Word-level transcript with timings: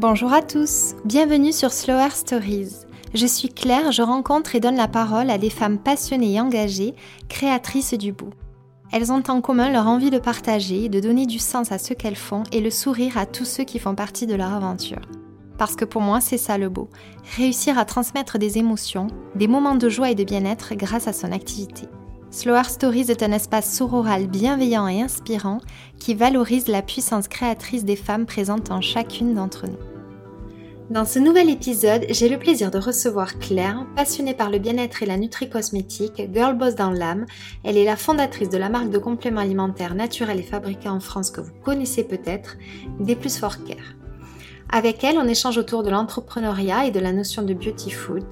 Bonjour 0.00 0.32
à 0.32 0.40
tous, 0.40 0.94
bienvenue 1.04 1.52
sur 1.52 1.72
Slower 1.72 2.08
Stories. 2.14 2.86
Je 3.12 3.26
suis 3.26 3.50
Claire, 3.50 3.92
je 3.92 4.00
rencontre 4.00 4.56
et 4.56 4.60
donne 4.60 4.78
la 4.78 4.88
parole 4.88 5.28
à 5.28 5.36
des 5.36 5.50
femmes 5.50 5.76
passionnées 5.76 6.36
et 6.36 6.40
engagées, 6.40 6.94
créatrices 7.28 7.92
du 7.92 8.10
bout. 8.10 8.32
Elles 8.92 9.12
ont 9.12 9.22
en 9.28 9.42
commun 9.42 9.70
leur 9.70 9.88
envie 9.88 10.08
de 10.08 10.18
partager, 10.18 10.88
de 10.88 11.00
donner 11.00 11.26
du 11.26 11.38
sens 11.38 11.70
à 11.70 11.76
ce 11.76 11.92
qu'elles 11.92 12.16
font 12.16 12.44
et 12.50 12.62
le 12.62 12.70
sourire 12.70 13.18
à 13.18 13.26
tous 13.26 13.44
ceux 13.44 13.64
qui 13.64 13.78
font 13.78 13.94
partie 13.94 14.26
de 14.26 14.34
leur 14.34 14.54
aventure. 14.54 15.02
Parce 15.58 15.76
que 15.76 15.84
pour 15.84 16.00
moi, 16.00 16.22
c'est 16.22 16.38
ça 16.38 16.56
le 16.56 16.70
beau, 16.70 16.88
réussir 17.36 17.78
à 17.78 17.84
transmettre 17.84 18.38
des 18.38 18.56
émotions, 18.56 19.08
des 19.34 19.48
moments 19.48 19.74
de 19.74 19.90
joie 19.90 20.10
et 20.10 20.14
de 20.14 20.24
bien-être 20.24 20.76
grâce 20.76 21.08
à 21.08 21.12
son 21.12 21.30
activité. 21.30 21.88
Slower 22.30 22.64
Stories 22.64 23.10
est 23.10 23.22
un 23.22 23.32
espace 23.32 23.70
sororal 23.70 24.28
bienveillant 24.28 24.88
et 24.88 25.02
inspirant 25.02 25.58
qui 25.98 26.14
valorise 26.14 26.68
la 26.68 26.80
puissance 26.80 27.28
créatrice 27.28 27.84
des 27.84 27.96
femmes 27.96 28.24
présentes 28.24 28.70
en 28.70 28.80
chacune 28.80 29.34
d'entre 29.34 29.66
nous. 29.66 29.89
Dans 30.90 31.04
ce 31.04 31.20
nouvel 31.20 31.48
épisode, 31.48 32.04
j'ai 32.08 32.28
le 32.28 32.36
plaisir 32.36 32.72
de 32.72 32.78
recevoir 32.78 33.38
Claire, 33.38 33.86
passionnée 33.94 34.34
par 34.34 34.50
le 34.50 34.58
bien-être 34.58 35.04
et 35.04 35.06
la 35.06 35.16
nutri-cosmétique, 35.16 36.20
girl 36.34 36.58
boss 36.58 36.74
dans 36.74 36.90
l'âme. 36.90 37.26
Elle 37.62 37.76
est 37.76 37.84
la 37.84 37.94
fondatrice 37.94 38.48
de 38.48 38.58
la 38.58 38.68
marque 38.68 38.90
de 38.90 38.98
compléments 38.98 39.40
alimentaires 39.40 39.94
naturels 39.94 40.40
et 40.40 40.42
fabriqués 40.42 40.88
en 40.88 40.98
France 40.98 41.30
que 41.30 41.40
vous 41.40 41.52
connaissez 41.64 42.02
peut-être, 42.02 42.56
Des 42.98 43.14
Plus 43.14 43.38
For 43.38 43.62
Care. 43.62 43.94
Avec 44.68 45.04
elle, 45.04 45.18
on 45.18 45.28
échange 45.28 45.58
autour 45.58 45.84
de 45.84 45.90
l'entrepreneuriat 45.90 46.86
et 46.86 46.90
de 46.90 46.98
la 46.98 47.12
notion 47.12 47.42
de 47.42 47.54
beauty 47.54 47.90
food. 47.92 48.26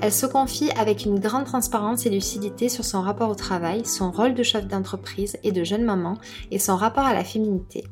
Elle 0.00 0.12
se 0.12 0.26
confie 0.26 0.72
avec 0.72 1.04
une 1.04 1.20
grande 1.20 1.44
transparence 1.44 2.06
et 2.06 2.10
lucidité 2.10 2.68
sur 2.68 2.84
son 2.84 3.02
rapport 3.02 3.30
au 3.30 3.36
travail, 3.36 3.84
son 3.84 4.10
rôle 4.10 4.34
de 4.34 4.42
chef 4.42 4.66
d'entreprise 4.66 5.36
et 5.44 5.52
de 5.52 5.62
jeune 5.62 5.84
maman 5.84 6.18
et 6.50 6.58
son 6.58 6.74
rapport 6.74 7.04
à 7.04 7.14
la 7.14 7.22
féminité 7.22 7.84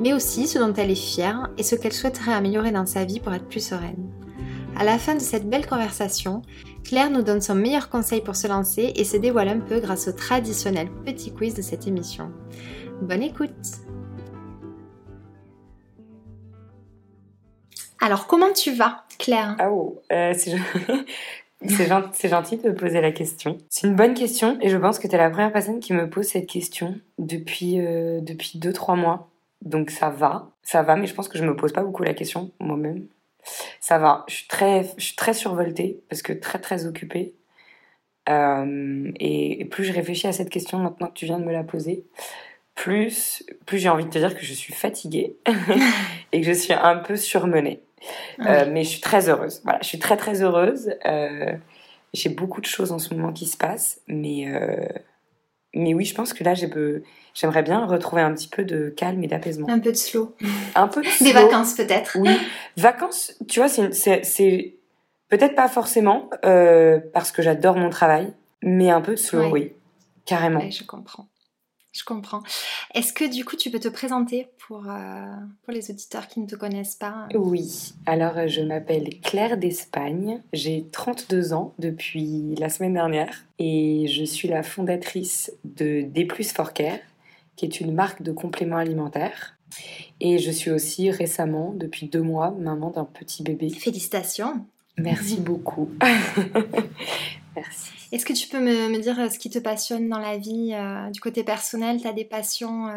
mais 0.00 0.12
aussi 0.12 0.46
ce 0.46 0.58
dont 0.58 0.72
elle 0.74 0.90
est 0.90 0.94
fière 0.94 1.50
et 1.58 1.62
ce 1.62 1.74
qu'elle 1.74 1.92
souhaiterait 1.92 2.32
améliorer 2.32 2.72
dans 2.72 2.86
sa 2.86 3.04
vie 3.04 3.20
pour 3.20 3.32
être 3.34 3.48
plus 3.48 3.64
sereine. 3.64 4.10
À 4.76 4.84
la 4.84 4.98
fin 4.98 5.14
de 5.14 5.20
cette 5.20 5.48
belle 5.48 5.66
conversation, 5.66 6.42
Claire 6.82 7.10
nous 7.10 7.22
donne 7.22 7.40
son 7.40 7.54
meilleur 7.54 7.90
conseil 7.90 8.22
pour 8.22 8.36
se 8.36 8.48
lancer 8.48 8.92
et 8.96 9.04
se 9.04 9.16
dévoile 9.16 9.48
un 9.48 9.60
peu 9.60 9.80
grâce 9.80 10.08
au 10.08 10.12
traditionnel 10.12 10.88
petit 11.04 11.32
quiz 11.32 11.54
de 11.54 11.62
cette 11.62 11.86
émission. 11.86 12.32
Bonne 13.02 13.22
écoute 13.22 13.50
Alors, 18.00 18.26
comment 18.26 18.52
tu 18.52 18.72
vas, 18.72 19.04
Claire? 19.18 19.54
Ah 19.60 19.70
oh, 19.70 20.02
euh, 20.10 20.34
c'est 20.34 20.56
gentil, 22.28 22.56
de 22.56 22.68
me 22.68 22.74
poser 22.74 23.00
la 23.00 23.12
question. 23.12 23.58
C'est 23.68 23.86
une 23.86 23.94
bonne 23.94 24.14
question 24.14 24.58
et 24.60 24.70
je 24.70 24.76
pense 24.76 24.98
que 24.98 25.06
tu 25.06 25.14
es 25.14 25.18
la 25.18 25.30
première 25.30 25.52
personne 25.52 25.78
qui 25.78 25.92
me 25.92 26.10
pose 26.10 26.26
cette 26.26 26.48
question 26.48 26.96
depuis 27.18 27.78
2-3 27.78 27.80
euh, 27.80 28.96
mois. 28.96 29.31
Donc 29.64 29.90
ça 29.90 30.10
va, 30.10 30.50
ça 30.62 30.82
va, 30.82 30.96
mais 30.96 31.06
je 31.06 31.14
pense 31.14 31.28
que 31.28 31.38
je 31.38 31.44
me 31.44 31.56
pose 31.56 31.72
pas 31.72 31.82
beaucoup 31.82 32.02
la 32.02 32.14
question 32.14 32.50
moi-même. 32.58 33.06
Ça 33.80 33.98
va, 33.98 34.24
je 34.28 34.34
suis 34.34 34.48
très, 34.48 34.84
je 34.96 35.04
suis 35.04 35.16
très 35.16 35.34
survoltée 35.34 36.00
parce 36.08 36.22
que 36.22 36.32
très 36.32 36.58
très 36.58 36.86
occupée. 36.86 37.34
Euh, 38.28 39.10
et, 39.18 39.64
plus 39.64 39.84
je 39.84 39.92
réfléchis 39.92 40.28
à 40.28 40.32
cette 40.32 40.50
question 40.50 40.78
maintenant 40.78 41.08
que 41.08 41.14
tu 41.14 41.26
viens 41.26 41.40
de 41.40 41.44
me 41.44 41.52
la 41.52 41.64
poser, 41.64 42.04
plus, 42.74 43.44
plus 43.66 43.78
j'ai 43.78 43.88
envie 43.88 44.04
de 44.04 44.10
te 44.10 44.18
dire 44.18 44.36
que 44.36 44.44
je 44.44 44.52
suis 44.52 44.72
fatiguée 44.72 45.36
et 46.32 46.40
que 46.40 46.46
je 46.46 46.52
suis 46.52 46.72
un 46.72 46.96
peu 46.96 47.16
surmenée. 47.16 47.82
Euh, 48.40 48.66
mais 48.68 48.84
je 48.84 48.90
suis 48.90 49.00
très 49.00 49.28
heureuse. 49.28 49.60
Voilà, 49.64 49.78
je 49.82 49.88
suis 49.88 49.98
très 49.98 50.16
très 50.16 50.42
heureuse. 50.42 50.94
Euh, 51.06 51.54
j'ai 52.14 52.30
beaucoup 52.30 52.60
de 52.60 52.66
choses 52.66 52.92
en 52.92 52.98
ce 52.98 53.14
moment 53.14 53.32
qui 53.32 53.46
se 53.46 53.56
passent, 53.56 54.00
mais 54.08 54.46
mais 55.74 55.94
oui, 55.94 56.04
je 56.04 56.14
pense 56.14 56.32
que 56.32 56.44
là, 56.44 56.54
j'aimerais 56.54 57.62
bien 57.62 57.86
retrouver 57.86 58.22
un 58.22 58.32
petit 58.34 58.48
peu 58.48 58.64
de 58.64 58.90
calme 58.90 59.22
et 59.24 59.26
d'apaisement. 59.26 59.68
Un 59.68 59.78
peu 59.78 59.90
de 59.92 59.96
slow. 59.96 60.34
Un 60.74 60.88
peu 60.88 61.02
de 61.02 61.06
slow. 61.08 61.26
Des 61.26 61.32
vacances 61.32 61.74
peut-être. 61.74 62.16
Oui. 62.20 62.36
Vacances, 62.76 63.34
tu 63.48 63.60
vois, 63.60 63.68
c'est 63.68 64.74
peut-être 65.28 65.54
pas 65.54 65.68
forcément 65.68 66.28
euh, 66.44 67.00
parce 67.12 67.32
que 67.32 67.42
j'adore 67.42 67.76
mon 67.76 67.90
travail, 67.90 68.32
mais 68.62 68.90
un 68.90 69.00
peu 69.00 69.12
de 69.12 69.16
slow, 69.16 69.50
oui. 69.50 69.72
Carrément. 70.24 70.60
je 70.70 70.84
comprends. 70.84 71.26
Je 71.98 72.04
comprends. 72.04 72.42
Est-ce 72.94 73.12
que 73.12 73.30
du 73.30 73.44
coup 73.44 73.56
tu 73.56 73.70
peux 73.70 73.78
te 73.78 73.88
présenter 73.88 74.48
pour, 74.66 74.88
euh, 74.88 75.34
pour 75.62 75.72
les 75.72 75.90
auditeurs 75.90 76.26
qui 76.26 76.40
ne 76.40 76.46
te 76.46 76.56
connaissent 76.56 76.96
pas? 76.96 77.28
Oui, 77.34 77.92
alors 78.06 78.48
je 78.48 78.62
m'appelle 78.62 79.20
Claire 79.20 79.58
d'Espagne, 79.58 80.42
j'ai 80.52 80.86
32 80.90 81.52
ans 81.52 81.74
depuis 81.78 82.54
la 82.58 82.70
semaine 82.70 82.94
dernière 82.94 83.44
et 83.58 84.06
je 84.08 84.24
suis 84.24 84.48
la 84.48 84.62
fondatrice 84.62 85.52
de 85.64 86.02
D 86.02 86.26
for 86.54 86.72
Care, 86.72 86.98
qui 87.56 87.66
est 87.66 87.80
une 87.80 87.92
marque 87.92 88.22
de 88.22 88.32
compléments 88.32 88.76
alimentaires. 88.76 89.56
Et 90.20 90.38
je 90.38 90.50
suis 90.50 90.70
aussi 90.70 91.10
récemment, 91.10 91.72
depuis 91.74 92.06
deux 92.06 92.22
mois, 92.22 92.50
maman 92.58 92.90
d'un 92.90 93.04
petit 93.04 93.42
bébé. 93.42 93.70
Félicitations 93.70 94.66
Merci 94.98 95.40
beaucoup. 95.40 95.90
Merci. 97.56 98.01
Est-ce 98.12 98.26
que 98.26 98.34
tu 98.34 98.46
peux 98.46 98.60
me, 98.60 98.98
dire 98.98 99.18
euh, 99.18 99.30
ce 99.30 99.38
qui 99.38 99.48
te 99.48 99.58
passionne 99.58 100.10
dans 100.10 100.18
la 100.18 100.36
vie 100.36 100.74
euh, 100.74 101.08
du 101.10 101.18
côté 101.20 101.42
personnel? 101.42 101.98
Tu 102.00 102.06
as 102.06 102.12
des 102.12 102.26
passions 102.26 102.88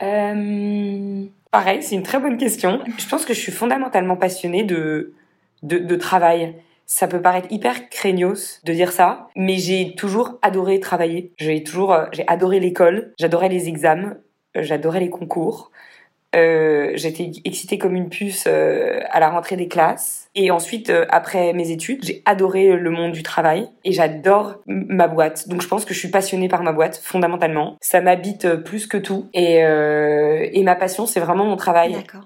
euh? 0.00 1.24
Pareil, 1.50 1.82
c'est 1.82 1.94
une 1.94 2.02
très 2.02 2.18
bonne 2.18 2.38
question. 2.38 2.80
Je 2.96 3.06
pense 3.06 3.26
que 3.26 3.34
je 3.34 3.40
suis 3.40 3.52
fondamentalement 3.52 4.16
passionnée 4.16 4.64
de, 4.64 5.12
de, 5.62 5.96
travail. 5.96 6.54
Ça 6.86 7.08
peut 7.08 7.20
paraître 7.20 7.48
hyper 7.50 7.90
craignos 7.90 8.60
de 8.64 8.72
dire 8.72 8.90
ça, 8.92 9.28
mais 9.36 9.58
j'ai 9.58 9.94
toujours 9.94 10.38
adoré 10.40 10.80
travailler. 10.80 11.32
J'ai 11.36 11.62
toujours, 11.62 11.94
j'ai 12.12 12.26
adoré 12.26 12.58
l'école, 12.58 13.12
j'adorais 13.18 13.50
les 13.50 13.68
examens, 13.68 14.16
j'adorais 14.54 15.00
les 15.00 15.10
concours. 15.10 15.70
Euh, 16.36 16.92
j'étais 16.94 17.30
excitée 17.44 17.78
comme 17.78 17.94
une 17.94 18.10
puce 18.10 18.44
euh, 18.46 19.00
à 19.10 19.18
la 19.18 19.30
rentrée 19.30 19.56
des 19.56 19.68
classes. 19.68 20.28
Et 20.34 20.50
ensuite, 20.50 20.90
euh, 20.90 21.06
après 21.08 21.52
mes 21.54 21.70
études, 21.70 22.04
j'ai 22.04 22.22
adoré 22.26 22.76
le 22.76 22.90
monde 22.90 23.12
du 23.12 23.22
travail 23.22 23.68
et 23.84 23.92
j'adore 23.92 24.56
ma 24.66 25.08
boîte. 25.08 25.48
Donc 25.48 25.62
je 25.62 25.68
pense 25.68 25.84
que 25.84 25.94
je 25.94 25.98
suis 25.98 26.10
passionnée 26.10 26.48
par 26.48 26.62
ma 26.62 26.72
boîte, 26.72 27.00
fondamentalement. 27.02 27.76
Ça 27.80 28.00
m'habite 28.00 28.56
plus 28.56 28.86
que 28.86 28.98
tout. 28.98 29.28
Et, 29.32 29.56
et 29.56 30.62
ma 30.62 30.74
passion, 30.74 31.06
c'est 31.06 31.20
vraiment 31.20 31.44
mon 31.44 31.56
travail. 31.56 31.92
D'accord. 31.92 32.24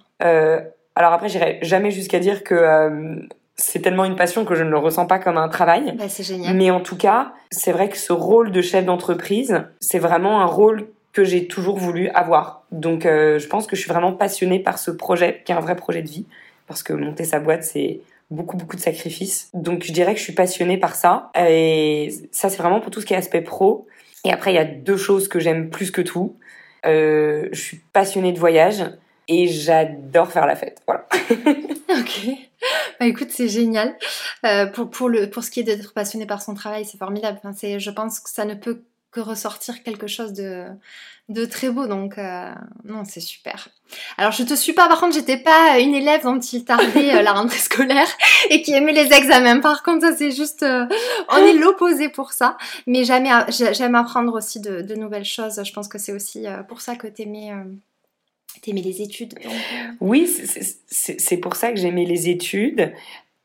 alors 0.94 1.12
après, 1.12 1.28
j'irai 1.28 1.58
jamais 1.62 1.90
jusqu'à 1.90 2.18
dire 2.18 2.42
que 2.42 3.28
c'est 3.54 3.80
tellement 3.80 4.04
une 4.04 4.16
passion 4.16 4.44
que 4.44 4.54
je 4.54 4.64
ne 4.64 4.70
le 4.70 4.78
ressens 4.78 5.06
pas 5.06 5.18
comme 5.18 5.36
un 5.36 5.48
travail. 5.48 5.94
Bah, 5.96 6.08
c'est 6.08 6.22
génial. 6.22 6.56
Mais 6.56 6.70
en 6.70 6.80
tout 6.80 6.96
cas, 6.96 7.32
c'est 7.50 7.72
vrai 7.72 7.88
que 7.88 7.96
ce 7.96 8.12
rôle 8.12 8.50
de 8.50 8.60
chef 8.60 8.84
d'entreprise, 8.84 9.64
c'est 9.80 9.98
vraiment 9.98 10.40
un 10.40 10.46
rôle 10.46 10.88
que 11.12 11.24
j'ai 11.24 11.46
toujours 11.46 11.76
voulu 11.76 12.08
avoir. 12.10 12.61
Donc 12.72 13.06
euh, 13.06 13.38
je 13.38 13.46
pense 13.46 13.66
que 13.66 13.76
je 13.76 13.82
suis 13.82 13.90
vraiment 13.90 14.12
passionnée 14.12 14.58
par 14.58 14.78
ce 14.78 14.90
projet, 14.90 15.42
qui 15.44 15.52
est 15.52 15.54
un 15.54 15.60
vrai 15.60 15.76
projet 15.76 16.02
de 16.02 16.08
vie, 16.08 16.26
parce 16.66 16.82
que 16.82 16.92
monter 16.92 17.24
sa 17.24 17.38
boîte, 17.38 17.64
c'est 17.64 18.00
beaucoup 18.30 18.56
beaucoup 18.56 18.76
de 18.76 18.80
sacrifices. 18.80 19.50
Donc 19.54 19.84
je 19.84 19.92
dirais 19.92 20.14
que 20.14 20.18
je 20.18 20.24
suis 20.24 20.32
passionnée 20.32 20.78
par 20.78 20.94
ça. 20.94 21.30
Et 21.38 22.10
ça, 22.32 22.48
c'est 22.48 22.58
vraiment 22.58 22.80
pour 22.80 22.90
tout 22.90 23.00
ce 23.00 23.06
qui 23.06 23.14
est 23.14 23.16
aspect 23.16 23.42
pro. 23.42 23.86
Et 24.24 24.32
après, 24.32 24.52
il 24.52 24.56
y 24.56 24.58
a 24.58 24.64
deux 24.64 24.96
choses 24.96 25.28
que 25.28 25.38
j'aime 25.38 25.70
plus 25.70 25.90
que 25.90 26.00
tout. 26.00 26.36
Euh, 26.86 27.48
je 27.52 27.60
suis 27.60 27.80
passionnée 27.92 28.32
de 28.32 28.38
voyage 28.38 28.84
et 29.28 29.46
j'adore 29.48 30.32
faire 30.32 30.46
la 30.46 30.56
fête. 30.56 30.80
Voilà. 30.86 31.06
ok. 31.90 32.28
Bah 32.98 33.06
écoute, 33.06 33.30
c'est 33.30 33.48
génial. 33.48 33.96
Euh, 34.44 34.66
pour, 34.66 34.90
pour, 34.90 35.08
le, 35.08 35.28
pour 35.28 35.44
ce 35.44 35.50
qui 35.50 35.60
est 35.60 35.64
d'être 35.64 35.92
passionné 35.92 36.26
par 36.26 36.42
son 36.42 36.54
travail, 36.54 36.84
c'est 36.84 36.98
formidable. 36.98 37.38
Enfin, 37.44 37.78
je 37.78 37.90
pense 37.90 38.20
que 38.20 38.30
ça 38.30 38.44
ne 38.44 38.54
peut 38.54 38.82
que 39.12 39.20
ressortir 39.20 39.82
quelque 39.82 40.06
chose 40.06 40.32
de, 40.32 40.64
de 41.28 41.44
très 41.44 41.70
beau. 41.70 41.86
Donc, 41.86 42.16
euh, 42.18 42.50
non, 42.84 43.04
c'est 43.04 43.20
super. 43.20 43.68
Alors, 44.16 44.32
je 44.32 44.42
te 44.42 44.54
suis 44.54 44.72
pas, 44.72 44.88
par 44.88 45.00
contre, 45.00 45.14
j'étais 45.14 45.36
pas 45.36 45.78
une 45.78 45.94
élève 45.94 46.22
dont 46.22 46.40
il 46.40 46.64
tardait 46.64 47.14
euh, 47.14 47.22
la 47.22 47.32
rentrée 47.32 47.58
scolaire 47.58 48.08
et 48.50 48.62
qui 48.62 48.72
aimait 48.72 48.92
les 48.92 49.12
examens. 49.12 49.60
Par 49.60 49.82
contre, 49.82 50.06
ça, 50.06 50.16
c'est 50.16 50.30
juste, 50.30 50.62
euh, 50.62 50.86
on 51.28 51.36
est 51.36 51.52
l'opposé 51.52 52.08
pour 52.08 52.32
ça. 52.32 52.56
Mais 52.86 53.04
j'aime 53.04 53.94
apprendre 53.94 54.34
aussi 54.34 54.60
de, 54.60 54.80
de, 54.80 54.94
nouvelles 54.94 55.26
choses. 55.26 55.60
Je 55.62 55.72
pense 55.72 55.88
que 55.88 55.98
c'est 55.98 56.12
aussi 56.12 56.46
pour 56.68 56.80
ça 56.80 56.96
que 56.96 57.06
t'aimais. 57.06 57.52
T'aimais 58.60 58.82
les 58.82 59.00
études 59.00 59.34
Oui, 60.00 60.30
c'est 60.86 61.36
pour 61.38 61.56
ça 61.56 61.70
que 61.70 61.78
j'aimais 61.78 62.04
les 62.04 62.28
études. 62.28 62.92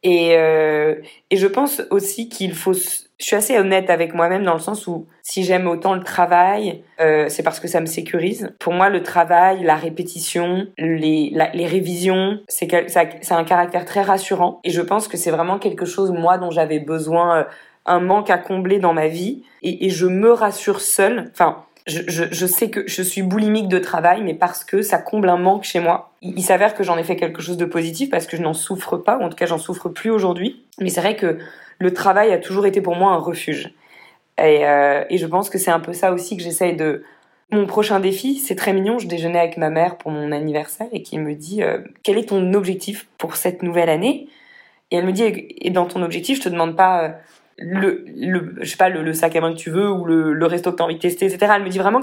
Et, 0.03 0.31
et 0.31 1.37
je 1.37 1.47
pense 1.47 1.81
aussi 1.89 2.29
qu'il 2.29 2.53
faut 2.53 2.73
je 3.19 3.25
suis 3.25 3.35
assez 3.35 3.57
honnête 3.57 3.89
avec 3.89 4.13
moi-même 4.13 4.43
dans 4.43 4.53
le 4.53 4.59
sens 4.59 4.85
où 4.85 5.07
si 5.23 5.43
j'aime 5.43 5.67
autant 5.67 5.95
le 5.95 6.03
travail, 6.03 6.83
euh, 7.01 7.25
c'est 7.29 7.41
parce 7.41 7.59
que 7.59 7.67
ça 7.67 7.81
me 7.81 7.87
sécurise. 7.87 8.53
Pour 8.59 8.73
moi, 8.73 8.89
le 8.89 9.01
travail, 9.01 9.63
la 9.63 9.75
répétition, 9.75 10.67
les, 10.77 11.33
les 11.53 11.65
révisions, 11.65 12.39
c'est 12.47 12.67
c'est 12.89 13.33
un 13.33 13.43
caractère 13.43 13.85
très 13.85 14.03
rassurant. 14.03 14.59
Et 14.63 14.69
je 14.69 14.81
pense 14.81 15.07
que 15.07 15.17
c'est 15.17 15.31
vraiment 15.31 15.57
quelque 15.57 15.85
chose 15.85 16.11
moi 16.11 16.37
dont 16.37 16.51
j'avais 16.51 16.79
besoin, 16.79 17.37
euh, 17.39 17.43
un 17.87 17.99
manque 17.99 18.29
à 18.29 18.37
combler 18.37 18.77
dans 18.77 18.93
ma 18.93 19.07
vie. 19.07 19.43
Et, 19.63 19.87
et 19.87 19.89
je 19.89 20.05
me 20.05 20.31
rassure 20.31 20.79
seule. 20.79 21.31
Enfin, 21.31 21.63
je, 21.87 22.01
je, 22.07 22.25
je, 22.29 22.45
sais 22.45 22.69
que 22.69 22.83
je 22.85 23.01
suis 23.01 23.23
boulimique 23.23 23.69
de 23.69 23.79
travail, 23.79 24.21
mais 24.21 24.35
parce 24.35 24.63
que 24.63 24.83
ça 24.83 24.99
comble 24.99 25.29
un 25.29 25.37
manque 25.37 25.63
chez 25.63 25.79
moi. 25.79 26.11
Il, 26.21 26.37
il 26.37 26.43
s'avère 26.43 26.75
que 26.75 26.83
j'en 26.83 26.97
ai 26.97 27.03
fait 27.03 27.15
quelque 27.15 27.41
chose 27.41 27.57
de 27.57 27.65
positif 27.65 28.11
parce 28.11 28.27
que 28.27 28.37
je 28.37 28.43
n'en 28.43 28.53
souffre 28.53 28.97
pas, 28.97 29.17
ou 29.17 29.23
en 29.23 29.29
tout 29.29 29.37
cas 29.37 29.47
j'en 29.47 29.57
souffre 29.57 29.89
plus 29.89 30.11
aujourd'hui. 30.11 30.65
Mais 30.79 30.89
c'est 30.89 31.01
vrai 31.01 31.15
que 31.15 31.39
le 31.79 31.93
travail 31.93 32.31
a 32.31 32.37
toujours 32.37 32.65
été 32.65 32.81
pour 32.81 32.95
moi 32.95 33.11
un 33.11 33.17
refuge. 33.17 33.73
Et, 34.37 34.65
euh, 34.65 35.03
et 35.09 35.17
je 35.17 35.25
pense 35.25 35.49
que 35.49 35.57
c'est 35.57 35.71
un 35.71 35.79
peu 35.79 35.93
ça 35.93 36.11
aussi 36.11 36.37
que 36.37 36.43
j'essaye 36.43 36.75
de, 36.75 37.03
Mon 37.51 37.65
prochain 37.65 37.99
défi, 37.99 38.35
c'est 38.35 38.55
très 38.55 38.73
mignon. 38.73 38.99
Je 38.99 39.07
déjeunais 39.07 39.39
avec 39.39 39.57
ma 39.57 39.69
mère 39.69 39.97
pour 39.97 40.11
mon 40.11 40.31
anniversaire 40.31 40.87
et 40.91 41.01
qui 41.01 41.17
me 41.17 41.33
dit 41.33 41.63
euh, 41.63 41.79
quel 42.03 42.17
est 42.17 42.29
ton 42.29 42.53
objectif 42.53 43.07
pour 43.17 43.35
cette 43.35 43.63
nouvelle 43.63 43.89
année? 43.89 44.27
Et 44.91 44.97
elle 44.97 45.05
me 45.05 45.11
dit 45.11 45.23
et 45.23 45.69
dans 45.69 45.85
ton 45.85 46.01
objectif, 46.03 46.37
je 46.37 46.43
te 46.43 46.49
demande 46.49 46.75
pas 46.75 47.03
euh, 47.03 47.09
le, 47.57 48.05
le 48.15 48.55
je 48.61 48.69
sais 48.69 48.77
pas 48.77 48.89
le, 48.89 49.13
sac 49.13 49.35
à 49.35 49.41
main 49.41 49.53
que 49.53 49.57
tu 49.57 49.71
veux 49.71 49.89
ou 49.89 50.05
le, 50.05 50.33
le 50.33 50.45
resto 50.45 50.71
que 50.71 50.77
tu 50.77 50.83
as 50.83 50.85
envie 50.85 50.95
de 50.95 51.01
tester, 51.01 51.25
etc. 51.25 51.53
Elle 51.55 51.63
me 51.63 51.69
dit 51.69 51.79
vraiment 51.79 52.01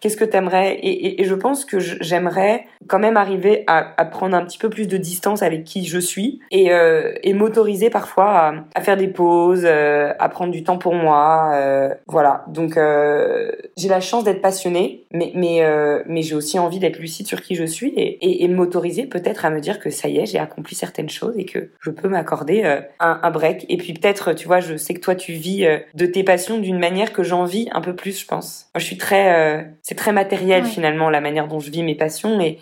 qu'est-ce 0.00 0.16
que 0.16 0.24
t'aimerais 0.24 0.74
et, 0.74 0.90
et, 0.90 1.22
et 1.22 1.24
je 1.24 1.34
pense 1.34 1.64
que 1.64 1.78
j'aimerais 1.78 2.66
quand 2.86 2.98
même 2.98 3.16
arriver 3.16 3.64
à, 3.66 4.00
à, 4.00 4.04
prendre 4.04 4.36
un 4.36 4.44
petit 4.44 4.58
peu 4.58 4.70
plus 4.70 4.86
de 4.86 4.96
distance 4.96 5.42
avec 5.42 5.64
qui 5.64 5.84
je 5.84 5.98
suis 5.98 6.40
et, 6.50 6.72
euh, 6.72 7.12
et 7.22 7.34
m'autoriser 7.34 7.90
parfois 7.90 8.30
à, 8.30 8.54
à, 8.74 8.80
faire 8.80 8.96
des 8.96 9.08
pauses, 9.08 9.64
euh, 9.64 10.12
à 10.18 10.28
prendre 10.28 10.52
du 10.52 10.62
temps 10.62 10.78
pour 10.78 10.94
moi. 10.94 11.50
Euh, 11.54 11.94
voilà. 12.06 12.44
Donc 12.48 12.76
euh, 12.76 13.50
j'ai 13.76 13.88
la 13.88 14.00
chance 14.00 14.24
d'être 14.24 14.40
passionnée, 14.40 15.04
mais 15.12 15.32
mais 15.34 15.62
euh, 15.62 16.02
mais 16.06 16.22
j'ai 16.22 16.34
aussi 16.34 16.58
envie 16.58 16.78
d'être 16.78 16.98
lucide 16.98 17.26
sur 17.26 17.42
qui 17.42 17.54
je 17.54 17.64
suis 17.64 17.92
et, 17.96 18.44
et 18.44 18.48
m'autoriser 18.48 19.06
peut-être 19.06 19.44
à 19.44 19.50
me 19.50 19.60
dire 19.60 19.80
que 19.80 19.90
ça 19.90 20.08
y 20.08 20.18
est, 20.18 20.26
j'ai 20.26 20.38
accompli 20.38 20.74
certaines 20.74 21.10
choses 21.10 21.34
et 21.36 21.44
que 21.44 21.70
je 21.80 21.90
peux 21.90 22.08
m'accorder 22.08 22.62
euh, 22.64 22.80
un, 23.00 23.20
un, 23.22 23.30
break. 23.30 23.66
Et 23.68 23.76
puis 23.76 23.92
peut-être, 23.92 24.32
tu 24.32 24.46
vois, 24.46 24.60
je 24.60 24.76
sais 24.76 24.94
que 24.94 25.00
toi 25.00 25.14
tu 25.14 25.32
vis 25.32 25.66
de 25.94 26.06
tes 26.06 26.22
passions 26.24 26.58
d'une 26.58 26.78
manière 26.78 27.12
que 27.12 27.22
j'en 27.22 27.44
vis 27.44 27.68
un 27.72 27.80
peu 27.80 27.94
plus, 27.94 28.20
je 28.20 28.26
pense. 28.26 28.68
Moi, 28.74 28.80
je 28.80 28.86
suis 28.86 28.96
très 28.96 29.74
c'est 29.88 29.94
très 29.94 30.12
matériel 30.12 30.66
finalement 30.66 31.08
la 31.08 31.22
manière 31.22 31.48
dont 31.48 31.60
je 31.60 31.70
vis 31.70 31.82
mes 31.82 31.94
passions 31.94 32.38
et, 32.42 32.58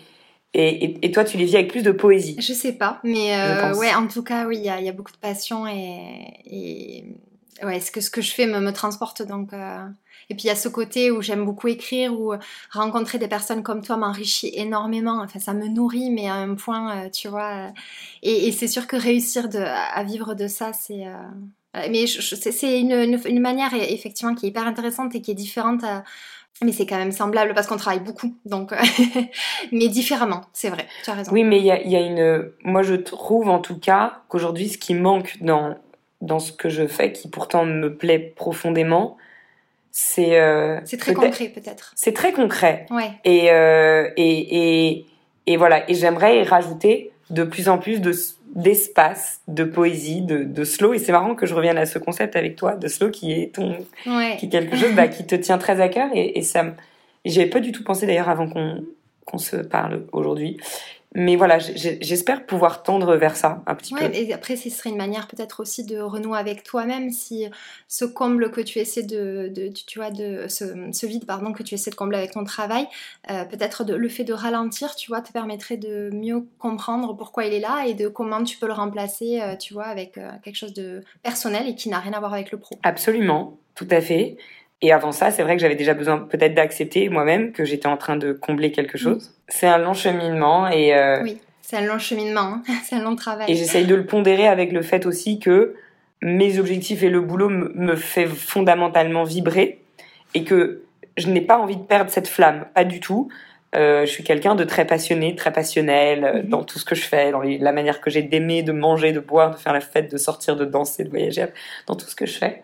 et, 0.53 1.05
et, 1.05 1.11
toi 1.11 1.25
tu 1.25 1.35
les 1.35 1.43
vis 1.43 1.55
avec 1.55 1.69
plus 1.69 1.83
de 1.83 1.91
poésie. 1.91 2.37
Je 2.39 2.53
sais 2.53 2.71
pas, 2.71 3.01
mais 3.03 3.35
euh, 3.35 3.75
ouais, 3.75 3.93
en 3.93 4.07
tout 4.07 4.23
cas, 4.23 4.45
oui, 4.45 4.55
il 4.59 4.63
y 4.63 4.69
a, 4.69 4.79
y 4.79 4.87
a, 4.87 4.93
beaucoup 4.93 5.11
de 5.11 5.17
passion 5.17 5.67
et, 5.67 6.39
et 6.45 7.03
ouais, 7.65 7.81
ce 7.81 7.91
que 7.91 7.99
ce 7.99 8.09
que 8.09 8.21
je 8.21 8.31
fais 8.31 8.47
me, 8.47 8.61
me 8.61 8.71
transporte 8.71 9.23
donc. 9.23 9.51
Euh... 9.51 9.85
Et 10.29 10.35
puis 10.35 10.45
il 10.45 10.47
y 10.47 10.51
a 10.51 10.55
ce 10.55 10.69
côté 10.69 11.11
où 11.11 11.21
j'aime 11.21 11.43
beaucoup 11.43 11.67
écrire, 11.67 12.17
où 12.17 12.33
rencontrer 12.71 13.17
des 13.17 13.27
personnes 13.27 13.61
comme 13.61 13.81
toi 13.81 13.97
m'enrichit 13.97 14.53
énormément. 14.55 15.21
Enfin, 15.21 15.39
ça 15.39 15.53
me 15.53 15.67
nourrit, 15.67 16.09
mais 16.09 16.29
à 16.29 16.35
un 16.35 16.55
point, 16.55 16.95
euh, 16.95 17.09
tu 17.09 17.27
vois. 17.27 17.73
Et, 18.23 18.47
et 18.47 18.53
c'est 18.53 18.69
sûr 18.69 18.87
que 18.87 18.95
réussir 18.95 19.49
de, 19.49 19.59
à 19.59 20.01
vivre 20.05 20.33
de 20.33 20.47
ça, 20.47 20.71
c'est. 20.71 21.05
Euh... 21.05 21.13
Mais 21.91 22.07
c'est 22.07 22.79
une, 22.79 22.93
une, 22.93 23.19
une, 23.25 23.39
manière 23.41 23.73
effectivement 23.73 24.33
qui 24.33 24.45
est 24.45 24.49
hyper 24.49 24.65
intéressante 24.65 25.13
et 25.13 25.21
qui 25.21 25.31
est 25.31 25.35
différente. 25.35 25.83
À, 25.83 26.03
mais 26.63 26.71
c'est 26.71 26.85
quand 26.85 26.97
même 26.97 27.11
semblable 27.11 27.53
parce 27.53 27.67
qu'on 27.67 27.77
travaille 27.77 27.99
beaucoup, 27.99 28.35
donc 28.45 28.73
euh, 28.73 28.77
mais 29.71 29.87
différemment, 29.89 30.41
c'est 30.53 30.69
vrai. 30.69 30.87
Tu 31.03 31.09
as 31.09 31.13
raison. 31.13 31.31
Oui, 31.31 31.43
mais 31.43 31.59
il 31.59 31.65
y 31.65 31.71
a, 31.71 31.81
y 31.81 31.95
a, 31.95 32.01
une. 32.01 32.51
Moi, 32.63 32.81
je 32.81 32.95
trouve 32.95 33.49
en 33.49 33.59
tout 33.59 33.77
cas 33.77 34.21
qu'aujourd'hui, 34.27 34.69
ce 34.69 34.77
qui 34.77 34.93
manque 34.93 35.37
dans 35.41 35.75
dans 36.21 36.39
ce 36.39 36.51
que 36.51 36.69
je 36.69 36.87
fais, 36.87 37.11
qui 37.11 37.27
pourtant 37.27 37.65
me 37.65 37.95
plaît 37.95 38.19
profondément, 38.19 39.17
c'est. 39.91 40.39
Euh, 40.39 40.79
c'est 40.85 40.97
très 40.97 41.13
concret, 41.13 41.49
peut-être. 41.49 41.93
C'est 41.95 42.13
très 42.13 42.33
concret. 42.33 42.87
Ouais. 42.89 43.11
Et 43.23 43.51
euh, 43.51 44.09
et, 44.17 44.89
et 44.89 45.05
et 45.45 45.57
voilà. 45.57 45.89
Et 45.89 45.93
j'aimerais 45.93 46.43
rajouter 46.43 47.11
de 47.29 47.43
plus 47.43 47.69
en 47.69 47.77
plus 47.77 48.01
de 48.01 48.13
d'espace, 48.57 49.41
de 49.47 49.63
poésie, 49.63 50.21
de, 50.21 50.43
de 50.43 50.63
slow. 50.65 50.93
Et 50.93 50.99
c'est 50.99 51.13
marrant 51.13 51.35
que 51.35 51.45
je 51.45 51.53
revienne 51.53 51.77
à 51.77 51.85
ce 51.85 51.99
concept 51.99 52.35
avec 52.35 52.57
toi, 52.57 52.75
de 52.75 52.87
slow, 52.89 53.09
qui 53.09 53.31
est 53.31 53.55
ton, 53.55 53.77
ouais. 54.05 54.35
qui 54.37 54.47
est 54.47 54.49
quelque 54.49 54.75
chose 54.75 54.93
bah, 54.93 55.07
qui 55.07 55.25
te 55.25 55.35
tient 55.35 55.57
très 55.57 55.79
à 55.79 55.87
cœur. 55.87 56.09
Et, 56.13 56.37
et 56.37 56.41
ça, 56.41 56.65
j'avais 57.23 57.49
pas 57.49 57.61
du 57.61 57.71
tout 57.71 57.83
pensé 57.83 58.05
d'ailleurs 58.05 58.29
avant 58.29 58.49
qu'on 58.49 58.83
qu'on 59.25 59.37
se 59.37 59.57
parle 59.57 60.05
aujourd'hui 60.13 60.57
mais 61.19 61.35
voilà, 61.35 61.57
j'espère 61.57 62.45
pouvoir 62.45 62.83
tendre 62.83 63.15
vers 63.15 63.35
ça 63.35 63.63
un 63.65 63.73
petit 63.73 63.95
ouais, 63.95 64.07
peu. 64.07 64.15
Et 64.15 64.31
après, 64.33 64.55
ce 64.55 64.69
serait 64.69 64.91
une 64.91 64.97
manière 64.97 65.27
peut-être 65.27 65.61
aussi 65.61 65.83
de 65.83 65.99
renouer 65.99 66.37
avec 66.37 66.61
toi-même 66.61 67.09
si 67.09 67.47
ce 67.87 68.05
comble 68.05 68.51
que 68.51 68.61
tu 68.61 68.77
essaies 68.77 69.01
de, 69.01 69.51
de 69.51 69.69
tu 69.69 69.97
vois, 69.97 70.11
de 70.11 70.45
ce, 70.47 70.65
ce, 70.91 71.05
vide 71.07 71.25
pardon 71.25 71.53
que 71.53 71.63
tu 71.63 71.73
essaies 71.73 71.89
de 71.89 71.95
combler 71.95 72.19
avec 72.19 72.33
ton 72.33 72.43
travail, 72.43 72.87
euh, 73.31 73.45
peut-être 73.45 73.83
le 73.83 74.09
fait 74.09 74.25
de 74.25 74.33
ralentir, 74.33 74.95
tu 74.95 75.09
vois, 75.09 75.21
te 75.21 75.31
permettrait 75.31 75.77
de 75.77 76.11
mieux 76.13 76.45
comprendre 76.59 77.17
pourquoi 77.17 77.45
il 77.45 77.53
est 77.55 77.61
là 77.61 77.85
et 77.87 77.95
de 77.95 78.07
comment 78.07 78.43
tu 78.43 78.59
peux 78.59 78.67
le 78.67 78.73
remplacer, 78.73 79.41
euh, 79.41 79.55
tu 79.55 79.73
vois, 79.73 79.85
avec 79.85 80.19
euh, 80.19 80.29
quelque 80.43 80.57
chose 80.57 80.75
de 80.75 81.01
personnel 81.23 81.67
et 81.67 81.73
qui 81.73 81.89
n'a 81.89 81.97
rien 81.97 82.13
à 82.13 82.19
voir 82.19 82.35
avec 82.35 82.51
le 82.51 82.59
pro. 82.59 82.77
Absolument, 82.83 83.57
tout 83.73 83.87
à 83.89 84.01
fait. 84.01 84.37
Et 84.81 84.91
avant 84.91 85.11
ça, 85.11 85.31
c'est 85.31 85.41
vrai 85.41 85.55
que 85.55 85.61
j'avais 85.61 85.75
déjà 85.75 85.93
besoin 85.93 86.19
peut-être 86.19 86.53
d'accepter 86.53 87.09
moi-même 87.09 87.51
que 87.51 87.65
j'étais 87.65 87.87
en 87.87 87.97
train 87.97 88.15
de 88.15 88.31
combler 88.31 88.71
quelque 88.71 88.97
chose. 88.97 89.33
C'est 89.47 89.67
un 89.67 89.79
long 89.79 89.93
cheminement 89.93 90.67
et... 90.67 90.93
Euh... 90.95 91.23
Oui, 91.23 91.39
c'est 91.61 91.77
un 91.77 91.81
long 91.81 91.97
cheminement, 91.97 92.41
hein. 92.41 92.63
c'est 92.83 92.95
un 92.95 93.03
long 93.03 93.15
travail. 93.15 93.51
Et 93.51 93.55
j'essaye 93.55 93.85
de 93.85 93.95
le 93.95 94.05
pondérer 94.05 94.47
avec 94.47 94.71
le 94.71 94.83
fait 94.83 95.05
aussi 95.05 95.39
que 95.39 95.75
mes 96.21 96.59
objectifs 96.59 97.03
et 97.03 97.09
le 97.09 97.21
boulot 97.21 97.49
me 97.49 97.95
fait 97.95 98.27
fondamentalement 98.27 99.23
vibrer 99.23 99.81
et 100.33 100.43
que 100.43 100.83
je 101.17 101.27
n'ai 101.27 101.41
pas 101.41 101.57
envie 101.57 101.77
de 101.77 101.83
perdre 101.83 102.11
cette 102.11 102.27
flamme, 102.27 102.65
pas 102.75 102.83
du 102.83 102.99
tout. 102.99 103.29
Euh, 103.75 104.05
je 104.05 104.11
suis 104.11 104.23
quelqu'un 104.23 104.55
de 104.55 104.63
très 104.63 104.85
passionné, 104.85 105.35
très 105.35 105.51
passionnel 105.51 106.23
euh, 106.23 106.33
-hmm. 106.33 106.47
dans 106.47 106.63
tout 106.63 106.79
ce 106.79 106.85
que 106.85 106.95
je 106.95 107.01
fais, 107.01 107.31
dans 107.31 107.41
les, 107.41 107.57
la 107.57 107.73
manière 107.73 107.99
que 107.99 108.09
j'ai 108.09 108.21
d'aimer, 108.21 108.63
de 108.63 108.71
manger, 108.71 109.11
de 109.11 109.19
boire, 109.19 109.51
de 109.51 109.57
faire 109.57 109.73
la 109.73 109.81
fête, 109.81 110.09
de 110.11 110.17
sortir, 110.17 110.55
de 110.55 110.65
danser, 110.65 111.03
de 111.03 111.09
voyager, 111.09 111.47
dans 111.87 111.95
tout 111.95 112.07
ce 112.07 112.15
que 112.15 112.25
je 112.25 112.37
fais 112.37 112.61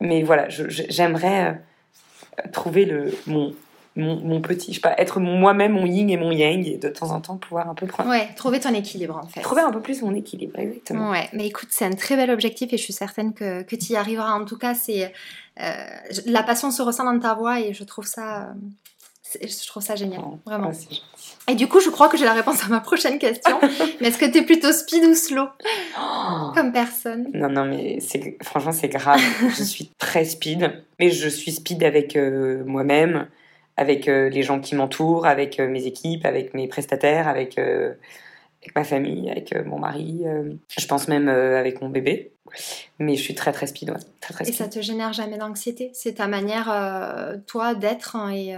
mais 0.00 0.22
voilà, 0.22 0.48
j'aimerais 0.48 1.60
euh, 2.38 2.50
trouver 2.52 2.84
le, 2.84 3.12
mon, 3.26 3.54
mon, 3.96 4.20
mon, 4.20 4.40
petit, 4.40 4.72
je 4.72 4.76
sais 4.76 4.80
pas, 4.80 4.94
être 4.96 5.18
moi-même 5.18 5.72
mon 5.72 5.84
yin 5.84 6.08
et 6.08 6.16
mon 6.16 6.30
yang 6.30 6.66
et 6.66 6.78
de 6.78 6.88
temps 6.88 7.10
en 7.10 7.20
temps 7.20 7.36
pouvoir 7.36 7.68
un 7.68 7.74
peu 7.74 7.86
prendre. 7.86 8.08
Ouais, 8.08 8.28
trouver 8.36 8.60
ton 8.60 8.72
équilibre 8.72 9.20
en 9.22 9.26
fait. 9.26 9.40
Trouver 9.40 9.62
un 9.62 9.72
peu 9.72 9.80
plus 9.80 10.02
mon 10.02 10.14
équilibre, 10.14 10.58
exactement. 10.58 11.10
Ouais, 11.10 11.28
mais 11.32 11.46
écoute, 11.48 11.68
c'est 11.70 11.84
un 11.84 11.92
très 11.92 12.16
bel 12.16 12.30
objectif 12.30 12.72
et 12.72 12.76
je 12.76 12.82
suis 12.82 12.92
certaine 12.92 13.34
que, 13.34 13.62
que 13.62 13.74
tu 13.74 13.92
y 13.92 13.96
arriveras. 13.96 14.32
En 14.32 14.44
tout 14.44 14.56
cas, 14.56 14.74
c'est 14.74 15.12
euh, 15.60 15.72
la 16.26 16.42
passion 16.44 16.70
se 16.70 16.80
ressent 16.80 17.04
dans 17.04 17.18
ta 17.18 17.34
voix 17.34 17.60
et 17.60 17.74
je 17.74 17.82
trouve 17.82 18.06
ça, 18.06 18.42
euh, 18.42 18.52
je 19.34 19.66
trouve 19.66 19.82
ça 19.82 19.96
génial, 19.96 20.22
oh, 20.24 20.38
vraiment. 20.46 20.70
Oh, 20.72 21.50
et 21.50 21.54
du 21.54 21.66
coup, 21.66 21.80
je 21.80 21.90
crois 21.90 22.08
que 22.08 22.16
j'ai 22.16 22.24
la 22.24 22.34
réponse 22.34 22.64
à 22.64 22.68
ma 22.68 22.80
prochaine 22.80 23.18
question. 23.18 23.58
mais 24.00 24.08
est-ce 24.08 24.18
que 24.18 24.26
t'es 24.26 24.42
plutôt 24.42 24.72
speed 24.72 25.04
ou 25.04 25.14
slow? 25.14 25.48
Oh. 25.98 26.50
Comme 26.54 26.72
personne. 26.72 27.28
Non, 27.32 27.48
non, 27.48 27.64
mais 27.64 27.98
franchement, 28.42 28.72
c'est 28.72 28.88
grave. 28.88 29.20
je 29.56 29.62
suis 29.62 29.90
très 29.98 30.24
speed. 30.24 30.82
Mais 30.98 31.10
je 31.10 31.28
suis 31.28 31.52
speed 31.52 31.82
avec 31.84 32.16
euh, 32.16 32.62
moi-même, 32.64 33.28
avec 33.76 34.08
euh, 34.08 34.28
les 34.28 34.42
gens 34.42 34.60
qui 34.60 34.74
m'entourent, 34.74 35.26
avec 35.26 35.60
euh, 35.60 35.68
mes 35.68 35.86
équipes, 35.86 36.26
avec 36.26 36.54
mes 36.54 36.68
prestataires, 36.68 37.28
avec, 37.28 37.58
avec 38.62 38.74
ma 38.74 38.84
famille, 38.84 39.30
avec 39.30 39.52
euh, 39.52 39.64
mon 39.64 39.78
mari. 39.78 40.24
je 40.76 40.86
pense 40.86 41.08
même 41.08 41.28
avec 41.28 41.80
mon 41.80 41.88
bébé. 41.88 42.32
Mais 42.98 43.14
je 43.16 43.22
suis 43.22 43.34
très, 43.34 43.52
très 43.52 43.66
speed. 43.66 43.90
Ouais. 43.90 43.96
Très, 44.20 44.34
très 44.34 44.44
speed. 44.44 44.54
Et 44.54 44.58
ça 44.58 44.68
te 44.68 44.80
génère 44.80 45.12
jamais 45.12 45.38
d'anxiété? 45.38 45.90
C'est 45.92 46.14
ta 46.14 46.28
manière, 46.28 46.66
toi, 47.46 47.74
d'être 47.74 48.16
hein, 48.16 48.30
et 48.30 48.56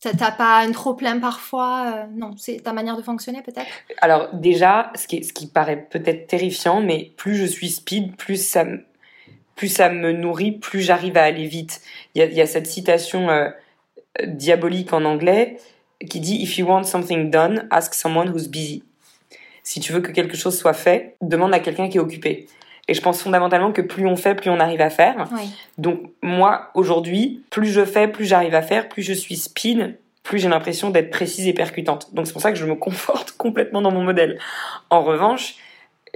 T'as 0.00 0.30
pas 0.30 0.58
un 0.58 0.72
trop 0.72 0.94
plein 0.94 1.18
parfois 1.18 1.94
euh, 1.94 2.04
Non, 2.14 2.34
c'est 2.36 2.62
ta 2.62 2.72
manière 2.72 2.96
de 2.96 3.02
fonctionner 3.02 3.42
peut-être? 3.42 3.66
Alors 4.02 4.28
déjà, 4.34 4.92
ce 4.94 5.06
qui, 5.08 5.24
ce 5.24 5.32
qui 5.32 5.46
paraît 5.46 5.86
peut-être 5.90 6.26
terrifiant, 6.26 6.80
mais 6.80 7.12
plus 7.16 7.36
je 7.36 7.46
suis 7.46 7.70
speed, 7.70 8.16
plus 8.16 8.36
ça, 8.36 8.66
plus 9.54 9.68
ça 9.68 9.88
me 9.88 10.12
nourrit, 10.12 10.52
plus 10.52 10.82
j'arrive 10.82 11.16
à 11.16 11.22
aller 11.22 11.46
vite. 11.46 11.80
Il 12.14 12.20
y 12.20 12.22
a, 12.22 12.26
y 12.26 12.40
a, 12.40 12.46
cette 12.46 12.66
citation 12.66 13.30
euh, 13.30 13.48
diabolique 14.24 14.92
en 14.92 15.04
anglais 15.04 15.56
qui 16.10 16.20
dit 16.20 16.42
If 16.42 16.58
you 16.58 16.66
want 16.66 16.84
something 16.84 17.30
done, 17.30 17.66
ask 17.70 17.94
someone 17.94 18.28
who's 18.28 18.48
busy. 18.48 18.84
Si 19.66 19.80
tu 19.80 19.92
veux 19.92 20.00
que 20.00 20.12
quelque 20.12 20.36
chose 20.36 20.56
soit 20.56 20.74
fait, 20.74 21.16
demande 21.20 21.52
à 21.52 21.58
quelqu'un 21.58 21.88
qui 21.88 21.96
est 21.96 22.00
occupé. 22.00 22.46
Et 22.86 22.94
je 22.94 23.00
pense 23.00 23.20
fondamentalement 23.20 23.72
que 23.72 23.82
plus 23.82 24.06
on 24.06 24.14
fait, 24.14 24.36
plus 24.36 24.48
on 24.48 24.60
arrive 24.60 24.80
à 24.80 24.90
faire. 24.90 25.26
Oui. 25.32 25.50
Donc 25.76 26.02
moi, 26.22 26.70
aujourd'hui, 26.74 27.42
plus 27.50 27.66
je 27.66 27.84
fais, 27.84 28.06
plus 28.06 28.26
j'arrive 28.26 28.54
à 28.54 28.62
faire, 28.62 28.88
plus 28.88 29.02
je 29.02 29.12
suis 29.12 29.34
speed, 29.34 29.98
plus 30.22 30.38
j'ai 30.38 30.48
l'impression 30.48 30.90
d'être 30.90 31.10
précise 31.10 31.48
et 31.48 31.52
percutante. 31.52 32.14
Donc 32.14 32.28
c'est 32.28 32.32
pour 32.32 32.42
ça 32.42 32.52
que 32.52 32.58
je 32.58 32.64
me 32.64 32.74
conforte 32.76 33.32
complètement 33.32 33.82
dans 33.82 33.90
mon 33.90 34.04
modèle. 34.04 34.38
En 34.88 35.02
revanche, 35.02 35.56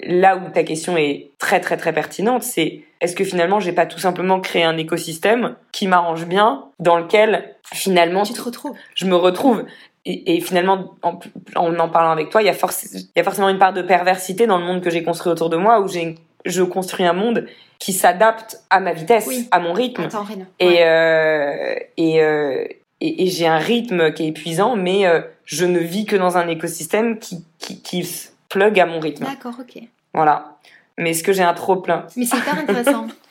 là 0.01 0.37
où 0.37 0.49
ta 0.51 0.63
question 0.63 0.97
est 0.97 1.31
très 1.41 1.59
très 1.59 1.77
très 1.77 1.93
pertinente, 1.93 2.45
c'est 2.45 2.83
est-ce 3.01 3.17
que 3.17 3.25
finalement 3.25 3.59
j'ai 3.59 3.73
pas 3.73 3.87
tout 3.87 3.99
simplement 3.99 4.39
créé 4.39 4.63
un 4.63 4.77
écosystème 4.77 5.57
qui 5.73 5.89
m'arrange 5.89 6.27
bien, 6.27 6.67
dans 6.79 6.99
lequel 6.99 7.57
finalement 7.65 8.23
tu 8.23 8.33
te 8.33 8.43
retrouves. 8.43 8.77
Je 8.95 9.07
me 9.07 9.17
retrouve. 9.17 9.65
Et, 10.07 10.37
et 10.37 10.41
finalement, 10.41 10.95
en, 11.03 11.19
en, 11.57 11.79
en 11.79 11.89
parlant 11.89 12.11
avec 12.11 12.31
toi, 12.31 12.43
il 12.43 12.47
y, 12.47 12.49
a 12.49 12.55
il 12.55 13.13
y 13.17 13.21
a 13.21 13.25
forcément 13.25 13.49
une 13.49 13.59
part 13.59 13.73
de 13.73 13.83
perversité 13.83 14.47
dans 14.47 14.59
le 14.59 14.65
monde 14.65 14.81
que 14.81 14.91
j'ai 14.91 15.03
construit 15.03 15.31
autour 15.31 15.51
de 15.51 15.57
moi, 15.57 15.81
où 15.81 15.89
j'ai 15.89 16.15
je 16.47 16.63
construis 16.63 17.05
un 17.05 17.13
monde 17.13 17.47
qui 17.79 17.93
s'adapte 17.93 18.63
à 18.71 18.81
ma 18.81 18.93
vitesse, 18.93 19.27
oui. 19.27 19.49
à 19.51 19.59
mon 19.59 19.73
rythme. 19.73 20.05
Attends, 20.05 20.27
et, 20.59 20.67
ouais. 20.67 20.83
euh, 20.83 21.75
et, 21.97 22.23
euh, 22.23 22.65
et, 23.01 23.25
et 23.25 23.27
j'ai 23.27 23.47
un 23.47 23.59
rythme 23.59 24.13
qui 24.13 24.25
est 24.25 24.29
épuisant, 24.29 24.77
mais 24.77 25.07
euh, 25.07 25.21
je 25.45 25.65
ne 25.65 25.79
vis 25.79 26.07
que 26.07 26.17
dans 26.17 26.37
un 26.37 26.49
écosystème 26.49 27.19
qui, 27.19 27.45
qui, 27.59 27.83
qui 27.83 28.09
plug 28.49 28.79
à 28.81 28.87
mon 28.87 29.01
rythme. 29.01 29.25
D'accord, 29.25 29.55
ok. 29.61 29.83
Voilà. 30.15 30.57
Mais 30.99 31.11
est-ce 31.11 31.23
que 31.23 31.33
j'ai 31.33 31.43
un 31.43 31.55
trop 31.55 31.77
plein? 31.77 32.07
Mais 32.17 32.25
c'est 32.25 32.37
hyper 32.37 32.59
intéressant. 32.59 33.07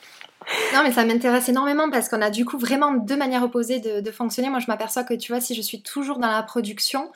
non, 0.74 0.82
mais 0.82 0.92
ça 0.92 1.04
m'intéresse 1.04 1.48
énormément 1.48 1.90
parce 1.90 2.08
qu'on 2.08 2.22
a 2.22 2.30
du 2.30 2.44
coup 2.44 2.58
vraiment 2.58 2.92
deux 2.92 3.16
manières 3.16 3.42
opposées 3.42 3.80
de, 3.80 4.10
fonctionner. 4.10 4.50
Moi, 4.50 4.58
je 4.58 4.66
m'aperçois 4.66 5.04
que 5.04 5.14
tu 5.14 5.32
vois, 5.32 5.40
si 5.40 5.54
je 5.54 5.62
suis 5.62 5.82
toujours 5.82 6.18
dans 6.18 6.30
la 6.30 6.42
production, 6.42 7.10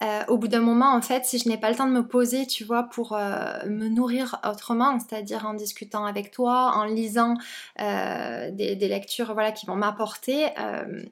euh, 0.00 0.22
au 0.28 0.38
bout 0.38 0.46
d'un 0.46 0.60
moment, 0.60 0.94
en 0.94 1.02
fait, 1.02 1.24
si 1.24 1.38
je 1.38 1.48
n'ai 1.48 1.58
pas 1.58 1.70
le 1.70 1.76
temps 1.76 1.86
de 1.88 1.92
me 1.92 2.06
poser, 2.06 2.46
tu 2.46 2.62
vois, 2.62 2.84
pour 2.84 3.14
euh, 3.14 3.58
me 3.66 3.88
nourrir 3.88 4.40
autrement, 4.48 4.96
c'est-à-dire 5.00 5.44
en 5.44 5.54
discutant 5.54 6.06
avec 6.06 6.30
toi, 6.30 6.72
en 6.76 6.84
lisant 6.84 7.34
euh, 7.80 8.50
des, 8.52 8.76
lectures 8.76 9.32
voilà, 9.34 9.50
qui 9.50 9.66
vont 9.66 9.74
m'apporter, 9.74 10.46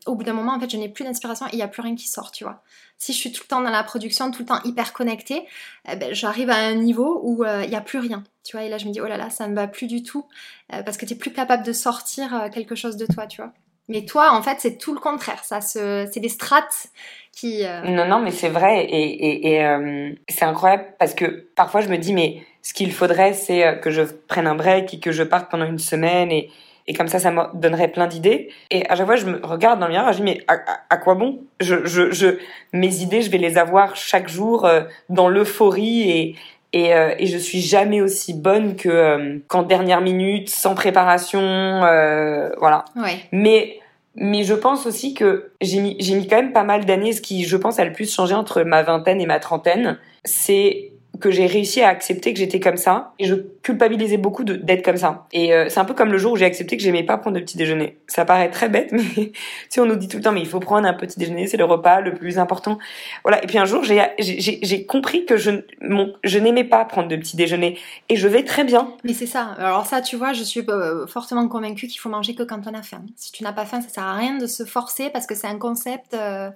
au 0.06 0.14
bout 0.14 0.22
d'un 0.22 0.32
moment, 0.32 0.52
en 0.54 0.60
fait, 0.60 0.70
je 0.70 0.76
n'ai 0.76 0.88
plus 0.88 1.04
d'inspiration 1.04 1.46
il 1.52 1.56
n'y 1.56 1.62
a 1.62 1.68
plus 1.68 1.82
rien 1.82 1.96
qui 1.96 2.08
sort, 2.08 2.30
tu 2.30 2.44
vois. 2.44 2.62
Si 2.98 3.12
je 3.12 3.18
suis 3.18 3.32
tout 3.32 3.42
le 3.44 3.48
temps 3.48 3.60
dans 3.60 3.70
la 3.70 3.82
production, 3.82 4.30
tout 4.30 4.40
le 4.40 4.46
temps 4.46 4.62
hyper 4.64 4.92
connectée, 4.92 5.46
eh 5.90 5.96
ben, 5.96 6.14
j'arrive 6.14 6.48
à 6.50 6.56
un 6.56 6.74
niveau 6.74 7.20
où 7.22 7.44
il 7.44 7.68
n'y 7.68 7.76
a 7.76 7.80
plus 7.80 7.98
rien, 7.98 8.22
tu 8.44 8.56
vois. 8.56 8.64
Et 8.64 8.68
là, 8.68 8.78
je 8.78 8.86
me 8.86 8.92
dis, 8.92 9.00
oh 9.00 9.06
là 9.06 9.16
là, 9.16 9.30
ça 9.30 9.48
ne 9.48 9.54
va 9.54 9.66
plus 9.66 9.88
du 9.88 10.02
tout, 10.02 10.26
parce 10.68 10.96
que 10.96 11.04
tu 11.06 11.14
n'es 11.14 11.18
plus 11.18 11.32
capable 11.32 11.64
de 11.64 11.72
sortir 11.72 12.48
quelque 12.52 12.76
chose 12.76 12.96
de 12.96 13.06
toi, 13.06 13.26
tu 13.26 13.42
vois. 13.42 13.52
Mais 13.88 14.04
toi, 14.04 14.32
en 14.32 14.42
fait, 14.42 14.56
c'est 14.58 14.78
tout 14.78 14.94
le 14.94 15.00
contraire. 15.00 15.44
Ça, 15.44 15.60
c'est 15.60 16.20
des 16.20 16.28
strates 16.28 16.88
qui. 17.36 17.64
Euh, 17.64 17.82
non, 17.82 18.08
non, 18.08 18.18
mais 18.18 18.32
c'est 18.32 18.48
vrai 18.48 18.84
et, 18.84 19.54
et, 19.54 19.64
euh, 19.64 20.10
c'est 20.28 20.44
incroyable 20.44 20.86
parce 20.98 21.14
que 21.14 21.46
parfois 21.54 21.82
je 21.82 21.88
me 21.88 21.98
dis 21.98 22.12
mais 22.12 22.42
ce 22.62 22.72
qu'il 22.74 22.92
faudrait 22.92 23.34
c'est 23.34 23.64
euh, 23.64 23.74
que 23.74 23.90
je 23.90 24.02
prenne 24.02 24.46
un 24.46 24.56
break 24.56 24.94
et 24.94 25.00
que 25.00 25.12
je 25.12 25.22
parte 25.22 25.50
pendant 25.50 25.66
une 25.66 25.78
semaine 25.78 26.32
et, 26.32 26.50
et 26.86 26.94
comme 26.94 27.08
ça 27.08 27.18
ça 27.18 27.30
me 27.30 27.42
donnerait 27.54 27.88
plein 27.88 28.06
d'idées. 28.06 28.50
Et 28.70 28.88
à 28.88 28.96
chaque 28.96 29.06
fois 29.06 29.16
je 29.16 29.26
me 29.26 29.44
regarde 29.44 29.78
dans 29.78 29.86
le 29.86 29.92
miroir, 29.92 30.12
je 30.12 30.18
dis 30.18 30.24
mais 30.24 30.44
à, 30.48 30.96
quoi 30.96 31.14
bon? 31.14 31.42
Je, 31.60 31.84
je, 31.84 32.10
je, 32.10 32.38
mes 32.72 33.02
idées 33.02 33.20
je 33.20 33.30
vais 33.30 33.38
les 33.38 33.58
avoir 33.58 33.96
chaque 33.96 34.28
jour 34.28 34.66
dans 35.10 35.28
l'euphorie 35.28 36.10
et 36.10 36.36
et, 36.72 36.90
et, 37.18 37.26
je 37.26 37.38
suis 37.38 37.60
jamais 37.60 38.00
aussi 38.00 38.34
bonne 38.34 38.76
que 38.76 39.40
qu'en 39.48 39.62
dernière 39.62 40.00
minute, 40.00 40.50
sans 40.50 40.74
préparation, 40.74 41.40
euh, 41.40 42.50
voilà. 42.58 42.84
Ouais. 42.96 43.18
Mais 43.32 43.78
mais 44.16 44.44
je 44.44 44.54
pense 44.54 44.86
aussi 44.86 45.14
que 45.14 45.52
j'ai 45.60 45.80
mis, 45.80 45.96
j'ai 46.00 46.14
mis 46.14 46.26
quand 46.26 46.36
même 46.36 46.52
pas 46.52 46.64
mal 46.64 46.86
d'années. 46.86 47.12
Ce 47.12 47.20
qui, 47.20 47.44
je 47.44 47.56
pense, 47.56 47.78
a 47.78 47.84
le 47.84 47.92
plus 47.92 48.12
changé 48.12 48.34
entre 48.34 48.62
ma 48.62 48.82
vingtaine 48.82 49.20
et 49.20 49.26
ma 49.26 49.38
trentaine, 49.38 49.98
c'est 50.24 50.92
que 51.20 51.30
j'ai 51.30 51.46
réussi 51.46 51.82
à 51.82 51.88
accepter 51.88 52.32
que 52.32 52.38
j'étais 52.38 52.60
comme 52.60 52.76
ça 52.76 53.12
et 53.18 53.26
je 53.26 53.34
culpabilisais 53.62 54.16
beaucoup 54.16 54.44
d'être 54.44 54.84
comme 54.84 54.96
ça. 54.96 55.26
Et 55.32 55.54
euh, 55.54 55.68
c'est 55.68 55.80
un 55.80 55.84
peu 55.84 55.94
comme 55.94 56.12
le 56.12 56.18
jour 56.18 56.32
où 56.32 56.36
j'ai 56.36 56.44
accepté 56.44 56.76
que 56.76 56.82
j'aimais 56.82 57.02
pas 57.02 57.16
prendre 57.16 57.36
de 57.36 57.42
petit 57.42 57.56
déjeuner. 57.56 57.98
Ça 58.06 58.24
paraît 58.24 58.50
très 58.50 58.68
bête, 58.68 58.92
mais 58.92 59.32
si 59.68 59.80
on 59.80 59.86
nous 59.86 59.96
dit 59.96 60.08
tout 60.08 60.16
le 60.16 60.22
temps 60.22 60.32
mais 60.32 60.40
il 60.40 60.46
faut 60.46 60.60
prendre 60.60 60.86
un 60.86 60.94
petit 60.94 61.18
déjeuner, 61.18 61.46
c'est 61.46 61.56
le 61.56 61.64
repas 61.64 62.00
le 62.00 62.14
plus 62.14 62.38
important. 62.38 62.78
Voilà. 63.24 63.42
Et 63.42 63.46
puis 63.46 63.58
un 63.58 63.64
jour 63.64 63.82
j'ai 63.84 64.02
j'ai 64.18 64.86
compris 64.86 65.24
que 65.24 65.36
je 65.36 65.50
mon, 65.80 66.12
je 66.24 66.38
n'aimais 66.38 66.64
pas 66.64 66.84
prendre 66.84 67.08
de 67.08 67.16
petit 67.16 67.36
déjeuner 67.36 67.78
et 68.08 68.16
je 68.16 68.28
vais 68.28 68.44
très 68.44 68.64
bien. 68.64 68.92
Mais 69.04 69.12
c'est 69.12 69.26
ça. 69.26 69.54
Alors 69.58 69.86
ça 69.86 70.00
tu 70.00 70.16
vois, 70.16 70.32
je 70.32 70.42
suis 70.42 70.64
euh, 70.68 71.06
fortement 71.06 71.48
convaincue 71.48 71.86
qu'il 71.86 72.00
faut 72.00 72.08
manger 72.10 72.34
que 72.34 72.42
quand 72.42 72.60
on 72.66 72.74
a 72.74 72.82
faim. 72.82 73.02
Si 73.16 73.32
tu 73.32 73.44
n'as 73.44 73.52
pas 73.52 73.64
faim, 73.64 73.80
ça 73.80 73.88
sert 73.88 74.04
à 74.04 74.14
rien 74.14 74.38
de 74.38 74.46
se 74.46 74.64
forcer 74.64 75.10
parce 75.10 75.26
que 75.26 75.34
c'est 75.34 75.46
un 75.46 75.58
concept. 75.58 76.14
Euh, 76.14 76.50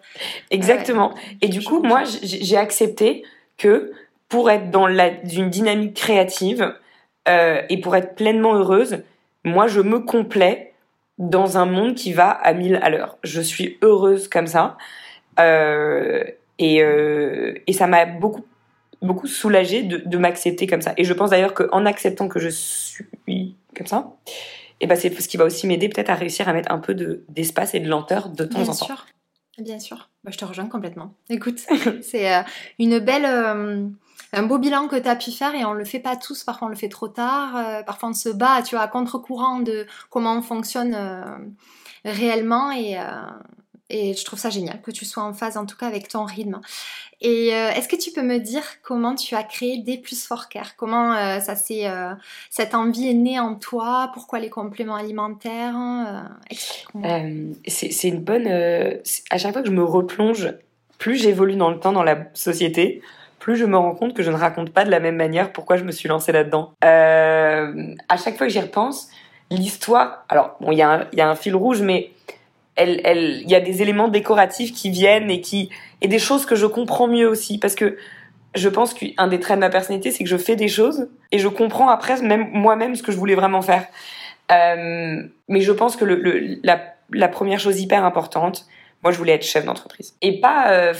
Exactement. 0.50 1.14
et 1.40 1.48
du 1.48 1.62
coup 1.62 1.82
moi 1.82 2.02
j'ai 2.22 2.56
accepté 2.56 3.24
que 3.58 3.92
pour 4.30 4.48
être 4.50 4.70
dans 4.70 4.86
la, 4.86 5.10
une 5.24 5.50
dynamique 5.50 5.94
créative 5.94 6.74
euh, 7.28 7.60
et 7.68 7.80
pour 7.80 7.94
être 7.96 8.14
pleinement 8.14 8.54
heureuse, 8.54 9.02
moi 9.44 9.66
je 9.66 9.80
me 9.80 10.00
complais 10.00 10.72
dans 11.18 11.58
un 11.58 11.66
monde 11.66 11.94
qui 11.94 12.14
va 12.14 12.30
à 12.30 12.54
mille 12.54 12.78
à 12.82 12.88
l'heure. 12.88 13.18
Je 13.22 13.42
suis 13.42 13.76
heureuse 13.82 14.28
comme 14.28 14.46
ça 14.46 14.78
euh, 15.38 16.24
et, 16.58 16.82
euh, 16.82 17.54
et 17.66 17.74
ça 17.74 17.86
m'a 17.86 18.06
beaucoup 18.06 18.46
beaucoup 19.02 19.26
soulagée 19.26 19.82
de, 19.82 19.96
de 19.96 20.18
m'accepter 20.18 20.66
comme 20.66 20.82
ça. 20.82 20.92
Et 20.98 21.04
je 21.04 21.12
pense 21.14 21.30
d'ailleurs 21.30 21.54
qu'en 21.54 21.86
acceptant 21.86 22.28
que 22.28 22.38
je 22.38 22.50
suis 22.50 23.56
comme 23.74 23.86
ça, 23.86 24.12
et 24.26 24.84
eh 24.84 24.86
ben 24.86 24.94
c'est 24.94 25.10
ce 25.18 25.26
qui 25.26 25.38
va 25.38 25.44
aussi 25.44 25.66
m'aider 25.66 25.88
peut-être 25.88 26.10
à 26.10 26.14
réussir 26.14 26.48
à 26.48 26.52
mettre 26.52 26.70
un 26.70 26.78
peu 26.78 26.94
de 26.94 27.24
d'espace 27.28 27.74
et 27.74 27.80
de 27.80 27.88
lenteur 27.88 28.28
de 28.28 28.44
temps 28.44 28.60
en 28.60 28.74
temps. 28.74 28.94
Bien 29.58 29.78
sûr, 29.78 30.10
bah, 30.22 30.30
je 30.32 30.38
te 30.38 30.44
rejoins 30.44 30.66
complètement. 30.66 31.14
Écoute, 31.28 31.60
c'est 32.02 32.44
une 32.78 32.98
belle 32.98 33.26
un 34.32 34.42
beau 34.44 34.58
bilan 34.58 34.88
que 34.88 34.96
tu 34.96 35.08
as 35.08 35.16
pu 35.16 35.32
faire 35.32 35.54
et 35.54 35.64
on 35.64 35.72
le 35.72 35.84
fait 35.84 35.98
pas 35.98 36.16
tous, 36.16 36.44
parfois 36.44 36.68
on 36.68 36.70
le 36.70 36.76
fait 36.76 36.88
trop 36.88 37.08
tard, 37.08 37.56
euh, 37.56 37.82
parfois 37.82 38.10
on 38.10 38.14
se 38.14 38.28
bat, 38.28 38.62
tu 38.62 38.74
vois, 38.74 38.84
à 38.84 38.88
contre-courant 38.88 39.60
de 39.60 39.86
comment 40.08 40.36
on 40.36 40.42
fonctionne 40.42 40.94
euh, 40.94 41.24
réellement 42.04 42.70
et, 42.70 42.98
euh, 42.98 43.02
et 43.88 44.14
je 44.14 44.24
trouve 44.24 44.38
ça 44.38 44.50
génial 44.50 44.80
que 44.82 44.92
tu 44.92 45.04
sois 45.04 45.24
en 45.24 45.32
phase 45.32 45.56
en 45.56 45.66
tout 45.66 45.76
cas 45.76 45.86
avec 45.86 46.08
ton 46.08 46.24
rythme. 46.24 46.60
Et 47.22 47.48
est-ce 47.48 47.86
que 47.86 47.96
tu 47.96 48.12
peux 48.12 48.22
me 48.22 48.38
dire 48.38 48.62
comment 48.82 49.14
tu 49.14 49.34
as 49.34 49.42
créé 49.42 49.76
Des 49.76 49.98
Plus 49.98 50.26
Care? 50.48 50.74
Comment 50.76 51.12
ça 51.40 51.54
c'est 51.54 51.84
cette 52.48 52.74
envie 52.74 53.10
est 53.10 53.14
née 53.14 53.38
en 53.38 53.56
toi? 53.56 54.10
Pourquoi 54.14 54.38
les 54.38 54.48
compléments 54.48 54.94
alimentaires 54.94 55.74
C'est 57.66 58.08
une 58.08 58.20
bonne. 58.20 58.46
à 58.46 59.36
chaque 59.36 59.52
fois 59.52 59.60
que 59.60 59.68
je 59.68 59.74
me 59.74 59.84
replonge, 59.84 60.54
plus 60.96 61.16
j'évolue 61.16 61.56
dans 61.56 61.70
le 61.70 61.78
temps 61.78 61.92
dans 61.92 62.04
la 62.04 62.26
société, 62.32 63.02
plus 63.40 63.56
je 63.56 63.64
me 63.64 63.76
rends 63.76 63.94
compte 63.94 64.14
que 64.14 64.22
je 64.22 64.30
ne 64.30 64.36
raconte 64.36 64.70
pas 64.70 64.84
de 64.84 64.90
la 64.90 65.00
même 65.00 65.16
manière 65.16 65.50
pourquoi 65.50 65.76
je 65.76 65.82
me 65.82 65.90
suis 65.90 66.08
lancée 66.08 66.30
là-dedans. 66.30 66.72
Euh, 66.84 67.94
à 68.08 68.16
chaque 68.16 68.36
fois 68.36 68.46
que 68.46 68.52
j'y 68.52 68.60
repense, 68.60 69.08
l'histoire, 69.50 70.24
alors 70.28 70.56
bon, 70.60 70.70
il 70.70 70.78
y, 70.78 70.82
a 70.82 71.28
un 71.28 71.34
fil 71.34 71.56
rouge, 71.56 71.80
mais 71.82 72.12
il 72.78 73.44
y 73.46 73.54
a 73.54 73.60
des 73.60 73.82
éléments 73.82 74.08
décoratifs 74.08 74.72
qui 74.72 74.90
viennent 74.90 75.30
et 75.30 75.40
qui 75.40 75.70
et 76.02 76.08
des 76.08 76.18
choses 76.18 76.46
que 76.46 76.54
je 76.54 76.66
comprends 76.66 77.08
mieux 77.08 77.28
aussi 77.28 77.58
parce 77.58 77.74
que 77.74 77.96
je 78.54 78.68
pense 78.68 78.94
qu'un 78.94 79.26
des 79.26 79.40
traits 79.40 79.56
de 79.56 79.60
ma 79.60 79.70
personnalité, 79.70 80.10
c'est 80.10 80.24
que 80.24 80.30
je 80.30 80.36
fais 80.36 80.56
des 80.56 80.68
choses 80.68 81.08
et 81.32 81.38
je 81.38 81.48
comprends 81.48 81.88
après 81.88 82.20
même 82.22 82.48
moi-même 82.52 82.94
ce 82.94 83.02
que 83.02 83.12
je 83.12 83.16
voulais 83.16 83.34
vraiment 83.34 83.62
faire. 83.62 83.86
Euh, 84.52 85.22
mais 85.48 85.60
je 85.60 85.72
pense 85.72 85.96
que 85.96 86.04
la, 86.62 87.28
première 87.28 87.60
chose 87.60 87.80
hyper 87.80 88.04
importante, 88.04 88.66
moi, 89.02 89.12
je 89.12 89.18
voulais 89.18 89.32
être 89.32 89.44
chef 89.44 89.64
d'entreprise 89.64 90.14
et 90.20 90.40
pas 90.40 90.72
euh, 90.72 90.94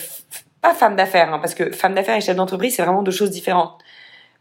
pas 0.60 0.74
femme 0.74 0.96
d'affaires, 0.96 1.32
hein, 1.32 1.38
parce 1.38 1.54
que 1.54 1.72
femme 1.72 1.94
d'affaires 1.94 2.16
et 2.16 2.20
chef 2.20 2.36
d'entreprise, 2.36 2.74
c'est 2.74 2.82
vraiment 2.82 3.02
deux 3.02 3.12
choses 3.12 3.30
différentes. 3.30 3.78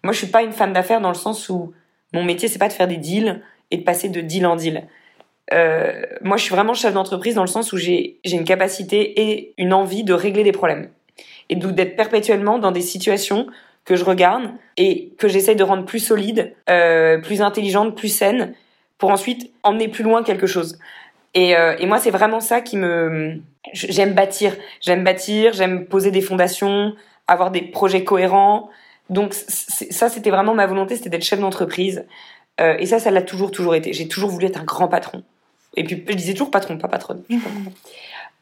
Moi, 0.03 0.13
je 0.13 0.19
suis 0.19 0.27
pas 0.27 0.43
une 0.43 0.51
femme 0.51 0.73
d'affaires 0.73 1.01
dans 1.01 1.09
le 1.09 1.15
sens 1.15 1.49
où 1.49 1.73
mon 2.13 2.23
métier, 2.23 2.47
c'est 2.47 2.59
pas 2.59 2.67
de 2.67 2.73
faire 2.73 2.87
des 2.87 2.97
deals 2.97 3.41
et 3.71 3.77
de 3.77 3.83
passer 3.83 4.09
de 4.09 4.21
deal 4.21 4.45
en 4.45 4.55
deal. 4.55 4.87
Euh, 5.53 6.01
moi, 6.21 6.37
je 6.37 6.43
suis 6.43 6.53
vraiment 6.53 6.73
chef 6.73 6.93
d'entreprise 6.93 7.35
dans 7.35 7.43
le 7.43 7.47
sens 7.47 7.73
où 7.73 7.77
j'ai 7.77 8.19
une 8.23 8.43
capacité 8.43 9.31
et 9.31 9.53
une 9.57 9.73
envie 9.73 10.03
de 10.03 10.13
régler 10.13 10.43
des 10.43 10.51
problèmes. 10.51 10.89
Et 11.49 11.55
d'être 11.55 11.95
perpétuellement 11.95 12.59
dans 12.59 12.71
des 12.71 12.81
situations 12.81 13.47
que 13.85 13.95
je 13.95 14.05
regarde 14.05 14.51
et 14.77 15.13
que 15.17 15.27
j'essaye 15.27 15.55
de 15.55 15.63
rendre 15.63 15.85
plus 15.85 15.99
solide, 15.99 16.53
euh, 16.69 17.17
plus 17.19 17.41
intelligente, 17.41 17.97
plus 17.97 18.09
saine, 18.09 18.53
pour 18.97 19.09
ensuite 19.09 19.51
emmener 19.63 19.87
plus 19.87 20.03
loin 20.03 20.23
quelque 20.23 20.45
chose. 20.45 20.77
Et, 21.33 21.55
euh, 21.55 21.75
et 21.79 21.85
moi, 21.85 21.99
c'est 21.99 22.11
vraiment 22.11 22.39
ça 22.39 22.61
qui 22.61 22.77
me... 22.77 23.39
J'aime 23.73 24.13
bâtir. 24.13 24.55
J'aime 24.81 25.03
bâtir, 25.03 25.53
j'aime 25.53 25.85
poser 25.85 26.11
des 26.11 26.21
fondations, 26.21 26.95
avoir 27.27 27.51
des 27.51 27.61
projets 27.61 28.03
cohérents. 28.03 28.69
Donc 29.09 29.33
ça, 29.33 30.09
c'était 30.09 30.29
vraiment 30.29 30.53
ma 30.53 30.65
volonté, 30.65 30.95
c'était 30.95 31.09
d'être 31.09 31.23
chef 31.23 31.39
d'entreprise. 31.39 32.05
Euh, 32.61 32.77
et 32.79 32.85
ça, 32.85 32.99
ça 32.99 33.11
l'a 33.11 33.21
toujours, 33.21 33.51
toujours 33.51 33.75
été. 33.75 33.93
J'ai 33.93 34.07
toujours 34.07 34.29
voulu 34.29 34.45
être 34.45 34.59
un 34.59 34.63
grand 34.63 34.87
patron. 34.87 35.23
Et 35.75 35.83
puis, 35.83 36.03
je 36.07 36.13
disais 36.13 36.33
toujours 36.33 36.51
patron, 36.51 36.77
pas 36.77 36.87
patronne. 36.87 37.23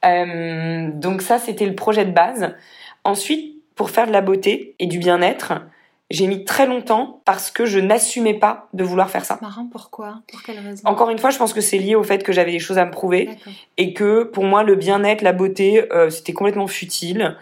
euh, 0.05 0.89
donc 0.93 1.21
ça, 1.21 1.39
c'était 1.39 1.65
le 1.65 1.75
projet 1.75 2.05
de 2.05 2.11
base. 2.11 2.53
Ensuite, 3.03 3.55
pour 3.75 3.89
faire 3.89 4.07
de 4.07 4.11
la 4.11 4.21
beauté 4.21 4.75
et 4.79 4.87
du 4.87 4.97
bien-être, 4.97 5.53
j'ai 6.09 6.27
mis 6.27 6.45
très 6.45 6.65
longtemps 6.65 7.21
parce 7.25 7.51
que 7.51 7.65
je 7.65 7.79
n'assumais 7.79 8.33
pas 8.33 8.69
de 8.73 8.83
vouloir 8.83 9.09
faire 9.09 9.25
ça. 9.25 9.39
Marrant, 9.41 9.67
pourquoi? 9.69 10.21
Pour 10.31 10.41
quelle 10.41 10.59
raison? 10.59 10.81
Encore 10.85 11.09
une 11.09 11.19
fois, 11.19 11.31
je 11.31 11.37
pense 11.37 11.53
que 11.53 11.61
c'est 11.61 11.77
lié 11.77 11.95
au 11.95 12.03
fait 12.03 12.23
que 12.23 12.31
j'avais 12.31 12.51
des 12.51 12.59
choses 12.59 12.77
à 12.77 12.85
me 12.85 12.91
prouver 12.91 13.29
et 13.77 13.93
que 13.93 14.23
pour 14.23 14.45
moi, 14.45 14.63
le 14.63 14.75
bien-être, 14.75 15.21
la 15.21 15.33
beauté, 15.33 15.91
euh, 15.91 16.09
c'était 16.09 16.33
complètement 16.33 16.67
futile 16.67 17.37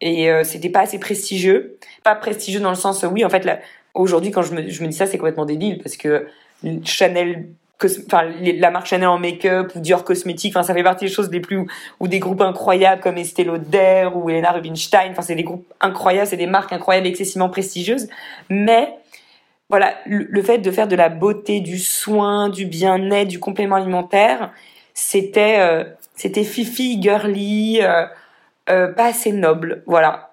et 0.00 0.30
euh, 0.30 0.42
c'était 0.42 0.68
pas 0.68 0.80
assez 0.80 0.98
prestigieux. 0.98 1.78
Pas 2.02 2.16
prestigieux 2.16 2.60
dans 2.60 2.70
le 2.70 2.76
sens, 2.76 3.04
oui, 3.04 3.24
en 3.24 3.30
fait, 3.30 3.48
aujourd'hui, 3.94 4.32
quand 4.32 4.42
je 4.42 4.54
me, 4.54 4.68
je 4.68 4.82
me 4.82 4.88
dis 4.88 4.96
ça, 4.96 5.06
c'est 5.06 5.18
complètement 5.18 5.46
débile 5.46 5.78
parce 5.78 5.96
que 5.96 6.26
Chanel 6.84 7.46
enfin 8.06 8.22
la 8.40 8.70
marque 8.70 8.86
Chanel 8.86 9.08
en 9.08 9.18
make-up 9.18 9.72
ou 9.74 9.80
Dior 9.80 10.04
cosmétique 10.04 10.52
enfin 10.54 10.62
ça 10.62 10.74
fait 10.74 10.82
partie 10.82 11.06
des 11.06 11.10
choses 11.10 11.30
les 11.30 11.40
plus 11.40 11.66
ou 12.00 12.08
des 12.08 12.18
groupes 12.18 12.40
incroyables 12.40 13.00
comme 13.00 13.18
Estée 13.18 13.44
Lauder 13.44 14.08
ou 14.14 14.30
Elena 14.30 14.52
Rubinstein 14.52 15.10
enfin 15.10 15.22
c'est 15.22 15.34
des 15.34 15.42
groupes 15.42 15.66
incroyables 15.80 16.26
c'est 16.26 16.36
des 16.36 16.46
marques 16.46 16.72
incroyables 16.72 17.06
excessivement 17.06 17.48
prestigieuses. 17.48 18.08
Mais 18.50 18.94
voilà 19.68 19.94
le, 20.06 20.42
fait 20.42 20.58
de 20.58 20.70
faire 20.70 20.88
de 20.88 20.96
la 20.96 21.08
beauté 21.08 21.60
du 21.60 21.78
soin 21.78 22.48
du 22.48 22.66
bien-être 22.66 23.28
du 23.28 23.40
complément 23.40 23.76
alimentaire 23.76 24.52
c'était 24.94 25.56
euh, 25.60 25.84
c'était 26.14 26.44
fifi 26.44 27.00
girly 27.00 27.80
euh, 27.82 28.06
euh, 28.70 28.88
pas 28.88 29.06
assez 29.06 29.32
noble 29.32 29.82
voilà. 29.86 30.28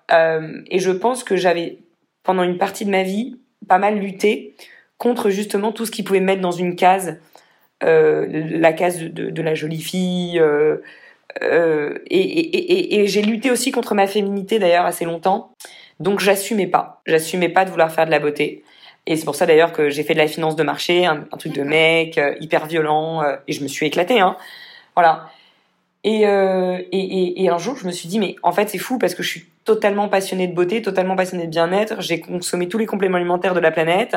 Et 0.72 0.80
je 0.80 0.90
pense 0.90 1.24
que 1.24 1.36
j'avais 1.36 1.78
pendant 2.24 2.42
une 2.42 2.58
partie 2.58 2.84
de 2.84 2.90
ma 2.90 3.04
vie 3.04 3.38
pas 3.68 3.78
mal 3.78 4.00
lutté 4.00 4.56
contre 4.98 5.30
justement 5.30 5.72
tout 5.72 5.86
ce 5.86 5.92
qui 5.92 6.04
pouvait 6.04 6.20
mettre 6.20 6.42
dans 6.42 6.52
une 6.52 6.76
case 6.76 7.18
la 7.82 8.74
case 8.74 9.00
de, 9.00 9.30
de, 9.30 9.42
la 9.42 9.56
jolie 9.56 9.82
fille. 9.82 10.40
Euh, 10.40 10.78
euh, 11.44 11.98
et, 12.08 12.20
et, 12.20 13.00
et, 13.00 13.08
j'ai 13.08 13.22
lutté 13.22 13.52
aussi 13.52 13.72
contre 13.72 13.96
ma 13.96 14.08
féminité 14.08 14.60
d'ailleurs 14.60 14.86
assez 14.86 15.06
longtemps. 15.06 15.54
Donc 16.00 16.20
j'assumais 16.20 16.68
pas. 16.68 17.02
J'assumais 17.06 17.50
pas 17.50 17.66
de 17.66 17.70
vouloir 17.70 17.92
faire 17.92 18.06
de 18.06 18.12
la 18.12 18.20
beauté. 18.20 18.64
Et 19.06 19.16
c'est 19.16 19.26
pour 19.26 19.36
ça 19.36 19.46
d'ailleurs 19.46 19.74
que 19.74 19.90
j'ai 19.90 20.04
fait 20.04 20.14
de 20.14 20.20
la 20.20 20.28
finance 20.28 20.56
de 20.56 20.64
marché, 20.64 21.06
un, 21.06 21.22
truc 21.38 21.54
de 21.54 21.64
mec, 21.64 22.20
hyper 22.40 22.68
violent, 22.68 23.24
et 23.48 23.54
je 23.54 23.64
me 23.64 23.68
suis 23.68 23.88
éclatée. 23.88 24.20
Hein. 24.20 24.36
Voilà. 24.96 25.30
Et, 26.04 26.22
et, 26.22 27.50
un 27.50 27.58
jour, 27.58 27.76
je 27.76 27.88
me 27.88 27.92
suis 27.92 28.08
dit, 28.08 28.20
mais 28.20 28.36
en 28.44 28.52
fait, 28.52 28.70
c'est 28.70 28.78
fou 28.78 29.00
parce 29.00 29.16
que 29.16 29.24
je 29.24 29.30
suis 29.30 29.46
totalement 29.66 30.10
passionnée 30.10 30.48
de 30.48 30.54
beauté, 30.54 30.82
totalement 30.82 31.16
passionnée 31.16 31.46
de 31.46 31.52
bien-être. 31.52 32.02
J'ai 32.02 32.20
consommé 32.20 32.68
tous 32.68 32.78
les 32.78 32.86
compléments 32.86 33.18
alimentaires 33.18 33.56
de 33.56 33.60
la 33.60 33.72
planète. 33.72 34.16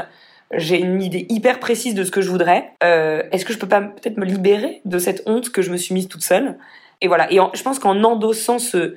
J'ai 0.55 0.81
une 0.81 1.03
idée 1.03 1.27
hyper 1.29 1.61
précise 1.61 1.95
de 1.95 2.05
ce 2.05 2.11
que 2.11 2.21
je 2.21 2.29
voudrais. 2.29 2.73
Euh, 2.83 3.23
Est-ce 3.33 3.45
que 3.45 3.53
je 3.53 3.59
peux 3.59 3.69
pas 3.69 3.81
peut-être 3.81 4.19
me 4.19 4.25
libérer 4.25 4.81
de 4.85 4.99
cette 4.99 5.23
honte 5.27 5.51
que 5.51 5.63
je 5.63 5.71
me 5.71 5.77
suis 5.77 5.95
mise 5.95 6.09
toute 6.09 6.23
seule? 6.23 6.59
Et 7.01 7.09
voilà. 7.09 7.33
Et 7.33 7.39
je 7.55 7.63
pense 7.63 7.79
qu'en 7.79 8.03
endossant 8.05 8.59
ce, 8.59 8.97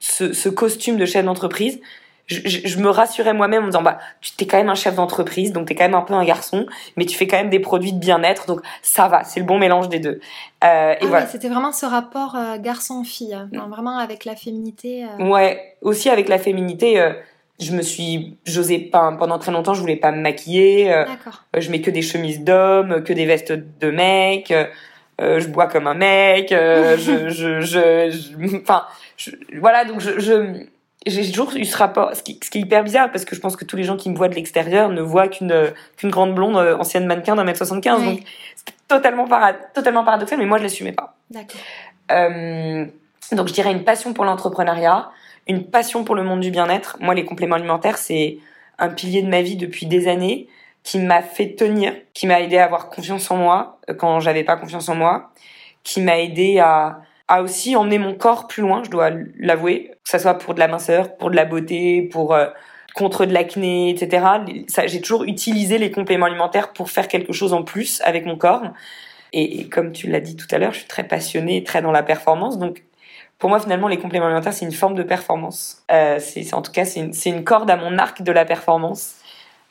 ce, 0.00 0.32
ce, 0.32 0.48
costume 0.48 0.96
de 0.96 1.06
chef 1.06 1.24
d'entreprise, 1.24 1.80
je, 2.28 2.40
je, 2.46 2.78
me 2.78 2.90
rassurais 2.90 3.32
moi-même 3.32 3.62
en 3.62 3.66
me 3.66 3.70
disant 3.70 3.82
bah 3.82 3.98
tu 4.20 4.32
t'es 4.32 4.46
quand 4.46 4.58
même 4.58 4.68
un 4.68 4.74
chef 4.74 4.94
d'entreprise 4.94 5.52
donc 5.52 5.66
t'es 5.66 5.74
quand 5.74 5.84
même 5.84 5.94
un 5.94 6.02
peu 6.02 6.14
un 6.14 6.24
garçon 6.24 6.66
mais 6.96 7.06
tu 7.06 7.16
fais 7.16 7.26
quand 7.26 7.38
même 7.38 7.48
des 7.48 7.58
produits 7.58 7.92
de 7.92 7.98
bien-être 7.98 8.46
donc 8.46 8.60
ça 8.82 9.08
va 9.08 9.24
c'est 9.24 9.40
le 9.40 9.46
bon 9.46 9.58
mélange 9.58 9.88
des 9.88 9.98
deux 9.98 10.20
euh, 10.64 10.92
et 10.92 10.98
ah 11.00 11.06
voilà 11.06 11.26
c'était 11.26 11.48
vraiment 11.48 11.72
ce 11.72 11.86
rapport 11.86 12.36
euh, 12.36 12.58
garçon-fille 12.58 13.34
hein. 13.34 13.48
vraiment 13.70 13.96
avec 13.98 14.26
la 14.26 14.36
féminité 14.36 15.04
euh. 15.04 15.24
ouais 15.24 15.76
aussi 15.80 16.10
avec 16.10 16.28
la 16.28 16.38
féminité 16.38 17.00
euh, 17.00 17.14
je 17.60 17.72
me 17.72 17.82
suis 17.82 18.36
j'osais 18.44 18.78
pas 18.78 19.12
pendant 19.18 19.38
très 19.38 19.52
longtemps 19.52 19.74
je 19.74 19.80
voulais 19.80 19.96
pas 19.96 20.12
me 20.12 20.20
maquiller 20.20 20.92
euh, 20.92 21.04
je 21.56 21.70
mets 21.70 21.80
que 21.80 21.90
des 21.90 22.02
chemises 22.02 22.44
d'hommes 22.44 23.02
que 23.02 23.12
des 23.12 23.26
vestes 23.26 23.52
de 23.52 23.90
mecs 23.90 24.54
je 25.18 25.46
bois 25.48 25.66
comme 25.66 25.86
un 25.86 25.94
mec 25.94 26.48
je 26.50 27.28
je 27.28 27.60
je 27.60 28.56
enfin 28.60 28.84
voilà 29.52 29.84
donc 29.84 30.00
je, 30.00 30.20
je 30.20 30.66
j'ai 31.06 31.30
toujours 31.30 31.54
eu 31.56 31.64
ce 31.64 31.76
rapport, 31.76 32.14
ce 32.14 32.22
qui, 32.22 32.38
ce 32.42 32.50
qui, 32.50 32.58
est 32.58 32.62
hyper 32.62 32.82
bizarre 32.84 33.10
parce 33.10 33.24
que 33.24 33.34
je 33.34 33.40
pense 33.40 33.56
que 33.56 33.64
tous 33.64 33.76
les 33.76 33.84
gens 33.84 33.96
qui 33.96 34.10
me 34.10 34.16
voient 34.16 34.28
de 34.28 34.34
l'extérieur 34.34 34.88
ne 34.90 35.00
voient 35.00 35.28
qu'une 35.28 35.72
qu'une 35.96 36.10
grande 36.10 36.34
blonde 36.34 36.56
euh, 36.56 36.76
ancienne 36.76 37.06
mannequin 37.06 37.36
d'un 37.36 37.44
mètre 37.44 37.58
75. 37.58 38.04
Donc 38.04 38.20
c'est 38.56 38.74
totalement, 38.88 39.26
totalement 39.74 40.04
paradoxal, 40.04 40.38
mais 40.38 40.46
moi 40.46 40.58
je 40.58 40.64
l'assumais 40.64 40.92
pas. 40.92 41.16
D'accord. 41.30 41.60
Euh, 42.10 42.84
donc 43.32 43.48
je 43.48 43.52
dirais 43.52 43.72
une 43.72 43.84
passion 43.84 44.12
pour 44.12 44.24
l'entrepreneuriat, 44.24 45.10
une 45.48 45.64
passion 45.64 46.04
pour 46.04 46.14
le 46.14 46.22
monde 46.22 46.40
du 46.40 46.50
bien-être. 46.50 46.96
Moi 47.00 47.14
les 47.14 47.24
compléments 47.24 47.56
alimentaires 47.56 47.98
c'est 47.98 48.38
un 48.78 48.88
pilier 48.88 49.22
de 49.22 49.28
ma 49.28 49.42
vie 49.42 49.56
depuis 49.56 49.86
des 49.86 50.08
années 50.08 50.48
qui 50.84 50.98
m'a 50.98 51.22
fait 51.22 51.54
tenir, 51.54 51.92
qui 52.14 52.26
m'a 52.26 52.40
aidé 52.40 52.56
à 52.58 52.64
avoir 52.64 52.88
confiance 52.88 53.30
en 53.30 53.36
moi 53.36 53.78
euh, 53.90 53.94
quand 53.94 54.20
j'avais 54.20 54.44
pas 54.44 54.56
confiance 54.56 54.88
en 54.88 54.94
moi, 54.94 55.32
qui 55.82 56.00
m'a 56.00 56.18
aidé 56.18 56.58
à 56.60 57.00
a 57.28 57.42
aussi 57.42 57.76
emmené 57.76 57.98
mon 57.98 58.14
corps 58.14 58.46
plus 58.48 58.62
loin, 58.62 58.82
je 58.82 58.90
dois 58.90 59.10
l'avouer, 59.38 59.90
que 60.02 60.10
ça 60.10 60.18
soit 60.18 60.34
pour 60.34 60.54
de 60.54 60.60
la 60.60 60.66
minceur, 60.66 61.16
pour 61.16 61.30
de 61.30 61.36
la 61.36 61.44
beauté, 61.44 62.02
pour 62.10 62.34
euh, 62.34 62.46
contre 62.94 63.26
de 63.26 63.32
l'acné, 63.32 63.90
etc. 63.90 64.26
J'ai 64.86 65.00
toujours 65.00 65.24
utilisé 65.24 65.78
les 65.78 65.90
compléments 65.90 66.26
alimentaires 66.26 66.72
pour 66.72 66.90
faire 66.90 67.06
quelque 67.06 67.32
chose 67.32 67.52
en 67.52 67.62
plus 67.62 68.00
avec 68.04 68.24
mon 68.24 68.36
corps. 68.36 68.62
Et, 69.34 69.68
comme 69.68 69.92
tu 69.92 70.08
l'as 70.08 70.20
dit 70.20 70.36
tout 70.36 70.46
à 70.50 70.58
l'heure, 70.58 70.72
je 70.72 70.78
suis 70.78 70.88
très 70.88 71.04
passionnée, 71.06 71.62
très 71.62 71.82
dans 71.82 71.92
la 71.92 72.02
performance. 72.02 72.58
Donc, 72.58 72.82
pour 73.38 73.50
moi, 73.50 73.60
finalement, 73.60 73.88
les 73.88 73.98
compléments 73.98 74.26
alimentaires, 74.26 74.52
c'est 74.52 74.64
une 74.64 74.72
forme 74.72 74.94
de 74.94 75.04
performance. 75.04 75.84
Euh, 75.92 76.18
c'est 76.18 76.52
en 76.54 76.62
tout 76.62 76.72
cas, 76.72 76.84
c'est 76.84 77.00
une, 77.00 77.12
une, 77.24 77.44
corde 77.44 77.70
à 77.70 77.76
mon 77.76 77.96
arc 77.96 78.22
de 78.22 78.32
la 78.32 78.44
performance. 78.44 79.14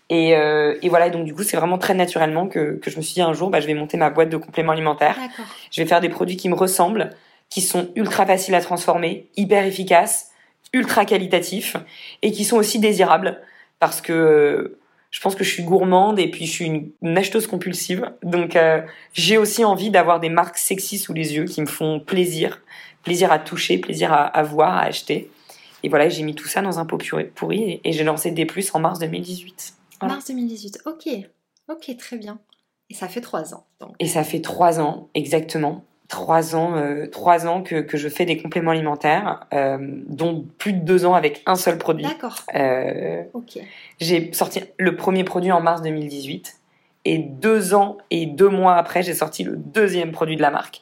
Et, 0.09 0.38
euh, 0.38 0.77
et 0.81 0.88
voilà, 0.88 1.09
donc 1.09 1.25
du 1.25 1.33
coup, 1.33 1.43
c'est 1.43 1.57
vraiment 1.57 1.77
très 1.77 1.93
naturellement 1.93 2.47
que, 2.47 2.79
que 2.81 2.89
je 2.89 2.95
me 2.95 3.01
suis 3.01 3.15
dit 3.15 3.21
un 3.21 3.33
jour, 3.33 3.50
bah, 3.50 3.59
je 3.59 3.67
vais 3.67 3.74
monter 3.74 3.97
ma 3.97 4.09
boîte 4.09 4.29
de 4.29 4.38
compléments 4.38 4.71
alimentaires. 4.71 5.17
Je 5.69 5.81
vais 5.81 5.88
faire 5.88 6.00
des 6.00 6.07
produits 6.07 6.38
qui 6.38 6.47
me 6.47 6.55
ressemblent, 6.55 7.09
qui 7.50 7.59
sont 7.59 7.89
ultra 7.95 8.25
faciles 8.25 8.55
à 8.55 8.62
transformer, 8.62 9.27
hyper 9.36 9.65
efficaces, 9.65 10.31
ultra 10.71 11.03
qualitatifs 11.03 11.75
et 12.21 12.31
qui 12.31 12.45
sont 12.45 12.57
aussi 12.57 12.79
désirables 12.79 13.41
parce 13.79 14.00
que 14.00 14.13
euh, 14.13 14.79
je 15.12 15.19
pense 15.21 15.36
que 15.36 15.43
je 15.43 15.50
suis 15.50 15.63
gourmande 15.63 16.19
et 16.19 16.29
puis 16.29 16.45
je 16.45 16.51
suis 16.51 16.65
une, 17.01 17.17
acheteuse 17.17 17.47
compulsive. 17.47 18.12
Donc 18.24 18.57
j'ai 19.13 19.38
aussi 19.38 19.63
envie 19.63 19.89
d'avoir 19.89 20.19
des 20.19 20.29
marques 20.29 20.57
sexy 20.57 20.97
sous 20.97 21.13
les 21.13 21.36
yeux 21.36 21.45
qui 21.45 21.62
me 21.62 21.65
font 21.65 22.00
plaisir, 22.01 22.62
plaisir 23.07 23.31
à 23.31 23.39
toucher, 23.39 23.77
plaisir 23.77 24.11
à, 24.11 24.43
voir, 24.43 24.75
à 24.75 24.81
acheter. 24.81 25.31
Et 25.81 25.87
voilà, 25.87 26.09
j'ai 26.09 26.23
mis 26.23 26.35
tout 26.35 26.49
ça 26.49 26.61
dans 26.61 26.77
un 26.77 26.85
pot 26.85 27.01
pourri 27.33 27.79
et, 27.85 27.91
j'ai 27.93 28.03
lancé 28.03 28.31
des 28.31 28.45
plus 28.45 28.75
en 28.75 28.79
mars 28.79 28.99
2018. 28.99 29.73
Mars 30.01 30.27
2018, 30.27 30.81
ok, 30.85 31.07
ok, 31.69 31.97
très 31.97 32.17
bien. 32.17 32.37
Et 32.89 32.93
ça 32.93 33.07
fait 33.07 33.21
trois 33.21 33.53
ans. 33.53 33.65
Et 33.99 34.07
ça 34.07 34.25
fait 34.25 34.41
trois 34.41 34.81
ans, 34.81 35.07
exactement 35.13 35.85
trois 36.09 36.55
ans, 36.55 36.77
euh, 36.77 37.05
trois 37.07 37.47
ans 37.47 37.61
que, 37.61 37.81
que 37.81 37.97
je 37.97 38.07
fais 38.07 38.25
des 38.25 38.37
compléments 38.37 38.71
alimentaires, 38.71 39.45
euh, 39.53 39.77
dont 40.07 40.45
plus 40.57 40.71
de 40.71 40.79
deux 40.79 41.05
ans 41.05 41.13
avec 41.13 41.43
un 41.45 41.55
seul 41.55 41.77
produit. 41.77 42.05
D'accord. 42.05 42.43
Euh, 42.55 43.23
ok. 43.33 43.59
J'ai 43.99 44.31
sorti 44.33 44.61
le 44.77 44.95
premier 44.95 45.25
produit 45.25 45.51
en 45.51 45.59
mars 45.59 45.81
2018 45.81 46.61
et 47.03 47.17
deux 47.17 47.73
ans 47.73 47.97
et 48.09 48.25
deux 48.25 48.48
mois 48.48 48.75
après, 48.75 49.03
j'ai 49.03 49.13
sorti 49.13 49.43
le 49.43 49.57
deuxième 49.57 50.13
produit 50.13 50.37
de 50.37 50.41
la 50.41 50.51
marque. 50.51 50.79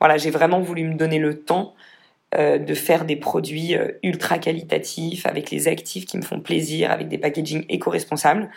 Voilà, 0.00 0.16
j'ai 0.16 0.30
vraiment 0.30 0.60
voulu 0.60 0.84
me 0.84 0.94
donner 0.94 1.18
le 1.18 1.40
temps 1.40 1.74
euh, 2.34 2.58
de 2.58 2.74
faire 2.74 3.04
des 3.04 3.16
produits 3.16 3.74
euh, 3.74 3.92
ultra 4.02 4.38
qualitatifs 4.38 5.24
avec 5.26 5.50
les 5.50 5.66
actifs 5.66 6.04
qui 6.04 6.18
me 6.18 6.22
font 6.22 6.40
plaisir, 6.40 6.90
avec 6.90 7.08
des 7.08 7.18
packaging 7.18 7.64
éco-responsables 7.68 8.50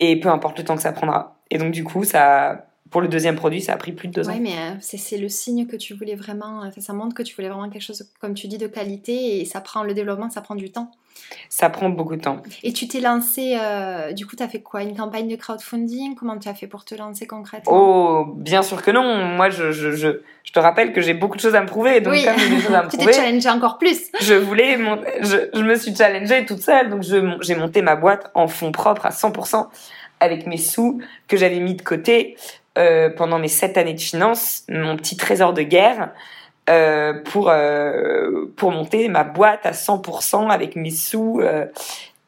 et 0.00 0.20
peu 0.20 0.28
importe 0.28 0.58
le 0.58 0.64
temps 0.64 0.76
que 0.76 0.82
ça 0.82 0.92
prendra. 0.92 1.36
Et 1.50 1.58
donc 1.58 1.72
du 1.72 1.82
coup, 1.82 2.04
ça 2.04 2.66
pour 2.90 3.00
le 3.00 3.08
deuxième 3.08 3.36
produit, 3.36 3.60
ça 3.62 3.72
a 3.72 3.76
pris 3.76 3.92
plus 3.92 4.08
de 4.08 4.12
deux 4.12 4.28
ans. 4.28 4.32
Oui, 4.32 4.40
mais 4.40 4.56
euh, 4.58 4.74
c'est 4.80 5.16
le 5.16 5.28
signe 5.28 5.66
que 5.66 5.76
tu 5.76 5.94
voulais 5.94 6.16
vraiment, 6.16 6.70
ça 6.76 6.92
montre 6.92 7.14
que 7.14 7.22
tu 7.22 7.34
voulais 7.36 7.48
vraiment 7.48 7.70
quelque 7.70 7.82
chose, 7.82 8.10
comme 8.20 8.34
tu 8.34 8.48
dis, 8.48 8.58
de 8.58 8.66
qualité 8.66 9.40
et 9.40 9.44
ça 9.44 9.60
prend 9.60 9.84
le 9.84 9.94
développement, 9.94 10.28
ça 10.28 10.40
prend 10.40 10.56
du 10.56 10.70
temps. 10.70 10.90
Ça 11.48 11.70
prend 11.70 11.88
beaucoup 11.88 12.16
de 12.16 12.22
temps. 12.22 12.42
Et 12.62 12.72
tu 12.72 12.88
t'es 12.88 13.00
lancé, 13.00 13.56
euh, 13.60 14.12
du 14.12 14.26
coup, 14.26 14.36
tu 14.36 14.42
as 14.42 14.48
fait 14.48 14.60
quoi? 14.60 14.82
Une 14.82 14.96
campagne 14.96 15.28
de 15.28 15.36
crowdfunding? 15.36 16.14
Comment 16.14 16.38
tu 16.38 16.48
as 16.48 16.54
fait 16.54 16.66
pour 16.66 16.84
te 16.84 16.94
lancer 16.94 17.26
concrètement? 17.26 17.72
Oh, 17.72 18.24
bien 18.36 18.62
sûr 18.62 18.82
que 18.82 18.90
non. 18.90 19.24
Moi, 19.26 19.50
je, 19.50 19.72
je, 19.72 19.92
je, 19.92 20.08
je 20.44 20.52
te 20.52 20.58
rappelle 20.58 20.92
que 20.92 21.00
j'ai 21.00 21.14
beaucoup 21.14 21.36
de 21.36 21.40
choses 21.40 21.54
à 21.54 21.60
me 21.60 21.66
prouver. 21.66 22.00
Donc, 22.00 22.14
comme 22.14 22.38
j'ai 22.38 22.48
des 22.48 22.60
choses 22.60 22.74
à 22.74 22.84
me 22.84 22.88
tu 22.90 22.96
t'es 22.96 23.12
challengé 23.12 23.48
encore 23.48 23.78
plus. 23.78 24.10
Je 24.20 24.34
voulais, 24.34 24.78
je, 25.20 25.36
je 25.52 25.62
me 25.62 25.74
suis 25.76 25.94
challengée 25.94 26.44
toute 26.46 26.60
seule. 26.60 26.90
Donc, 26.90 27.02
j'ai 27.02 27.54
monté 27.54 27.82
ma 27.82 27.96
boîte 27.96 28.30
en 28.34 28.48
fonds 28.48 28.72
propres 28.72 29.06
à 29.06 29.10
100% 29.10 29.66
avec 30.20 30.46
mes 30.46 30.58
sous 30.58 31.00
que 31.28 31.36
j'avais 31.36 31.60
mis 31.60 31.74
de 31.74 31.82
côté. 31.82 32.36
Euh, 32.78 33.10
pendant 33.10 33.40
mes 33.40 33.48
sept 33.48 33.76
années 33.76 33.94
de 33.94 34.00
finance 34.00 34.62
mon 34.68 34.96
petit 34.96 35.16
trésor 35.16 35.52
de 35.52 35.62
guerre 35.62 36.12
euh, 36.70 37.14
pour 37.24 37.50
euh, 37.50 38.46
pour 38.56 38.70
monter 38.70 39.08
ma 39.08 39.24
boîte 39.24 39.64
à 39.64 39.72
100% 39.72 40.50
avec 40.50 40.76
mes 40.76 40.90
sous 40.90 41.42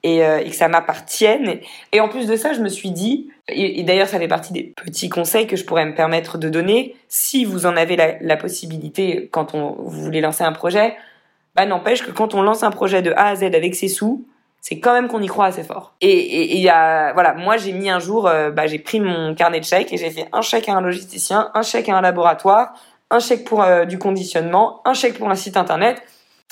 et, 0.02 0.18
et, 0.18 0.50
que 0.50 0.56
ça 0.56 0.68
m'appartienne. 0.68 1.60
Et, 1.92 2.00
en 2.00 2.08
plus 2.08 2.26
de 2.26 2.34
ça, 2.34 2.52
je 2.52 2.60
me 2.60 2.68
suis 2.68 2.90
dit, 2.90 3.30
et, 3.48 3.82
d'ailleurs 3.84 4.08
ça 4.08 4.18
fait 4.18 4.28
partie 4.28 4.52
des 4.52 4.64
petits 4.64 5.08
conseils 5.08 5.46
que 5.46 5.56
je 5.56 5.64
pourrais 5.64 5.86
me 5.86 5.94
permettre 5.94 6.38
de 6.38 6.48
donner, 6.48 6.96
si 7.08 7.44
vous 7.44 7.66
en 7.66 7.76
avez 7.76 7.96
la, 8.20 8.36
possibilité 8.36 9.28
quand 9.30 9.54
on, 9.54 9.76
vous 9.78 10.02
voulez 10.02 10.20
lancer 10.20 10.42
un 10.42 10.52
projet, 10.52 10.96
bah 11.54 11.66
n'empêche 11.66 12.02
que 12.02 12.10
quand 12.10 12.34
on 12.34 12.42
lance 12.42 12.62
un 12.62 12.70
projet 12.70 13.02
de 13.02 13.12
A 13.12 13.28
à 13.28 13.36
Z 13.36 13.44
avec 13.44 13.74
ses 13.74 13.88
sous, 13.88 14.26
c'est 14.62 14.78
quand 14.78 14.92
même 14.92 15.08
qu'on 15.08 15.20
y 15.20 15.26
croit 15.26 15.46
assez 15.46 15.64
fort. 15.64 15.94
Et 16.00 16.62
voilà, 17.14 17.34
moi 17.34 17.56
j'ai 17.56 17.72
mis 17.72 17.90
un 17.90 17.98
jour, 17.98 18.28
euh, 18.28 18.50
bah, 18.50 18.68
j'ai 18.68 18.78
pris 18.78 19.00
mon 19.00 19.34
carnet 19.34 19.58
de 19.58 19.64
chèques 19.64 19.92
et 19.92 19.96
j'ai 19.96 20.10
fait 20.10 20.28
un 20.32 20.40
chèque 20.40 20.68
à 20.68 20.74
un 20.74 20.80
logisticien, 20.80 21.50
un 21.52 21.62
chèque 21.62 21.88
à 21.88 21.96
un 21.96 22.00
laboratoire, 22.00 22.72
un 23.12 23.20
chèque 23.20 23.44
pour 23.44 23.62
euh, 23.62 23.84
du 23.84 23.98
conditionnement, 23.98 24.80
un 24.84 24.94
chèque 24.94 25.18
pour 25.18 25.30
un 25.30 25.36
site 25.36 25.56
internet. 25.56 26.02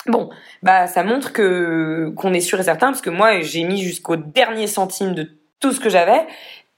Bon, 0.07 0.29
bah 0.63 0.87
ça 0.87 1.03
montre 1.03 1.33
qu'on 1.33 2.33
est 2.33 2.39
sûr 2.39 2.59
et 2.59 2.63
certain 2.63 2.87
parce 2.87 3.01
que 3.01 3.09
moi 3.09 3.41
j'ai 3.41 3.63
mis 3.63 3.81
jusqu'au 3.81 4.15
dernier 4.15 4.67
centime 4.67 5.13
de 5.13 5.29
tout 5.59 5.73
ce 5.73 5.79
que 5.79 5.89
j'avais 5.89 6.25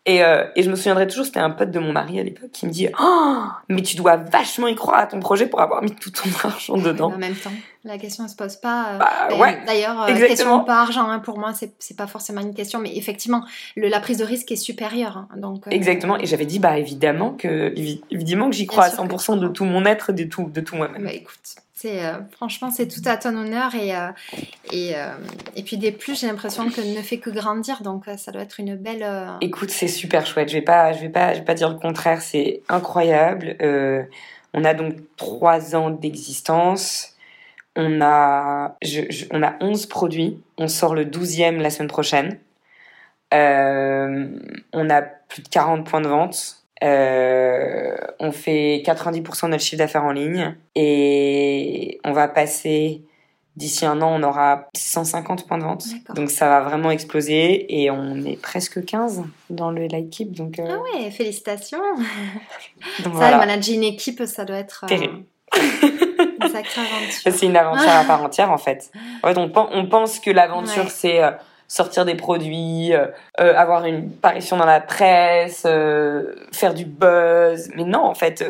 et, 0.05 0.21
euh, 0.21 0.43
et 0.57 0.63
je 0.63 0.69
me 0.69 0.75
souviendrai 0.75 1.07
toujours, 1.07 1.25
c'était 1.25 1.39
un 1.39 1.49
pote 1.49 1.71
de 1.71 1.79
mon 1.79 1.93
mari 1.93 2.19
à 2.19 2.23
l'époque 2.23 2.51
qui 2.51 2.65
me 2.65 2.71
dit 2.71 2.89
Oh, 2.99 3.43
mais 3.69 3.81
tu 3.81 3.95
dois 3.95 4.17
vachement 4.17 4.67
y 4.67 4.75
croire 4.75 4.99
à 4.99 5.07
ton 5.07 5.21
projet 5.21 5.47
pour 5.47 5.61
avoir 5.61 5.81
mis 5.81 5.95
tout 5.95 6.11
ton 6.11 6.29
argent 6.43 6.75
dedans. 6.75 7.13
En 7.13 7.17
même 7.17 7.35
temps, 7.35 7.53
la 7.85 7.97
question 7.97 8.25
ne 8.25 8.27
se 8.27 8.35
pose 8.35 8.57
pas. 8.57 8.95
Euh, 8.95 8.97
bah, 8.97 9.37
ouais, 9.37 9.59
D'ailleurs, 9.65 10.03
euh, 10.03 10.13
question 10.27 10.61
pas 10.65 10.81
argent, 10.81 11.09
hein, 11.09 11.19
pour 11.19 11.39
moi, 11.39 11.53
c'est 11.53 11.95
pas 11.95 12.07
forcément 12.07 12.41
une 12.41 12.53
question, 12.53 12.79
mais 12.79 12.97
effectivement, 12.97 13.45
le, 13.77 13.87
la 13.87 14.01
prise 14.01 14.17
de 14.17 14.25
risque 14.25 14.51
est 14.51 14.57
supérieure. 14.57 15.25
Hein, 15.31 15.37
donc, 15.37 15.63
Exactement, 15.71 16.17
et 16.19 16.25
j'avais 16.25 16.45
dit 16.45 16.59
Bah 16.59 16.77
évidemment 16.77 17.31
que, 17.31 17.73
évidemment 18.11 18.49
que 18.49 18.55
j'y 18.57 18.65
crois 18.65 18.85
à 18.85 18.89
100% 18.89 19.39
de 19.39 19.47
tout 19.47 19.63
mon 19.63 19.85
être, 19.85 20.11
de 20.11 20.25
tout, 20.25 20.49
de 20.53 20.59
tout 20.59 20.75
moi-même. 20.75 21.03
Bah 21.03 21.13
écoute, 21.13 21.55
euh, 21.85 22.19
franchement, 22.31 22.71
c'est 22.71 22.87
tout 22.87 23.01
à 23.05 23.17
ton 23.17 23.35
honneur. 23.35 23.75
Et, 23.75 23.95
euh, 23.95 24.09
et, 24.71 24.95
euh, 24.95 25.13
et 25.55 25.63
puis 25.63 25.77
des 25.77 25.91
plus, 25.91 26.19
j'ai 26.19 26.27
l'impression 26.27 26.69
que 26.69 26.81
ne 26.81 27.01
fait 27.01 27.17
que 27.17 27.29
grandir. 27.29 27.81
Donc 27.81 28.05
ça 28.17 28.31
doit 28.31 28.41
être 28.41 28.59
une 28.59 28.75
belle. 28.75 29.05
Écoute, 29.41 29.69
c'est 29.69 29.87
super 29.87 30.25
chouette. 30.25 30.49
Je 30.49 30.55
vais 30.55 30.61
pas, 30.61 30.93
je 30.93 31.01
vais 31.01 31.09
pas, 31.09 31.33
je 31.33 31.39
vais 31.39 31.45
pas 31.45 31.53
dire 31.53 31.69
le 31.69 31.77
contraire. 31.77 32.21
C'est 32.21 32.61
incroyable. 32.69 33.57
on 34.53 34.63
a 34.63 34.73
donc 34.73 34.95
trois 35.17 35.75
ans 35.75 35.89
d'existence. 35.89 37.09
On 37.75 38.01
a, 38.01 38.77
on 39.31 39.43
a 39.43 39.55
11 39.61 39.85
produits. 39.87 40.41
On 40.57 40.67
sort 40.67 40.93
le 40.93 41.05
12e 41.05 41.57
la 41.57 41.69
semaine 41.69 41.89
prochaine. 41.89 42.39
on 43.31 44.89
a 44.89 45.01
plus 45.01 45.41
de 45.41 45.47
40 45.49 45.85
points 45.85 46.01
de 46.01 46.07
vente. 46.07 46.62
Euh, 46.83 47.95
on 48.19 48.31
fait 48.31 48.83
90% 48.85 49.45
de 49.45 49.51
notre 49.51 49.63
chiffre 49.63 49.77
d'affaires 49.77 50.03
en 50.03 50.11
ligne 50.11 50.55
et 50.75 51.99
on 52.03 52.11
va 52.11 52.27
passer 52.27 53.01
D'ici 53.55 53.85
un 53.85 54.01
an, 54.01 54.19
on 54.19 54.23
aura 54.23 54.67
150 54.75 55.47
points 55.47 55.59
de 55.59 55.63
vente. 55.63 55.85
Donc 56.15 56.31
ça 56.31 56.49
va 56.49 56.61
vraiment 56.61 56.89
exploser 56.89 57.83
et 57.83 57.91
on 57.91 58.15
est 58.25 58.35
presque 58.41 58.83
15 58.83 59.21
dans 59.51 59.69
le 59.69 59.85
Lightkeep. 59.85 60.31
Donc, 60.31 60.57
euh, 60.57 60.65
Ah 60.67 60.79
ouais, 60.81 61.11
félicitations. 61.11 61.77
donc 63.03 63.13
Ça, 63.13 63.19
voilà. 63.19 63.37
manager 63.37 63.75
une 63.75 63.83
équipe, 63.83 64.23
ça 64.25 64.43
doit 64.43 64.55
être 64.57 64.85
euh, 64.85 64.87
Terrible. 64.87 65.23
une 65.55 66.49
sacrée 66.51 66.81
aventure. 66.81 67.31
C'est 67.31 67.45
une 67.45 67.55
aventure 67.55 67.91
à 67.91 68.03
part 68.05 68.23
entière 68.23 68.49
en 68.49 68.57
fait. 68.57 68.89
En 69.21 69.27
fait, 69.27 69.37
on, 69.37 69.49
pen- 69.49 69.67
on 69.71 69.85
pense 69.85 70.17
que 70.19 70.31
l'aventure 70.31 70.85
Ouais. 70.85 70.89
c'est 70.89 71.21
sortir 71.73 72.05
des 72.05 72.13
produits, 72.13 72.93
euh, 72.93 73.07
euh, 73.39 73.55
avoir 73.55 73.83
une 73.85 74.11
apparition 74.19 74.57
dans 74.57 74.65
la 74.67 74.79
presse, 74.79 75.63
euh, 75.65 76.35
faire 76.51 76.75
du 76.75 76.85
buzz. 76.85 77.71
Mais 77.75 77.83
non, 77.83 78.03
en 78.03 78.13
fait, 78.13 78.45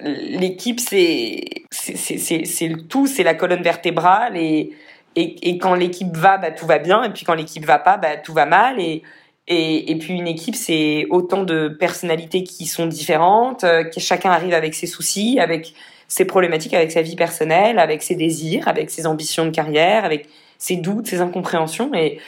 l'équipe 0.00 0.78
c'est 0.78 1.44
le 1.72 2.86
tout, 2.86 3.08
c'est 3.08 3.24
la 3.24 3.34
colonne 3.34 3.62
vertébrale 3.62 4.36
et 4.36 4.70
et, 5.16 5.58
quand 5.58 5.74
l'équipe 5.74 6.16
va, 6.16 6.38
bah, 6.38 6.50
tout 6.50 6.66
va 6.66 6.78
bien. 6.80 7.04
Et 7.04 7.10
puis 7.10 7.24
quand 7.24 7.34
l'équipe 7.34 7.64
va 7.64 7.78
pas, 7.78 7.96
bah, 7.96 8.16
tout 8.16 8.32
va 8.32 8.46
mal. 8.46 8.80
Et 8.80 9.02
et, 9.46 9.90
et 9.90 9.98
puis 9.98 10.14
une 10.14 10.28
équipe, 10.28 10.54
c'est 10.54 11.06
autant 11.10 11.42
de 11.42 11.68
personnalités 11.68 12.44
qui 12.44 12.66
sont 12.66 12.86
différentes, 12.86 13.62
que 13.62 14.00
chacun 14.00 14.30
arrive 14.30 14.54
avec 14.54 14.74
ses 14.74 14.86
soucis, 14.86 15.38
avec 15.40 15.74
ses 16.08 16.24
problématiques, 16.24 16.74
avec 16.74 16.92
sa 16.92 17.02
vie 17.02 17.16
personnelle, 17.16 17.78
avec 17.78 18.02
ses 18.02 18.14
désirs, 18.14 18.68
avec 18.68 18.90
ses 18.90 19.06
ambitions 19.06 19.44
de 19.44 19.50
carrière, 19.50 20.04
avec 20.04 20.28
ses 20.64 20.76
doutes, 20.76 21.06
ses 21.06 21.20
incompréhensions. 21.20 21.92
Et, 21.94 22.18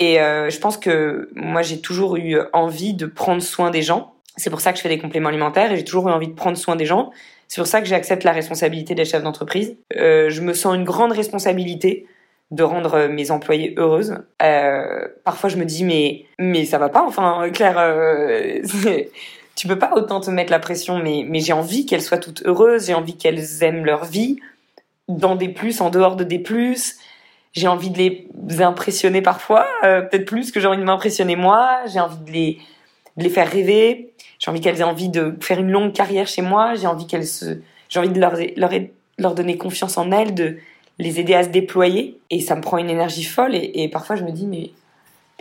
et 0.00 0.20
euh, 0.20 0.50
je 0.50 0.58
pense 0.58 0.76
que 0.76 1.30
moi, 1.36 1.62
j'ai 1.62 1.80
toujours 1.80 2.16
eu 2.16 2.38
envie 2.52 2.92
de 2.92 3.06
prendre 3.06 3.40
soin 3.40 3.70
des 3.70 3.82
gens. 3.82 4.14
C'est 4.36 4.50
pour 4.50 4.60
ça 4.60 4.72
que 4.72 4.78
je 4.78 4.82
fais 4.82 4.88
des 4.88 4.98
compléments 4.98 5.28
alimentaires 5.28 5.70
et 5.70 5.76
j'ai 5.76 5.84
toujours 5.84 6.08
eu 6.08 6.12
envie 6.12 6.26
de 6.26 6.34
prendre 6.34 6.56
soin 6.56 6.74
des 6.74 6.86
gens. 6.86 7.12
C'est 7.46 7.60
pour 7.60 7.68
ça 7.68 7.80
que 7.80 7.86
j'accepte 7.86 8.24
la 8.24 8.32
responsabilité 8.32 8.96
des 8.96 9.04
chefs 9.04 9.22
d'entreprise. 9.22 9.76
Euh, 9.96 10.28
je 10.28 10.40
me 10.42 10.54
sens 10.54 10.74
une 10.74 10.82
grande 10.82 11.12
responsabilité 11.12 12.06
de 12.50 12.64
rendre 12.64 13.06
mes 13.06 13.30
employés 13.30 13.74
heureuses. 13.78 14.18
Euh, 14.42 15.06
parfois, 15.22 15.48
je 15.48 15.56
me 15.56 15.64
dis 15.64 15.84
mais 15.84 16.24
mais 16.40 16.64
ça 16.64 16.78
va 16.78 16.88
pas. 16.88 17.04
Enfin, 17.06 17.48
Claire, 17.52 17.78
euh, 17.78 18.60
tu 19.54 19.68
peux 19.68 19.78
pas 19.78 19.92
autant 19.94 20.18
te 20.18 20.30
mettre 20.32 20.50
la 20.50 20.58
pression. 20.58 20.98
Mais 20.98 21.24
mais 21.28 21.38
j'ai 21.38 21.52
envie 21.52 21.86
qu'elles 21.86 22.02
soient 22.02 22.18
toutes 22.18 22.44
heureuses. 22.44 22.86
J'ai 22.86 22.94
envie 22.94 23.16
qu'elles 23.16 23.62
aiment 23.62 23.84
leur 23.84 24.04
vie 24.04 24.40
dans 25.08 25.36
des 25.36 25.48
plus, 25.48 25.80
en 25.80 25.90
dehors 25.90 26.16
de 26.16 26.24
des 26.24 26.40
plus. 26.40 26.96
J'ai 27.56 27.68
envie 27.68 27.90
de 27.90 27.98
les 27.98 28.28
impressionner 28.62 29.22
parfois, 29.22 29.66
euh, 29.84 30.02
peut-être 30.02 30.26
plus 30.26 30.50
que 30.52 30.60
j'ai 30.60 30.66
envie 30.66 30.78
de 30.78 30.84
m'impressionner 30.84 31.36
moi. 31.36 31.80
J'ai 31.92 32.00
envie 32.00 32.18
de 32.18 32.30
les 32.30 32.58
de 33.16 33.22
les 33.24 33.30
faire 33.30 33.50
rêver. 33.50 34.12
J'ai 34.38 34.50
envie 34.50 34.60
qu'elles 34.60 34.78
aient 34.80 34.84
envie 34.84 35.08
de 35.08 35.34
faire 35.40 35.58
une 35.58 35.70
longue 35.70 35.92
carrière 35.94 36.26
chez 36.26 36.42
moi. 36.42 36.74
J'ai 36.74 36.86
envie 36.86 37.06
qu'elles 37.06 37.26
se, 37.26 37.60
j'ai 37.88 37.98
envie 37.98 38.10
de 38.10 38.20
leur, 38.20 38.34
leur, 38.56 38.70
leur 39.18 39.34
donner 39.34 39.56
confiance 39.56 39.96
en 39.96 40.12
elles, 40.12 40.34
de 40.34 40.58
les 40.98 41.18
aider 41.18 41.32
à 41.34 41.42
se 41.44 41.48
déployer. 41.48 42.20
Et 42.28 42.40
ça 42.40 42.54
me 42.56 42.60
prend 42.60 42.76
une 42.76 42.90
énergie 42.90 43.24
folle. 43.24 43.54
Et, 43.54 43.70
et 43.82 43.88
parfois, 43.88 44.16
je 44.16 44.24
me 44.24 44.32
dis, 44.32 44.46
mais 44.46 44.70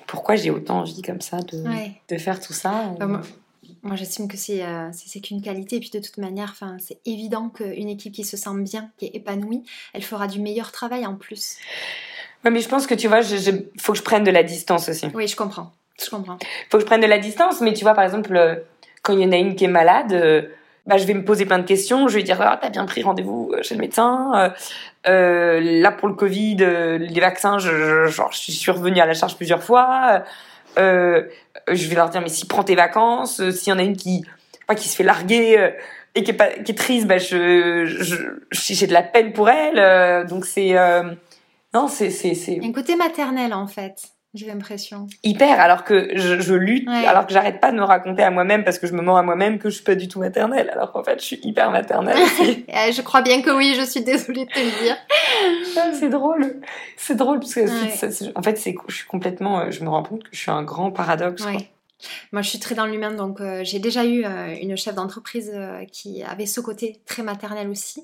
pourquoi 0.07 0.37
j'ai 0.37 0.51
autant 0.51 0.79
envie 0.79 1.01
comme 1.01 1.19
ça 1.19 1.39
de, 1.41 1.57
Ouais. 1.67 1.91
de 2.07 2.17
faire 2.17 2.39
tout 2.39 2.53
ça 2.53 2.71
Bah, 2.97 3.19
moi, 3.85 3.95
j'estime 3.95 4.27
que 4.27 4.35
c'est 4.37 4.63
euh, 4.63 4.89
qu'une 5.23 5.41
qualité. 5.41 5.77
Et 5.77 5.79
puis, 5.79 5.91
de 5.91 5.99
toute 5.99 6.17
manière, 6.17 6.55
c'est 6.79 6.97
évident 7.05 7.49
qu'une 7.49 7.87
équipe 7.89 8.13
qui 8.13 8.23
se 8.23 8.35
sent 8.35 8.49
bien, 8.57 8.89
qui 8.97 9.05
est 9.05 9.15
épanouie, 9.15 9.63
elle 9.93 10.03
fera 10.03 10.27
du 10.27 10.39
meilleur 10.39 10.71
travail 10.71 11.05
en 11.05 11.15
plus. 11.15 11.57
Ouais, 12.43 12.51
mais 12.51 12.59
je 12.61 12.67
pense 12.67 12.87
que 12.87 12.93
tu 12.95 13.07
vois, 13.07 13.21
je- 13.21 13.51
faut 13.79 13.93
que 13.93 13.97
je 13.97 14.03
prenne 14.03 14.23
de 14.23 14.31
la 14.31 14.43
distance 14.43 14.89
aussi. 14.89 15.07
Oui, 15.13 15.27
je 15.27 15.35
comprends. 15.35 15.71
Je 16.03 16.09
comprends. 16.09 16.37
faut 16.69 16.77
que 16.77 16.81
je 16.81 16.85
prenne 16.85 17.01
de 17.01 17.07
la 17.07 17.19
distance. 17.19 17.61
Mais 17.61 17.73
tu 17.73 17.83
vois, 17.83 17.93
par 17.93 18.03
exemple, 18.03 18.35
euh, 18.35 18.55
quand 19.01 19.13
il 19.13 19.19
y 19.21 19.25
en 19.25 19.31
a 19.31 19.37
une 19.37 19.55
qui 19.55 19.63
est 19.65 19.69
malade, 19.69 20.11
euh, 20.13 20.41
bah, 20.85 20.97
je 20.97 21.05
vais 21.05 21.13
me 21.13 21.23
poser 21.23 21.45
plein 21.45 21.59
de 21.59 21.65
questions. 21.65 22.07
Je 22.07 22.15
vais 22.17 22.23
dire, 22.23 22.39
ah, 22.41 22.59
t'as 22.61 22.69
bien 22.69 22.85
pris 22.85 23.01
rendez-vous 23.03 23.51
euh, 23.53 23.63
chez 23.63 23.75
le 23.75 23.81
médecin. 23.81 24.51
Euh, 25.07 25.59
là, 25.61 25.91
pour 25.91 26.07
le 26.07 26.15
Covid, 26.15 26.55
les 26.57 27.19
vaccins, 27.19 27.59
je, 27.59 27.69
je, 27.69 28.11
genre, 28.11 28.31
je 28.31 28.51
suis 28.51 28.71
revenue 28.71 28.99
à 28.99 29.05
la 29.05 29.13
charge 29.13 29.35
plusieurs 29.37 29.63
fois. 29.63 30.23
Euh, 30.77 31.23
je 31.71 31.87
vais 31.87 31.95
leur 31.95 32.09
dire, 32.09 32.21
mais 32.21 32.29
si 32.29 32.45
prends 32.45 32.63
tes 32.63 32.75
vacances, 32.75 33.39
euh, 33.39 33.51
s'il 33.51 33.71
y 33.71 33.73
en 33.73 33.79
a 33.79 33.83
une 33.83 33.97
qui, 33.97 34.23
pas 34.67 34.75
qui 34.75 34.87
se 34.89 34.95
fait 34.95 35.03
larguer 35.03 35.57
euh, 35.57 35.71
et 36.15 36.23
qui 36.23 36.31
est, 36.31 36.35
pas, 36.35 36.49
qui 36.49 36.71
est 36.71 36.75
triste, 36.75 37.07
bah, 37.07 37.17
je, 37.17 37.85
je, 37.85 38.15
j'ai 38.51 38.87
de 38.87 38.93
la 38.93 39.03
peine 39.03 39.33
pour 39.33 39.49
elle. 39.49 39.79
euh, 39.79 40.23
donc 40.25 40.45
c'est, 40.45 40.75
non, 41.73 41.87
c'est, 41.87 42.09
c'est, 42.09 42.35
c'est 42.35 42.59
un 42.63 42.71
côté 42.71 42.95
maternel, 42.95 43.53
en 43.53 43.67
fait, 43.67 43.95
j'ai 44.35 44.47
l'impression. 44.47 45.07
hyper 45.23 45.59
alors 45.59 45.83
que 45.83 46.09
je, 46.15 46.39
je 46.41 46.53
lutte 46.53 46.87
Ouais. 46.87 47.05
alors 47.05 47.25
que 47.25 47.33
j'arrête 47.33 47.59
pas 47.59 47.71
de 47.71 47.77
me 47.77 47.83
raconter 47.83 48.21
à 48.23 48.29
moi-même 48.31 48.63
parce 48.63 48.79
que 48.79 48.87
je 48.87 48.93
me 48.93 49.01
mens 49.01 49.17
à 49.17 49.23
moi-même 49.23 49.57
que 49.59 49.69
je 49.69 49.75
suis 49.75 49.83
pas 49.83 49.95
du 49.95 50.07
tout 50.07 50.19
maternelle 50.19 50.69
alors 50.71 50.91
qu'en 50.91 51.03
fait 51.03 51.19
je 51.19 51.25
suis 51.25 51.39
hyper 51.43 51.71
maternelle. 51.71 52.17
Euh, 52.75 52.91
je 52.91 53.01
crois 53.01 53.21
bien 53.21 53.41
que 53.41 53.49
oui, 53.51 53.73
je 53.77 53.83
suis 53.85 54.01
désolée 54.03 54.45
de 54.45 54.49
te 54.51 54.59
le 54.59 54.83
dire. 54.83 54.97
C'est 55.93 56.09
drôle 56.09 56.61
c'est 56.97 57.15
drôle 57.15 57.39
parce 57.39 57.53
que 57.53 57.61
Ouais. 57.61 58.31
en 58.35 58.41
fait 58.43 58.57
c'est 58.57 58.75
je 58.87 58.95
suis 58.95 59.05
complètement 59.07 59.59
euh, 59.61 59.71
je 59.71 59.83
me 59.83 59.89
rends 59.89 60.03
compte 60.03 60.23
que 60.23 60.29
je 60.31 60.39
suis 60.39 60.51
un 60.51 60.63
grand 60.63 60.91
paradoxe 60.91 61.41
quoi. 61.43 61.53
Moi, 62.33 62.41
je 62.41 62.49
suis 62.49 62.59
très 62.59 62.75
dans 62.75 62.85
l'humain, 62.85 63.11
donc 63.13 63.39
euh, 63.39 63.61
j'ai 63.63 63.79
déjà 63.79 64.03
eu 64.05 64.25
euh, 64.25 64.53
une 64.61 64.75
chef 64.75 64.93
d'entreprise 64.95 65.49
euh, 65.55 65.85
qui 65.91 66.21
avait 66.23 66.45
ce 66.45 66.59
côté 66.59 66.99
très 67.05 67.23
maternel 67.23 67.69
aussi. 67.69 68.03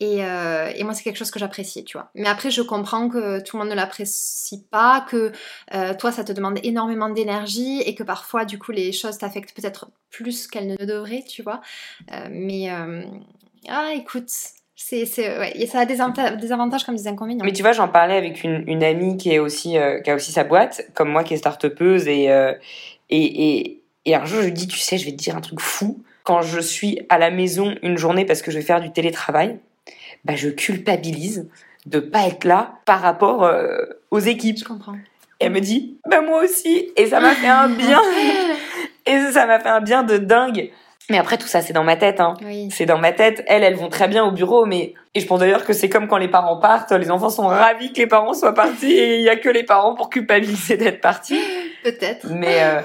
Et, 0.00 0.24
euh, 0.24 0.70
et 0.76 0.84
moi, 0.84 0.94
c'est 0.94 1.02
quelque 1.02 1.16
chose 1.16 1.32
que 1.32 1.40
j'apprécie, 1.40 1.84
tu 1.84 1.96
vois. 1.96 2.10
Mais 2.14 2.28
après, 2.28 2.50
je 2.50 2.62
comprends 2.62 3.08
que 3.08 3.40
tout 3.40 3.56
le 3.56 3.62
monde 3.62 3.70
ne 3.70 3.74
l'apprécie 3.74 4.64
pas, 4.70 5.04
que 5.08 5.32
euh, 5.74 5.94
toi, 5.94 6.12
ça 6.12 6.22
te 6.22 6.32
demande 6.32 6.60
énormément 6.62 7.08
d'énergie 7.08 7.82
et 7.82 7.96
que 7.96 8.04
parfois, 8.04 8.44
du 8.44 8.58
coup, 8.60 8.70
les 8.70 8.92
choses 8.92 9.18
t'affectent 9.18 9.56
peut-être 9.56 9.90
plus 10.10 10.46
qu'elles 10.46 10.68
ne 10.68 10.84
devraient, 10.84 11.24
tu 11.28 11.42
vois. 11.42 11.60
Euh, 12.12 12.28
mais, 12.30 12.70
ah, 13.68 13.90
écoute, 13.92 14.30
c'est, 14.76 15.04
c'est, 15.04 15.36
ouais, 15.36 15.52
et 15.56 15.66
ça 15.66 15.80
a 15.80 15.84
des, 15.84 15.98
anta- 15.98 16.36
des 16.36 16.52
avantages 16.52 16.84
comme 16.84 16.94
des 16.94 17.08
inconvénients. 17.08 17.44
mais 17.44 17.52
tu 17.52 17.62
vois 17.62 17.72
j'en 17.72 17.88
parlais 17.88 18.16
avec 18.16 18.44
une, 18.44 18.84
amie 18.84 19.16
qui 19.16 19.32
est 19.32 19.40
aussi 19.40 19.74
qui 20.04 20.10
a 20.10 20.14
aussi 20.14 20.30
sa 20.30 20.44
boîte 20.44 20.82
comme 20.94 21.08
moi 21.10 21.24
qui 21.24 21.34
est 21.34 21.36
start-upeuse 21.38 22.06
et, 22.06 22.26
et 23.10 23.58
et 23.58 23.82
et 24.04 24.14
un 24.14 24.24
jour 24.24 24.40
je 24.40 24.46
lui 24.46 24.52
dis 24.52 24.68
tu 24.68 24.78
sais 24.78 24.96
je 24.96 25.04
vais 25.04 25.10
te 25.10 25.16
dire 25.16 25.36
un 25.36 25.40
truc 25.40 25.58
fou 25.58 26.00
quand 26.22 26.42
je 26.42 26.60
suis 26.60 27.00
à 27.08 27.18
la 27.18 27.32
maison 27.32 27.74
une 27.82 27.98
journée 27.98 28.24
parce 28.24 28.40
que 28.40 28.52
je 28.52 28.58
vais 28.58 28.64
faire 28.64 28.80
du 28.80 28.92
télétravail 28.92 29.58
bah 30.24 30.34
je 30.36 30.48
culpabilise 30.48 31.48
de 31.86 32.00
pas 32.00 32.26
être 32.26 32.44
là 32.44 32.78
par 32.84 33.00
rapport 33.00 33.44
euh, 33.44 33.84
aux 34.10 34.18
équipes 34.18 34.58
Je 34.58 34.64
comprends. 34.64 34.94
Et 35.40 35.46
elle 35.46 35.52
me 35.52 35.60
dit, 35.60 35.98
bah 36.08 36.20
moi 36.20 36.42
aussi. 36.42 36.90
Et 36.96 37.06
ça 37.06 37.20
m'a 37.20 37.34
fait 37.34 37.46
un 37.46 37.68
bien. 37.76 38.00
Et 39.06 39.18
ça 39.32 39.46
m'a 39.46 39.60
fait 39.60 39.68
un 39.68 39.80
bien 39.80 40.02
de 40.02 40.18
dingue. 40.18 40.70
Mais 41.10 41.16
après, 41.16 41.38
tout 41.38 41.46
ça, 41.46 41.62
c'est 41.62 41.72
dans 41.72 41.84
ma 41.84 41.96
tête. 41.96 42.20
Hein. 42.20 42.34
oui. 42.44 42.68
C'est 42.70 42.84
dans 42.84 42.98
ma 42.98 43.12
tête. 43.12 43.42
Elles, 43.46 43.62
elles 43.62 43.76
vont 43.76 43.88
très 43.88 44.08
bien 44.08 44.24
au 44.24 44.30
bureau. 44.30 44.66
mais 44.66 44.94
Et 45.14 45.20
je 45.20 45.26
pense 45.26 45.40
d'ailleurs 45.40 45.64
que 45.64 45.72
c'est 45.72 45.88
comme 45.88 46.06
quand 46.06 46.18
les 46.18 46.28
parents 46.28 46.58
partent. 46.58 46.92
Les 46.92 47.10
enfants 47.10 47.30
sont 47.30 47.46
ravis 47.46 47.92
que 47.92 47.98
les 47.98 48.06
parents 48.06 48.34
soient 48.34 48.52
partis. 48.52 48.92
Et 48.92 49.16
il 49.16 49.22
y 49.22 49.30
a 49.30 49.36
que 49.36 49.48
les 49.48 49.62
parents 49.62 49.94
pour 49.94 50.10
culpabiliser 50.10 50.76
d'être 50.76 51.00
partis. 51.00 51.40
Peut-être. 51.82 52.26
Mais, 52.30 52.62
euh, 52.62 52.80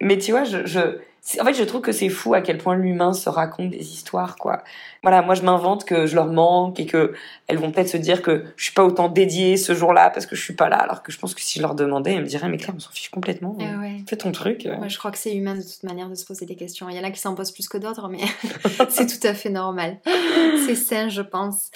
mais 0.00 0.18
tu 0.18 0.32
vois, 0.32 0.44
je, 0.44 0.98
en 1.38 1.44
fait, 1.44 1.54
je 1.54 1.62
trouve 1.64 1.80
que 1.82 1.92
c'est 1.92 2.08
fou 2.08 2.34
à 2.34 2.40
quel 2.40 2.58
point 2.58 2.74
l'humain 2.74 3.12
se 3.12 3.28
raconte 3.28 3.70
des 3.70 3.92
histoires, 3.92 4.36
quoi. 4.36 4.62
Voilà, 5.02 5.22
moi, 5.22 5.34
je 5.34 5.42
m'invente 5.42 5.84
que 5.84 6.06
je 6.06 6.14
leur 6.14 6.26
manque 6.26 6.80
et 6.80 6.86
que 6.86 7.12
elles 7.46 7.58
vont 7.58 7.70
peut-être 7.70 7.88
se 7.88 7.96
dire 7.96 8.22
que 8.22 8.44
je 8.56 8.64
suis 8.64 8.72
pas 8.72 8.84
autant 8.84 9.08
dédiée 9.08 9.56
ce 9.56 9.74
jour-là 9.74 10.10
parce 10.10 10.26
que 10.26 10.34
je 10.36 10.42
suis 10.42 10.54
pas 10.54 10.68
là. 10.68 10.76
Alors 10.78 11.02
que 11.02 11.12
je 11.12 11.18
pense 11.18 11.34
que 11.34 11.40
si 11.40 11.58
je 11.58 11.62
leur 11.62 11.74
demandais, 11.74 12.14
elles 12.14 12.22
me 12.22 12.26
diraient, 12.26 12.48
mais 12.48 12.56
Claire, 12.56 12.74
on 12.76 12.80
s'en 12.80 12.90
fiche 12.90 13.10
complètement. 13.10 13.56
Ah 13.60 13.78
ouais. 13.80 14.02
Fais 14.08 14.16
ton 14.16 14.32
truc. 14.32 14.66
euh. 14.66 14.76
Moi, 14.76 14.88
je 14.88 14.98
crois 14.98 15.10
que 15.10 15.18
c'est 15.18 15.34
humain 15.34 15.54
de 15.54 15.62
toute 15.62 15.82
manière 15.84 16.08
de 16.08 16.14
se 16.14 16.24
poser 16.24 16.46
des 16.46 16.56
questions. 16.56 16.88
Il 16.88 16.96
y 16.96 17.00
en 17.00 17.04
a 17.04 17.10
qui 17.10 17.20
s'en 17.20 17.34
posent 17.34 17.52
plus 17.52 17.68
que 17.68 17.78
d'autres, 17.78 18.08
mais 18.08 18.20
c'est 18.88 19.06
tout 19.06 19.26
à 19.26 19.34
fait 19.34 19.50
normal. 19.50 19.98
C'est 20.66 20.74
sain, 20.74 21.08
je 21.08 21.22
pense. 21.22 21.70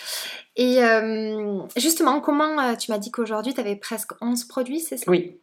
Et 0.56 0.82
euh, 0.82 1.60
justement, 1.76 2.20
comment 2.20 2.58
euh, 2.60 2.76
tu 2.76 2.90
m'as 2.92 2.98
dit 2.98 3.10
qu'aujourd'hui, 3.10 3.54
tu 3.54 3.60
avais 3.60 3.76
presque 3.76 4.12
11 4.20 4.44
produits, 4.44 4.80
c'est 4.80 4.96
ça? 4.98 5.04
Oui. 5.08 5.36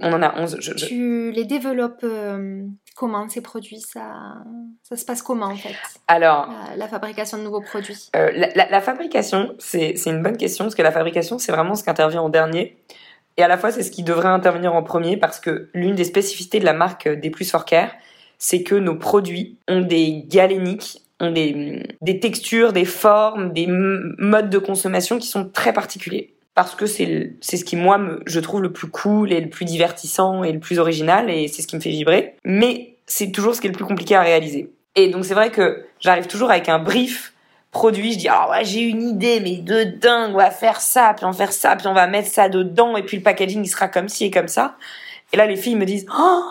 On 0.00 0.12
en 0.12 0.22
a 0.22 0.40
11. 0.40 0.56
Je, 0.60 0.72
je- 0.76 0.86
Tu 0.86 1.30
les 1.30 1.44
développes 1.44 2.00
euh, 2.02 2.62
comment 2.94 3.28
ces 3.28 3.40
produits 3.40 3.80
ça, 3.80 4.36
ça 4.82 4.96
se 4.96 5.04
passe 5.04 5.22
comment 5.22 5.46
en 5.46 5.56
fait? 5.56 5.74
Alors, 6.06 6.48
la, 6.70 6.76
la 6.76 6.88
fabrication 6.88 7.38
de 7.38 7.42
nouveaux 7.42 7.60
produits 7.60 8.10
Euh, 8.16 8.30
la, 8.34 8.48
la- 8.54 8.70
la 8.70 8.80
fabrication, 8.80 9.54
c'est 9.58 9.94
une 10.06 10.22
bonne 10.22 10.36
question, 10.36 10.64
parce 10.64 10.74
que 10.74 10.82
la 10.82 10.92
fabrication, 10.92 11.38
c'est 11.38 11.52
vraiment 11.52 11.74
ce 11.74 11.82
qui 11.84 11.90
intervient 11.90 12.22
en 12.22 12.28
dernier. 12.28 12.76
Et 13.36 13.42
à 13.42 13.48
la 13.48 13.58
fois, 13.58 13.72
c'est 13.72 13.82
ce 13.82 13.90
qui 13.90 14.04
devrait 14.04 14.28
intervenir 14.28 14.74
en 14.74 14.82
premier, 14.82 15.16
parce 15.16 15.40
que 15.40 15.68
l'une 15.74 15.96
des 15.96 16.04
spécificités 16.04 16.60
de 16.60 16.64
la 16.64 16.72
marque 16.72 17.08
des 17.08 17.30
Plus 17.30 17.50
for 17.50 17.64
Care, 17.64 17.90
c'est 18.38 18.62
que 18.62 18.74
nos 18.76 18.94
produits 18.96 19.58
ont 19.68 19.80
des 19.80 20.24
galéniques, 20.28 21.02
ont 21.20 21.32
des, 21.32 21.82
des 22.00 22.20
textures, 22.20 22.72
des 22.72 22.84
formes, 22.84 23.52
des 23.52 23.66
modes 23.68 24.50
de 24.50 24.58
consommation 24.58 25.18
qui 25.18 25.26
sont 25.26 25.48
très 25.48 25.72
particuliers. 25.72 26.33
Parce 26.54 26.74
que 26.74 26.86
c'est 26.86 27.36
ce 27.42 27.64
qui, 27.64 27.76
moi, 27.76 28.00
je 28.26 28.40
trouve 28.40 28.62
le 28.62 28.72
plus 28.72 28.88
cool 28.88 29.32
et 29.32 29.40
le 29.40 29.48
plus 29.48 29.64
divertissant 29.64 30.44
et 30.44 30.52
le 30.52 30.60
plus 30.60 30.78
original, 30.78 31.28
et 31.28 31.48
c'est 31.48 31.62
ce 31.62 31.66
qui 31.66 31.76
me 31.76 31.80
fait 31.80 31.90
vibrer. 31.90 32.36
Mais 32.44 32.94
c'est 33.06 33.32
toujours 33.32 33.54
ce 33.54 33.60
qui 33.60 33.66
est 33.66 33.70
le 33.70 33.76
plus 33.76 33.84
compliqué 33.84 34.14
à 34.14 34.22
réaliser. 34.22 34.70
Et 34.94 35.08
donc, 35.08 35.24
c'est 35.24 35.34
vrai 35.34 35.50
que 35.50 35.84
j'arrive 35.98 36.28
toujours 36.28 36.50
avec 36.50 36.68
un 36.68 36.78
brief 36.78 37.34
produit, 37.74 38.12
je 38.12 38.18
dis 38.18 38.28
ah 38.28 38.48
ouais 38.50 38.64
j'ai 38.64 38.80
une 38.80 39.02
idée 39.02 39.40
mais 39.40 39.56
de 39.56 39.82
dingue, 39.82 40.30
on 40.32 40.38
va 40.38 40.50
faire 40.50 40.80
ça, 40.80 41.12
puis 41.14 41.26
on 41.26 41.32
va 41.32 41.36
faire 41.36 41.52
ça, 41.52 41.76
puis 41.76 41.88
on 41.88 41.92
va 41.92 42.06
mettre 42.06 42.28
ça 42.28 42.48
dedans 42.48 42.96
et 42.96 43.02
puis 43.02 43.18
le 43.18 43.22
packaging 43.22 43.62
il 43.64 43.68
sera 43.68 43.88
comme 43.88 44.08
ci 44.08 44.26
et 44.26 44.30
comme 44.30 44.48
ça. 44.48 44.76
Et 45.32 45.36
là 45.36 45.46
les 45.46 45.56
filles 45.56 45.74
me 45.74 45.84
disent 45.84 46.06
oh 46.16 46.44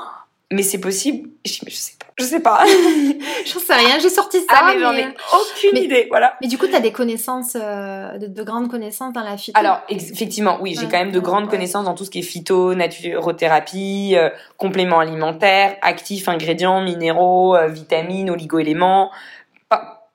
mais 0.51 0.61
c'est 0.61 0.79
possible. 0.79 1.29
Je 1.45 1.53
dis 1.53 1.59
mais 1.63 1.71
je 1.71 1.77
sais 1.77 1.93
pas. 1.97 2.02
Je 2.17 2.23
sais 2.23 2.39
pas. 2.39 2.63
J'en 3.45 3.59
sais 3.59 3.73
rien, 3.73 3.99
j'ai 3.99 4.09
sorti 4.09 4.39
ça. 4.41 4.45
Ah, 4.49 4.71
mais, 4.73 4.79
j'en 4.79 4.93
ai 4.93 5.07
aucune 5.33 5.77
idée, 5.77 6.07
voilà. 6.09 6.37
Mais 6.41 6.47
du 6.47 6.57
coup, 6.57 6.67
tu 6.67 6.75
as 6.75 6.79
des 6.79 6.91
connaissances, 6.91 7.57
euh, 7.59 8.17
de, 8.17 8.43
grandes 8.43 8.69
connaissances 8.69 9.13
dans 9.13 9.23
la 9.23 9.37
phyto? 9.37 9.59
Alors, 9.59 9.81
effectivement, 9.89 10.57
oui, 10.61 10.75
j'ai 10.79 10.87
quand 10.87 10.99
même 10.99 11.11
de 11.11 11.19
grandes 11.19 11.49
connaissances 11.49 11.85
dans 11.85 11.95
tout 11.95 12.05
ce 12.05 12.09
qui 12.09 12.19
est 12.19 12.23
phyto, 12.23 12.75
naturothérapie, 12.75 14.13
euh, 14.15 14.29
compléments 14.57 14.99
alimentaires, 14.99 15.75
actifs, 15.81 16.27
ingrédients, 16.29 16.81
minéraux, 16.81 17.55
euh, 17.55 17.67
vitamines, 17.67 18.29
oligo-éléments, 18.29 19.11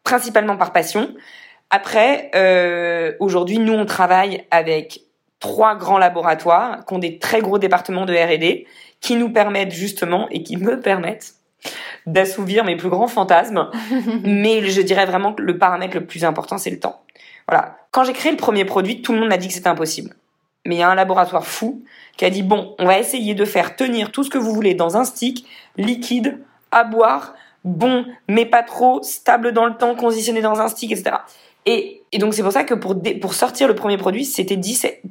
principalement 0.04 0.56
par 0.56 0.72
passion. 0.72 1.14
Après, 1.70 2.30
aujourd'hui, 3.18 3.58
nous, 3.58 3.74
on 3.74 3.84
travaille 3.84 4.44
avec 4.50 5.02
trois 5.40 5.76
grands 5.76 5.98
laboratoires 5.98 6.84
qui 6.86 6.94
ont 6.94 6.98
des 6.98 7.18
très 7.18 7.40
gros 7.40 7.58
départements 7.58 8.06
de 8.06 8.14
R&D 8.14 8.66
qui 9.00 9.16
nous 9.16 9.30
permettent 9.30 9.72
justement 9.72 10.28
et 10.30 10.42
qui 10.42 10.56
me 10.56 10.80
permettent 10.80 11.34
d'assouvir 12.06 12.64
mes 12.64 12.76
plus 12.76 12.88
grands 12.88 13.08
fantasmes. 13.08 13.70
mais 14.24 14.62
je 14.68 14.80
dirais 14.80 15.06
vraiment 15.06 15.32
que 15.32 15.42
le 15.42 15.58
paramètre 15.58 15.94
le 15.94 16.06
plus 16.06 16.24
important, 16.24 16.58
c'est 16.58 16.70
le 16.70 16.80
temps. 16.80 17.02
Voilà. 17.48 17.78
Quand 17.90 18.04
j'ai 18.04 18.12
créé 18.12 18.30
le 18.30 18.36
premier 18.36 18.64
produit, 18.64 19.02
tout 19.02 19.12
le 19.12 19.20
monde 19.20 19.28
m'a 19.28 19.38
dit 19.38 19.48
que 19.48 19.54
c'était 19.54 19.68
impossible. 19.68 20.14
Mais 20.66 20.76
il 20.76 20.78
y 20.78 20.82
a 20.82 20.90
un 20.90 20.94
laboratoire 20.94 21.46
fou 21.46 21.82
qui 22.16 22.24
a 22.24 22.30
dit 22.30 22.42
bon, 22.42 22.74
on 22.78 22.86
va 22.86 22.98
essayer 22.98 23.34
de 23.34 23.44
faire 23.44 23.76
tenir 23.76 24.12
tout 24.12 24.24
ce 24.24 24.30
que 24.30 24.38
vous 24.38 24.52
voulez 24.52 24.74
dans 24.74 24.96
un 24.96 25.04
stick 25.04 25.46
liquide 25.76 26.38
à 26.70 26.84
boire, 26.84 27.34
bon, 27.64 28.04
mais 28.28 28.44
pas 28.44 28.62
trop, 28.62 29.02
stable 29.02 29.52
dans 29.52 29.66
le 29.66 29.74
temps, 29.74 29.94
conditionné 29.94 30.42
dans 30.42 30.60
un 30.60 30.68
stick, 30.68 30.92
etc. 30.92 31.16
Et, 31.64 32.02
donc 32.18 32.34
c'est 32.34 32.42
pour 32.42 32.52
ça 32.52 32.64
que 32.64 32.74
pour, 32.74 32.96
pour 33.20 33.34
sortir 33.34 33.68
le 33.68 33.74
premier 33.74 33.98
produit, 33.98 34.24
c'était 34.24 34.58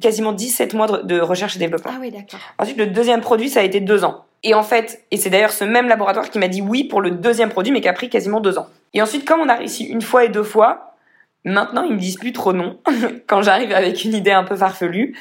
quasiment 0.00 0.32
17 0.32 0.74
mois 0.74 0.86
de, 1.02 1.20
recherche 1.20 1.56
et 1.56 1.58
développement. 1.58 1.92
Ah 1.94 1.98
oui, 2.00 2.10
d'accord. 2.10 2.40
Ensuite, 2.58 2.78
le 2.78 2.86
deuxième 2.86 3.20
produit, 3.20 3.48
ça 3.48 3.60
a 3.60 3.62
été 3.62 3.80
deux 3.80 4.04
ans. 4.04 4.24
Et 4.44 4.54
en 4.54 4.62
fait, 4.62 5.04
et 5.10 5.16
c'est 5.16 5.30
d'ailleurs 5.30 5.52
ce 5.52 5.64
même 5.64 5.88
laboratoire 5.88 6.30
qui 6.30 6.38
m'a 6.38 6.48
dit 6.48 6.62
oui 6.62 6.84
pour 6.84 7.00
le 7.00 7.10
deuxième 7.10 7.48
produit, 7.48 7.72
mais 7.72 7.80
qui 7.80 7.88
a 7.88 7.92
pris 7.92 8.08
quasiment 8.08 8.40
deux 8.40 8.58
ans. 8.58 8.68
Et 8.94 9.02
ensuite, 9.02 9.26
comme 9.26 9.40
on 9.40 9.48
a 9.48 9.54
réussi 9.54 9.84
une 9.84 10.02
fois 10.02 10.24
et 10.24 10.28
deux 10.28 10.44
fois, 10.44 10.94
maintenant 11.44 11.82
ils 11.82 11.94
me 11.94 11.98
disent 11.98 12.16
plus 12.16 12.32
trop 12.32 12.52
non 12.52 12.78
quand 13.26 13.42
j'arrive 13.42 13.72
avec 13.72 14.04
une 14.04 14.14
idée 14.14 14.32
un 14.32 14.44
peu 14.44 14.56
farfelue. 14.56 15.16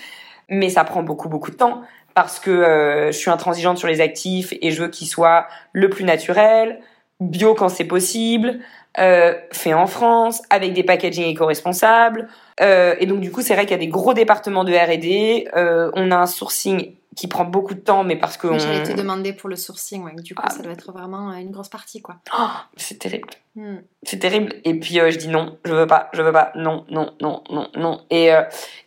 Mais 0.49 0.69
ça 0.69 0.83
prend 0.83 1.03
beaucoup 1.03 1.29
beaucoup 1.29 1.51
de 1.51 1.57
temps 1.57 1.81
parce 2.17 2.39
que 2.39 2.49
euh, 2.49 3.11
je 3.11 3.17
suis 3.17 3.29
intransigeante 3.29 3.77
sur 3.77 3.87
les 3.87 4.01
actifs 4.01 4.51
et 4.61 4.71
je 4.71 4.81
veux 4.81 4.87
qu'ils 4.87 5.07
soient 5.07 5.45
le 5.71 5.87
plus 5.87 6.03
naturel, 6.03 6.79
bio 7.19 7.53
quand 7.53 7.69
c'est 7.69 7.83
possible, 7.83 8.59
euh, 8.97 9.35
fait 9.51 9.75
en 9.75 9.85
France, 9.85 10.41
avec 10.49 10.73
des 10.73 10.81
packaging 10.81 11.25
éco-responsables. 11.25 12.27
Euh, 12.59 12.95
et 12.99 13.05
donc 13.05 13.19
du 13.19 13.31
coup, 13.31 13.41
c'est 13.41 13.53
vrai 13.53 13.65
qu'il 13.65 13.73
y 13.73 13.75
a 13.75 13.85
des 13.85 13.87
gros 13.87 14.15
départements 14.15 14.63
de 14.63 14.73
R&D. 14.73 15.47
On 15.93 16.09
a 16.09 16.15
un 16.15 16.25
sourcing 16.25 16.95
qui 17.17 17.27
prend 17.27 17.45
beaucoup 17.45 17.73
de 17.73 17.79
temps, 17.79 18.03
mais 18.03 18.15
parce 18.15 18.37
que... 18.37 18.57
J'allais 18.59 18.83
te 18.83 18.95
demander 18.95 19.33
pour 19.33 19.49
le 19.49 19.55
sourcing, 19.55 20.03
ouais, 20.03 20.13
du 20.21 20.35
coup, 20.35 20.43
ah. 20.45 20.51
ça 20.51 20.61
doit 20.61 20.71
être 20.71 20.91
vraiment 20.91 21.33
une 21.33 21.49
grosse 21.49 21.67
partie, 21.67 21.99
quoi. 21.99 22.17
Oh, 22.37 22.47
c'est 22.77 22.99
terrible. 22.99 23.27
Hmm. 23.55 23.77
C'est 24.03 24.19
terrible. 24.19 24.53
Et 24.63 24.79
puis, 24.79 24.95
je 24.95 25.17
dis 25.17 25.27
non, 25.27 25.57
je 25.65 25.73
veux 25.73 25.87
pas, 25.87 26.09
je 26.13 26.21
veux 26.21 26.31
pas, 26.31 26.51
non, 26.55 26.85
non, 26.91 27.11
non, 27.19 27.43
non, 27.49 27.69
non. 27.75 28.01
Et, 28.11 28.29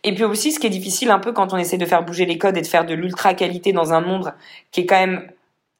et 0.03 0.15
puis 0.15 0.23
aussi, 0.23 0.53
ce 0.53 0.59
qui 0.59 0.67
est 0.67 0.71
difficile 0.71 1.11
un 1.11 1.19
peu 1.19 1.33
quand 1.33 1.53
on 1.53 1.57
essaie 1.57 1.77
de 1.77 1.85
faire 1.85 2.03
bouger 2.03 2.25
les 2.25 2.37
codes 2.37 2.57
et 2.57 2.61
de 2.61 2.67
faire 2.67 2.85
de 2.85 2.93
l'ultra-qualité 2.93 3.73
dans 3.73 3.91
un 3.91 3.99
monde 3.99 4.33
qui 4.71 4.81
est 4.81 4.85
quand 4.85 4.99
même 4.99 5.29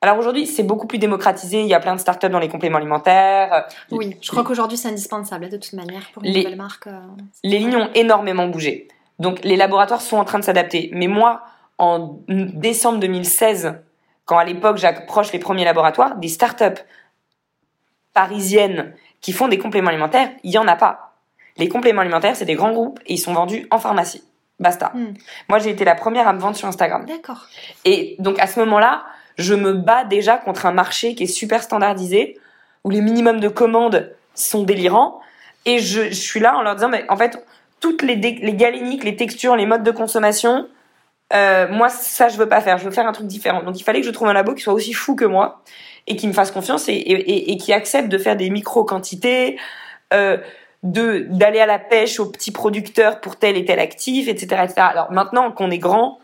alors 0.03 0.17
aujourd'hui, 0.17 0.47
c'est 0.47 0.63
beaucoup 0.63 0.87
plus 0.87 0.97
démocratisé. 0.97 1.61
Il 1.61 1.67
y 1.67 1.75
a 1.75 1.79
plein 1.79 1.93
de 1.93 1.99
startups 1.99 2.29
dans 2.29 2.39
les 2.39 2.49
compléments 2.49 2.79
alimentaires. 2.79 3.67
Oui, 3.91 4.17
je 4.19 4.31
crois 4.31 4.43
qu'aujourd'hui, 4.43 4.75
c'est 4.75 4.89
indispensable 4.89 5.47
de 5.47 5.57
toute 5.57 5.73
manière 5.73 6.09
pour 6.11 6.23
une 6.23 6.33
nouvelle 6.33 6.55
marque. 6.55 6.87
Euh, 6.87 6.99
les 7.43 7.59
lignes 7.59 7.75
ont 7.75 7.89
énormément 7.93 8.47
bougé. 8.47 8.87
Donc 9.19 9.43
les 9.43 9.55
laboratoires 9.55 10.01
sont 10.01 10.17
en 10.17 10.25
train 10.25 10.39
de 10.39 10.43
s'adapter. 10.43 10.89
Mais 10.93 11.05
moi, 11.05 11.43
en 11.81 12.19
décembre 12.27 12.99
2016, 12.99 13.73
quand 14.25 14.37
à 14.37 14.45
l'époque 14.45 14.77
j'approche 14.77 15.31
les 15.33 15.39
premiers 15.39 15.65
laboratoires, 15.65 16.15
des 16.15 16.27
startups 16.27 16.79
parisiennes 18.13 18.93
qui 19.19 19.33
font 19.33 19.47
des 19.47 19.57
compléments 19.57 19.89
alimentaires, 19.89 20.29
il 20.43 20.51
y 20.51 20.59
en 20.59 20.67
a 20.67 20.75
pas. 20.75 21.15
Les 21.57 21.67
compléments 21.69 22.01
alimentaires, 22.01 22.35
c'est 22.35 22.45
des 22.45 22.53
grands 22.53 22.71
groupes 22.71 22.99
et 23.07 23.13
ils 23.13 23.17
sont 23.17 23.33
vendus 23.33 23.67
en 23.71 23.79
pharmacie. 23.79 24.23
Basta. 24.59 24.91
Hmm. 24.93 25.13
Moi, 25.49 25.57
j'ai 25.57 25.71
été 25.71 25.83
la 25.83 25.95
première 25.95 26.27
à 26.27 26.33
me 26.33 26.39
vendre 26.39 26.55
sur 26.55 26.67
Instagram. 26.67 27.03
D'accord. 27.07 27.47
Et 27.83 28.15
donc 28.19 28.39
à 28.39 28.45
ce 28.45 28.59
moment-là, 28.59 29.03
je 29.37 29.55
me 29.55 29.73
bats 29.73 30.03
déjà 30.03 30.37
contre 30.37 30.67
un 30.67 30.71
marché 30.71 31.15
qui 31.15 31.23
est 31.23 31.27
super 31.27 31.63
standardisé, 31.63 32.37
où 32.83 32.91
les 32.91 33.01
minimums 33.01 33.39
de 33.39 33.49
commandes 33.49 34.15
sont 34.35 34.61
délirants. 34.61 35.19
Et 35.65 35.79
je, 35.79 36.11
suis 36.11 36.39
là 36.39 36.55
en 36.55 36.61
leur 36.61 36.75
disant, 36.75 36.89
mais 36.89 37.05
en 37.09 37.17
fait, 37.17 37.43
toutes 37.79 38.03
les, 38.03 38.17
les 38.17 38.53
galéniques, 38.53 39.03
les 39.03 39.15
textures, 39.15 39.55
les 39.55 39.65
modes 39.65 39.83
de 39.83 39.91
consommation, 39.91 40.67
euh, 41.33 41.67
moi, 41.69 41.89
ça, 41.89 42.29
je 42.29 42.37
veux 42.37 42.47
pas 42.47 42.61
faire. 42.61 42.77
Je 42.77 42.85
veux 42.85 42.91
faire 42.91 43.07
un 43.07 43.11
truc 43.11 43.27
différent. 43.27 43.63
Donc, 43.63 43.79
il 43.79 43.83
fallait 43.83 44.01
que 44.01 44.07
je 44.07 44.11
trouve 44.11 44.27
un 44.27 44.33
labo 44.33 44.53
qui 44.53 44.61
soit 44.61 44.73
aussi 44.73 44.93
fou 44.93 45.15
que 45.15 45.25
moi 45.25 45.63
et 46.07 46.15
qui 46.15 46.27
me 46.27 46.33
fasse 46.33 46.51
confiance 46.51 46.89
et, 46.89 46.93
et, 46.93 47.51
et 47.51 47.57
qui 47.57 47.73
accepte 47.73 48.09
de 48.09 48.17
faire 48.17 48.35
des 48.35 48.49
micro-quantités, 48.49 49.57
euh, 50.13 50.37
de 50.83 51.27
d'aller 51.29 51.59
à 51.59 51.67
la 51.67 51.79
pêche 51.79 52.19
aux 52.19 52.25
petits 52.25 52.51
producteurs 52.51 53.21
pour 53.21 53.37
tel 53.37 53.55
et 53.55 53.65
tel 53.65 53.79
actif, 53.79 54.27
etc., 54.27 54.61
etc. 54.63 54.73
Alors, 54.77 55.11
maintenant 55.11 55.51
qu'on 55.51 55.69
est 55.69 55.77
grand, 55.77 56.19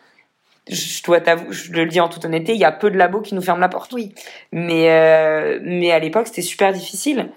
je 0.70 1.04
dois 1.04 1.22
t'avouer, 1.22 1.48
je 1.52 1.72
le 1.72 1.86
dis 1.86 2.00
en 2.00 2.10
toute 2.10 2.26
honnêteté, 2.26 2.54
il 2.54 2.60
y 2.60 2.66
a 2.66 2.72
peu 2.72 2.90
de 2.90 2.98
labos 2.98 3.22
qui 3.22 3.36
nous 3.36 3.42
ferment 3.42 3.62
la 3.62 3.70
porte. 3.70 3.94
Oui. 3.94 4.14
Mais, 4.52 4.90
euh, 4.90 5.60
mais 5.62 5.92
à 5.92 6.00
l'époque, 6.00 6.28
c'était 6.28 6.42
super 6.42 6.74
difficile. 6.74 7.30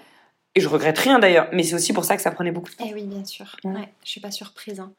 Et 0.55 0.59
je 0.59 0.67
regrette 0.67 0.97
rien 0.97 1.19
d'ailleurs. 1.19 1.47
Mais 1.53 1.63
c'est 1.63 1.75
aussi 1.75 1.93
pour 1.93 2.03
ça 2.03 2.17
que 2.17 2.21
ça 2.21 2.31
prenait 2.31 2.51
beaucoup 2.51 2.71
de 2.71 2.75
temps. 2.75 2.85
Eh 2.89 2.93
oui, 2.93 3.03
bien 3.03 3.23
sûr. 3.23 3.55
Ouais, 3.63 3.87
je 4.03 4.09
suis 4.09 4.19
pas 4.19 4.31
surprise. 4.31 4.79
Hein. 4.79 4.91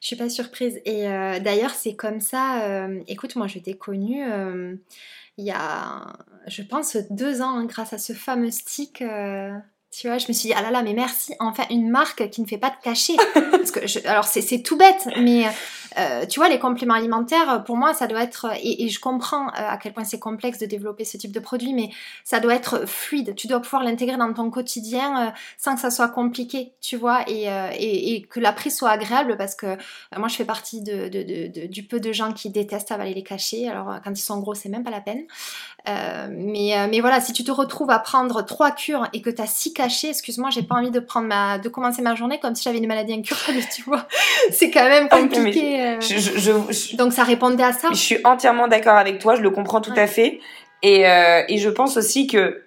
Je 0.00 0.06
suis 0.06 0.16
pas 0.16 0.28
surprise. 0.28 0.80
Et 0.84 1.08
euh, 1.08 1.38
d'ailleurs, 1.40 1.70
c'est 1.70 1.94
comme 1.94 2.20
ça. 2.20 2.64
Euh, 2.64 3.00
écoute, 3.06 3.36
moi, 3.36 3.46
je 3.46 3.58
t'ai 3.58 3.74
connue 3.74 4.24
il 5.36 5.46
y 5.46 5.52
a, 5.52 6.18
je 6.48 6.60
pense, 6.60 6.98
deux 7.08 7.40
ans, 7.40 7.56
hein, 7.56 7.64
grâce 7.64 7.94
à 7.94 7.98
ce 7.98 8.12
fameux 8.12 8.50
stick. 8.50 9.02
Tu 9.90 10.06
vois, 10.06 10.18
je 10.18 10.28
me 10.28 10.32
suis 10.32 10.48
dit, 10.48 10.54
ah 10.54 10.62
là 10.62 10.70
là, 10.70 10.82
mais 10.82 10.92
merci, 10.92 11.34
enfin, 11.40 11.64
une 11.70 11.88
marque 11.88 12.28
qui 12.30 12.42
ne 12.42 12.46
fait 12.46 12.58
pas 12.58 12.70
de 12.70 12.76
cachet. 12.82 13.16
Parce 13.50 13.70
que 13.70 13.86
je, 13.86 14.06
alors, 14.06 14.24
c'est 14.24 14.62
tout 14.62 14.76
bête, 14.76 15.08
mais 15.18 15.46
euh, 15.98 16.26
tu 16.26 16.40
vois, 16.40 16.48
les 16.48 16.58
compléments 16.58 16.94
alimentaires, 16.94 17.64
pour 17.64 17.76
moi, 17.76 17.94
ça 17.94 18.06
doit 18.06 18.22
être, 18.22 18.46
et, 18.62 18.88
je 18.88 19.00
comprends 19.00 19.48
euh, 19.48 19.52
à 19.54 19.76
quel 19.76 19.92
point 19.92 20.04
c'est 20.04 20.18
complexe 20.18 20.58
de 20.58 20.66
développer 20.66 21.04
ce 21.04 21.16
type 21.16 21.32
de 21.32 21.40
produit, 21.40 21.72
mais 21.72 21.90
ça 22.24 22.40
doit 22.40 22.54
être 22.54 22.86
fluide. 22.86 23.34
Tu 23.34 23.46
dois 23.46 23.60
pouvoir 23.60 23.82
l'intégrer 23.82 24.16
dans 24.16 24.32
ton 24.32 24.50
quotidien 24.50 25.28
euh, 25.28 25.30
sans 25.58 25.74
que 25.74 25.80
ça 25.80 25.90
soit 25.90 26.08
compliqué, 26.08 26.72
tu 26.80 26.96
vois, 26.96 27.24
et, 27.28 27.46
et, 27.78 28.22
que 28.22 28.40
la 28.40 28.52
prise 28.52 28.76
soit 28.76 28.90
agréable, 28.90 29.36
parce 29.36 29.54
que 29.54 29.76
moi, 30.16 30.28
je 30.28 30.36
fais 30.36 30.44
partie 30.44 30.82
de, 30.82 31.08
de, 31.08 31.66
du 31.66 31.82
peu 31.82 32.00
de 32.00 32.12
gens 32.12 32.32
qui 32.32 32.50
détestent 32.50 32.92
avaler 32.92 33.14
les 33.14 33.22
cachets. 33.22 33.68
Alors, 33.68 33.96
quand 34.04 34.12
ils 34.12 34.22
sont 34.22 34.38
gros, 34.40 34.54
c'est 34.54 34.68
même 34.68 34.84
pas 34.84 34.90
la 34.90 35.00
peine. 35.00 35.24
mais, 35.86 36.88
mais 36.88 37.00
voilà, 37.00 37.20
si 37.20 37.32
tu 37.32 37.44
te 37.44 37.50
retrouves 37.50 37.90
à 37.90 37.98
prendre 37.98 38.44
trois 38.44 38.70
cures 38.70 39.08
et 39.12 39.22
que 39.22 39.30
tu 39.30 39.42
as 39.42 39.46
six 39.46 39.72
cachets, 39.72 40.10
excuse-moi, 40.10 40.50
j'ai 40.50 40.62
pas 40.62 40.76
envie 40.76 40.90
de 40.90 41.00
prendre 41.00 41.26
ma, 41.26 41.58
de 41.58 41.68
commencer 41.68 42.02
ma 42.02 42.14
journée 42.14 42.38
comme 42.40 42.54
si 42.54 42.62
j'avais 42.64 42.78
une 42.78 42.86
maladie 42.86 43.12
incurable, 43.12 43.60
tu 43.74 43.82
vois. 43.82 44.06
c'est 44.50 44.70
quand 44.70 44.88
même 44.88 45.08
ah, 45.10 45.18
compliqué. 45.18 45.79
Euh, 45.80 46.00
je, 46.00 46.96
Donc 46.96 47.12
ça 47.12 47.24
répondait 47.24 47.64
à 47.64 47.72
ça. 47.72 47.88
Je 47.90 47.98
suis 47.98 48.18
entièrement 48.24 48.68
d'accord 48.68 48.96
avec 48.96 49.18
toi, 49.18 49.36
je 49.36 49.40
le 49.40 49.50
comprends 49.50 49.80
tout 49.80 49.94
à 49.96 50.06
fait. 50.06 50.40
Et, 50.82 51.08
euh, 51.08 51.42
et 51.48 51.58
je 51.58 51.68
pense 51.68 51.96
aussi 51.96 52.26
que 52.26 52.62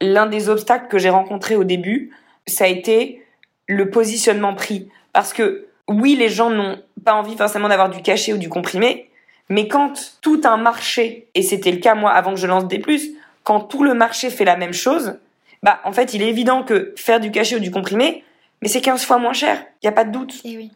l'un 0.00 0.26
des 0.26 0.48
obstacles 0.48 0.88
que 0.88 0.98
j'ai 0.98 1.10
rencontrés 1.10 1.56
au 1.56 1.64
début, 1.64 2.12
ça 2.46 2.64
a 2.64 2.68
été 2.68 3.22
le 3.66 3.90
positionnement 3.90 4.54
pris. 4.54 4.88
Parce 5.12 5.32
que 5.32 5.66
oui, 5.88 6.16
les 6.16 6.28
gens 6.28 6.50
n'ont 6.50 6.78
pas 7.04 7.14
envie 7.14 7.36
forcément 7.36 7.68
d'avoir 7.68 7.90
du 7.90 8.02
cachet 8.02 8.32
ou 8.32 8.38
du 8.38 8.48
comprimé, 8.48 9.10
mais 9.48 9.68
quand 9.68 10.18
tout 10.20 10.42
un 10.44 10.56
marché, 10.56 11.28
et 11.34 11.42
c'était 11.42 11.72
le 11.72 11.78
cas 11.78 11.94
moi 11.94 12.10
avant 12.10 12.34
que 12.34 12.40
je 12.40 12.46
lance 12.46 12.68
des 12.68 12.78
plus, 12.78 13.10
quand 13.42 13.60
tout 13.60 13.82
le 13.82 13.94
marché 13.94 14.30
fait 14.30 14.44
la 14.44 14.56
même 14.56 14.74
chose, 14.74 15.18
bah 15.62 15.80
en 15.84 15.92
fait 15.92 16.14
il 16.14 16.22
est 16.22 16.28
évident 16.28 16.62
que 16.62 16.92
faire 16.96 17.20
du 17.20 17.30
cachet 17.30 17.56
ou 17.56 17.60
du 17.60 17.70
comprimé, 17.70 18.24
mais 18.60 18.68
c'est 18.68 18.80
15 18.80 19.04
fois 19.04 19.18
moins 19.18 19.32
cher, 19.32 19.64
il 19.82 19.86
n'y 19.86 19.88
a 19.88 19.92
pas 19.92 20.04
de 20.04 20.12
doute. 20.12 20.40
Et 20.44 20.56
oui. 20.56 20.70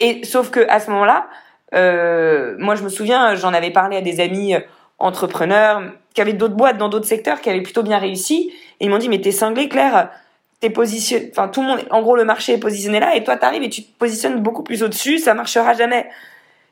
Et 0.00 0.24
sauf 0.24 0.50
que 0.50 0.66
à 0.68 0.80
ce 0.80 0.90
moment-là, 0.90 1.28
euh, 1.74 2.54
moi, 2.58 2.74
je 2.74 2.84
me 2.84 2.88
souviens, 2.88 3.34
j'en 3.34 3.52
avais 3.52 3.70
parlé 3.70 3.96
à 3.96 4.00
des 4.00 4.20
amis 4.20 4.54
euh, 4.54 4.60
entrepreneurs 4.98 5.82
qui 6.14 6.20
avaient 6.20 6.32
d'autres 6.32 6.54
boîtes 6.54 6.78
dans 6.78 6.88
d'autres 6.88 7.06
secteurs 7.06 7.40
qui 7.40 7.50
avaient 7.50 7.62
plutôt 7.62 7.82
bien 7.82 7.98
réussi. 7.98 8.52
Et 8.80 8.86
ils 8.86 8.90
m'ont 8.90 8.98
dit, 8.98 9.08
mais 9.08 9.20
t'es 9.20 9.32
cinglé, 9.32 9.68
Claire. 9.68 10.10
T'es 10.60 10.70
positionné, 10.70 11.28
enfin, 11.32 11.48
tout 11.48 11.60
le 11.62 11.66
monde, 11.66 11.80
en 11.90 12.00
gros, 12.00 12.16
le 12.16 12.24
marché 12.24 12.52
est 12.52 12.58
positionné 12.58 13.00
là 13.00 13.16
et 13.16 13.24
toi, 13.24 13.36
t'arrives 13.36 13.62
et 13.62 13.68
tu 13.68 13.82
te 13.82 13.98
positionnes 13.98 14.40
beaucoup 14.40 14.62
plus 14.62 14.82
au-dessus, 14.82 15.18
ça 15.18 15.34
marchera 15.34 15.74
jamais. 15.74 16.08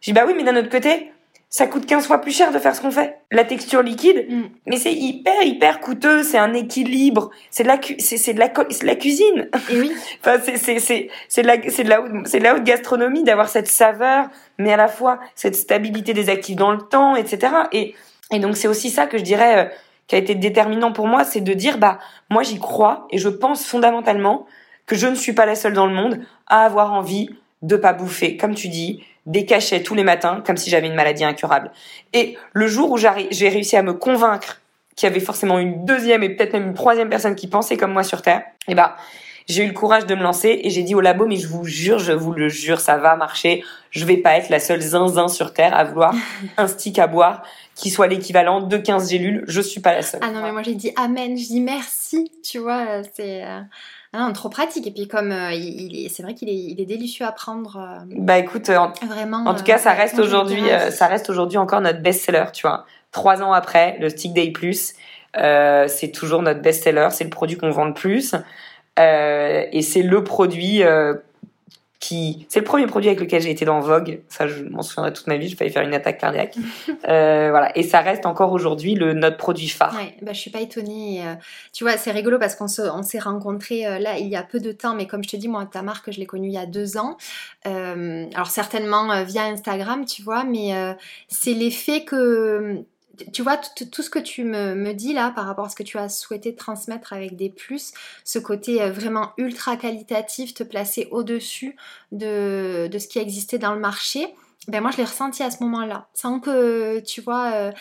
J'ai 0.00 0.12
dit, 0.12 0.18
bah 0.18 0.24
oui, 0.26 0.34
mais 0.36 0.44
d'un 0.44 0.56
autre 0.56 0.70
côté, 0.70 1.12
ça 1.52 1.66
coûte 1.66 1.84
15 1.84 2.06
fois 2.06 2.22
plus 2.22 2.34
cher 2.34 2.50
de 2.50 2.58
faire 2.58 2.74
ce 2.74 2.80
qu'on 2.80 2.90
fait. 2.90 3.18
La 3.30 3.44
texture 3.44 3.82
liquide, 3.82 4.26
mm. 4.26 4.42
mais 4.66 4.78
c'est 4.78 4.94
hyper 4.94 5.42
hyper 5.42 5.80
coûteux, 5.80 6.22
c'est 6.22 6.38
un 6.38 6.54
équilibre, 6.54 7.30
c'est 7.50 7.62
de 7.62 7.68
la 7.68 7.78
c'est 7.98 8.32
de 8.32 8.38
la 8.38 8.48
de 8.48 8.86
la 8.86 8.96
cuisine. 8.96 9.50
Et 9.68 9.78
oui. 9.78 9.92
enfin 10.20 10.40
c'est 10.42 10.56
c'est 10.56 10.78
c'est 10.78 11.10
c'est 11.28 11.42
de 11.42 11.46
la 11.46 11.56
c'est 11.68 11.84
de 11.84 11.90
la 11.90 12.02
c'est 12.24 12.38
de 12.38 12.44
la 12.44 12.54
haute 12.54 12.64
gastronomie 12.64 13.22
d'avoir 13.22 13.50
cette 13.50 13.68
saveur, 13.68 14.30
mais 14.58 14.72
à 14.72 14.78
la 14.78 14.88
fois 14.88 15.20
cette 15.34 15.54
stabilité 15.54 16.14
des 16.14 16.30
actifs 16.30 16.56
dans 16.56 16.72
le 16.72 16.80
temps, 16.80 17.16
etc. 17.16 17.52
Et 17.72 17.94
et 18.32 18.38
donc 18.38 18.56
c'est 18.56 18.68
aussi 18.68 18.88
ça 18.88 19.06
que 19.06 19.18
je 19.18 19.22
dirais 19.22 19.66
euh, 19.66 19.68
qui 20.06 20.14
a 20.14 20.18
été 20.18 20.34
déterminant 20.34 20.90
pour 20.90 21.06
moi, 21.06 21.22
c'est 21.22 21.42
de 21.42 21.52
dire 21.52 21.76
bah 21.76 21.98
moi 22.30 22.42
j'y 22.44 22.60
crois 22.60 23.06
et 23.10 23.18
je 23.18 23.28
pense 23.28 23.66
fondamentalement 23.66 24.46
que 24.86 24.96
je 24.96 25.06
ne 25.06 25.14
suis 25.14 25.34
pas 25.34 25.44
la 25.44 25.54
seule 25.54 25.74
dans 25.74 25.86
le 25.86 25.94
monde 25.94 26.18
à 26.46 26.64
avoir 26.64 26.94
envie 26.94 27.28
de 27.60 27.76
pas 27.76 27.92
bouffer, 27.92 28.36
comme 28.36 28.54
tu 28.54 28.68
dis, 28.68 29.04
des 29.26 29.46
cachets 29.46 29.82
tous 29.82 29.94
les 29.94 30.04
matins, 30.04 30.42
comme 30.44 30.56
si 30.56 30.70
j'avais 30.70 30.88
une 30.88 30.94
maladie 30.94 31.24
incurable. 31.24 31.70
Et 32.12 32.36
le 32.52 32.66
jour 32.66 32.90
où 32.90 32.98
j'ai 32.98 33.48
réussi 33.48 33.76
à 33.76 33.82
me 33.82 33.92
convaincre 33.92 34.60
qu'il 34.96 35.08
y 35.08 35.10
avait 35.10 35.20
forcément 35.20 35.58
une 35.58 35.84
deuxième 35.84 36.22
et 36.22 36.30
peut-être 36.30 36.52
même 36.52 36.68
une 36.68 36.74
troisième 36.74 37.08
personne 37.08 37.34
qui 37.34 37.46
pensait 37.46 37.76
comme 37.76 37.92
moi 37.92 38.02
sur 38.02 38.22
Terre, 38.22 38.42
et 38.68 38.74
bah 38.74 38.96
j'ai 39.48 39.64
eu 39.64 39.66
le 39.66 39.72
courage 39.72 40.06
de 40.06 40.14
me 40.14 40.22
lancer 40.22 40.60
et 40.62 40.70
j'ai 40.70 40.82
dit 40.82 40.94
au 40.94 41.00
labo 41.00 41.26
mais 41.26 41.36
je 41.36 41.48
vous 41.48 41.64
jure, 41.64 41.98
je 41.98 42.12
vous 42.12 42.32
le 42.32 42.48
jure, 42.48 42.80
ça 42.80 42.96
va 42.96 43.16
marcher. 43.16 43.64
Je 43.90 44.04
vais 44.04 44.16
pas 44.16 44.36
être 44.36 44.48
la 44.48 44.60
seule 44.60 44.80
zinzin 44.80 45.28
sur 45.28 45.52
terre 45.52 45.74
à 45.74 45.84
vouloir 45.84 46.14
un 46.56 46.66
stick 46.66 46.98
à 46.98 47.06
boire 47.06 47.42
qui 47.74 47.90
soit 47.90 48.06
l'équivalent 48.06 48.60
de 48.60 48.76
15 48.76 49.10
gélules. 49.10 49.44
Je 49.46 49.60
suis 49.60 49.80
pas 49.80 49.94
la 49.94 50.02
seule. 50.02 50.20
Ah 50.22 50.30
non 50.30 50.42
mais 50.42 50.52
moi 50.52 50.62
j'ai 50.62 50.74
dit 50.74 50.92
amen, 50.96 51.36
je 51.36 51.46
dis 51.46 51.60
merci, 51.60 52.30
tu 52.44 52.58
vois, 52.58 53.02
c'est 53.14 53.42
euh, 54.14 54.32
trop 54.32 54.48
pratique 54.48 54.86
et 54.86 54.90
puis 54.90 55.08
comme 55.08 55.32
euh, 55.32 55.52
il, 55.52 56.10
c'est 56.10 56.22
vrai 56.22 56.34
qu'il 56.34 56.48
est, 56.48 56.54
il 56.54 56.80
est 56.80 56.86
délicieux 56.86 57.24
à 57.24 57.32
prendre. 57.32 57.76
Euh, 57.76 58.04
bah 58.18 58.38
écoute, 58.38 58.68
en, 58.70 58.92
vraiment. 59.06 59.44
En 59.46 59.54
tout 59.54 59.64
cas, 59.64 59.78
ça 59.78 59.92
reste 59.92 60.18
aujourd'hui, 60.18 60.62
ça 60.90 61.06
reste 61.06 61.30
aujourd'hui 61.30 61.58
encore 61.58 61.80
notre 61.80 62.00
best-seller, 62.00 62.46
tu 62.52 62.66
vois. 62.66 62.84
Trois 63.10 63.42
ans 63.42 63.52
après, 63.52 63.96
le 64.00 64.08
Stick 64.08 64.32
Day 64.32 64.50
Plus, 64.50 64.94
c'est 65.34 66.12
toujours 66.12 66.42
notre 66.42 66.60
best-seller, 66.60 67.08
c'est 67.10 67.24
le 67.24 67.30
produit 67.30 67.56
qu'on 67.56 67.70
vend 67.70 67.86
le 67.86 67.94
plus. 67.94 68.34
Euh, 68.98 69.64
et 69.72 69.82
c'est 69.82 70.02
le 70.02 70.22
produit 70.22 70.82
euh, 70.82 71.14
qui, 72.02 72.46
c'est 72.48 72.58
le 72.58 72.64
premier 72.64 72.86
produit 72.86 73.08
avec 73.08 73.20
lequel 73.20 73.40
j'ai 73.40 73.50
été 73.52 73.64
dans 73.64 73.78
Vogue. 73.78 74.22
Ça, 74.28 74.48
je 74.48 74.64
m'en 74.64 74.82
souviendrai 74.82 75.12
toute 75.12 75.28
ma 75.28 75.36
vie. 75.36 75.48
J'ai 75.48 75.54
failli 75.54 75.70
faire 75.70 75.84
une 75.84 75.94
attaque 75.94 76.18
cardiaque. 76.18 76.56
euh, 77.08 77.50
voilà. 77.50 77.70
Et 77.78 77.84
ça 77.84 78.00
reste 78.00 78.26
encore 78.26 78.50
aujourd'hui 78.50 78.96
le 78.96 79.12
notre 79.12 79.36
produit 79.36 79.68
phare. 79.68 79.94
Ouais, 79.94 80.16
bah, 80.20 80.32
je 80.32 80.40
suis 80.40 80.50
pas 80.50 80.60
étonnée. 80.60 81.22
Euh, 81.24 81.34
tu 81.72 81.84
vois, 81.84 81.96
c'est 81.96 82.10
rigolo 82.10 82.40
parce 82.40 82.56
qu'on 82.56 82.66
se, 82.66 82.82
on 82.82 83.04
s'est 83.04 83.20
rencontrés 83.20 83.82
là 84.00 84.18
il 84.18 84.26
y 84.26 84.34
a 84.34 84.42
peu 84.42 84.58
de 84.58 84.72
temps, 84.72 84.96
mais 84.96 85.06
comme 85.06 85.22
je 85.22 85.28
te 85.28 85.36
dis, 85.36 85.46
moi, 85.46 85.64
ta 85.64 85.82
marque, 85.82 86.10
je 86.10 86.18
l'ai 86.18 86.26
connue 86.26 86.48
il 86.48 86.54
y 86.54 86.58
a 86.58 86.66
deux 86.66 86.96
ans. 86.96 87.16
alors 87.64 88.48
certainement 88.48 89.22
via 89.22 89.44
Instagram, 89.44 90.04
tu 90.04 90.22
vois, 90.22 90.42
mais 90.42 90.72
c'est 91.28 91.54
l'effet 91.54 92.04
que 92.04 92.84
tu 93.32 93.42
vois, 93.42 93.56
tout, 93.56 94.02
ce 94.02 94.10
que 94.10 94.18
tu 94.18 94.44
me, 94.44 94.92
dis 94.92 95.12
là 95.12 95.32
par 95.34 95.46
rapport 95.46 95.66
à 95.66 95.68
ce 95.68 95.76
que 95.76 95.82
tu 95.82 95.98
as 95.98 96.08
souhaité 96.08 96.54
transmettre 96.54 97.12
avec 97.12 97.36
des 97.36 97.50
plus, 97.50 97.92
ce 98.24 98.38
côté 98.38 98.82
euh, 98.82 98.90
vraiment 98.90 99.32
ultra 99.36 99.76
qualitatif, 99.76 100.54
te 100.54 100.62
placer 100.62 101.08
au-dessus 101.10 101.76
de, 102.10 102.88
ce 102.92 103.08
qui 103.08 103.18
existait 103.18 103.58
dans 103.58 103.74
le 103.74 103.80
marché, 103.80 104.34
ben 104.68 104.80
moi 104.80 104.90
je 104.92 104.98
l'ai 104.98 105.04
ressenti 105.04 105.42
à 105.42 105.50
ce 105.50 105.62
moment-là. 105.62 106.08
Sans 106.14 106.40
que, 106.40 107.00
tu 107.00 107.20
vois, 107.20 107.52
euh, 107.52 107.72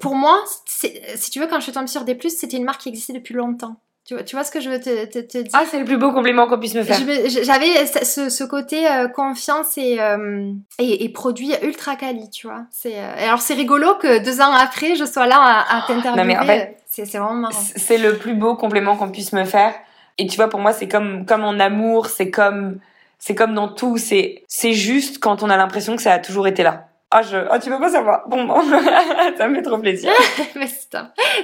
pour 0.00 0.14
moi, 0.14 0.42
si 0.66 1.30
tu 1.30 1.40
veux, 1.40 1.46
quand 1.46 1.58
je 1.58 1.64
suis 1.64 1.72
tombée 1.72 1.86
sur 1.86 2.04
des 2.04 2.14
plus, 2.14 2.36
c'était 2.36 2.56
une 2.56 2.64
marque 2.64 2.82
qui 2.82 2.88
existait 2.88 3.12
depuis 3.12 3.34
longtemps. 3.34 3.80
Tu 4.04 4.12
vois, 4.12 4.22
tu 4.22 4.36
vois 4.36 4.44
ce 4.44 4.50
que 4.50 4.60
je 4.60 4.68
veux 4.68 4.78
te, 4.78 5.06
te, 5.06 5.38
dire? 5.38 5.50
Ah, 5.54 5.64
c'est 5.66 5.78
le 5.78 5.86
plus 5.86 5.96
beau 5.96 6.12
compliment 6.12 6.46
qu'on 6.46 6.58
puisse 6.58 6.74
me 6.74 6.82
faire. 6.82 6.98
J'avais 6.98 7.86
ce, 7.86 8.28
ce, 8.28 8.44
côté 8.44 8.86
euh, 8.86 9.08
confiance 9.08 9.78
et, 9.78 9.98
euh, 9.98 10.52
et, 10.78 11.04
et, 11.04 11.08
produit 11.08 11.52
ultra 11.62 11.96
quali, 11.96 12.28
tu 12.28 12.46
vois. 12.46 12.64
C'est 12.70 12.98
euh, 12.98 13.14
alors 13.16 13.40
c'est 13.40 13.54
rigolo 13.54 13.94
que 13.94 14.22
deux 14.22 14.42
ans 14.42 14.52
après, 14.52 14.94
je 14.94 15.06
sois 15.06 15.26
là 15.26 15.38
à, 15.38 15.78
à 15.78 15.86
t'interviewer. 15.86 16.36
En 16.36 16.44
fait, 16.44 16.76
c'est 16.86 17.04
vraiment 17.04 17.32
marrant. 17.32 17.58
C'est 17.76 17.96
le 17.96 18.18
plus 18.18 18.34
beau 18.34 18.56
compliment 18.56 18.94
qu'on 18.96 19.10
puisse 19.10 19.32
me 19.32 19.44
faire. 19.44 19.72
Et 20.18 20.26
tu 20.26 20.36
vois, 20.36 20.50
pour 20.50 20.60
moi, 20.60 20.74
c'est 20.74 20.86
comme 20.86 21.24
comme 21.24 21.42
en 21.42 21.58
amour, 21.58 22.08
c'est 22.08 22.30
comme 22.30 22.80
c'est 23.18 23.34
comme 23.34 23.54
dans 23.54 23.68
tout. 23.68 23.96
C'est 23.96 24.44
c'est 24.48 24.74
juste 24.74 25.18
quand 25.18 25.42
on 25.42 25.48
a 25.48 25.56
l'impression 25.56 25.96
que 25.96 26.02
ça 26.02 26.12
a 26.12 26.18
toujours 26.18 26.46
été 26.46 26.62
là. 26.62 26.88
Ah, 27.10 27.22
je... 27.22 27.38
oh, 27.50 27.56
tu 27.62 27.70
veux 27.70 27.78
pas 27.78 27.90
savoir? 27.90 28.28
Bon, 28.28 28.44
bon. 28.44 28.60
ça 29.38 29.48
me 29.48 29.54
fait 29.54 29.62
trop 29.62 29.78
plaisir. 29.78 30.12
Mais 30.56 30.66
c'est 30.66 30.90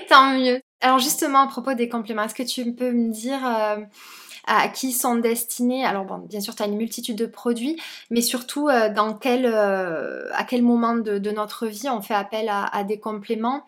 tant 0.09 0.33
mieux. 0.33 0.61
Alors 0.81 0.99
justement, 0.99 1.41
à 1.41 1.47
propos 1.47 1.75
des 1.75 1.89
compléments, 1.89 2.23
est-ce 2.23 2.35
que 2.35 2.43
tu 2.43 2.73
peux 2.73 2.93
me 2.93 3.13
dire 3.13 3.47
euh, 3.47 3.77
à 4.47 4.69
qui 4.69 4.93
sont 4.93 5.17
destinés? 5.17 5.85
Alors 5.85 6.07
bon, 6.07 6.19
bien 6.19 6.41
sûr, 6.41 6.55
tu 6.55 6.63
as 6.63 6.67
une 6.67 6.77
multitude 6.77 7.17
de 7.17 7.27
produits, 7.27 7.79
mais 8.09 8.23
surtout 8.23 8.69
euh, 8.69 8.89
dans 8.89 9.19
euh, 9.27 10.25
à 10.33 10.45
quel 10.45 10.63
moment 10.63 10.95
de, 10.95 11.31
notre 11.31 11.67
vie 11.67 11.91
on 11.91 12.01
fait 12.01 12.15
appel 12.15 12.51
à, 12.51 12.83
des 12.85 12.99
compléments? 12.99 13.65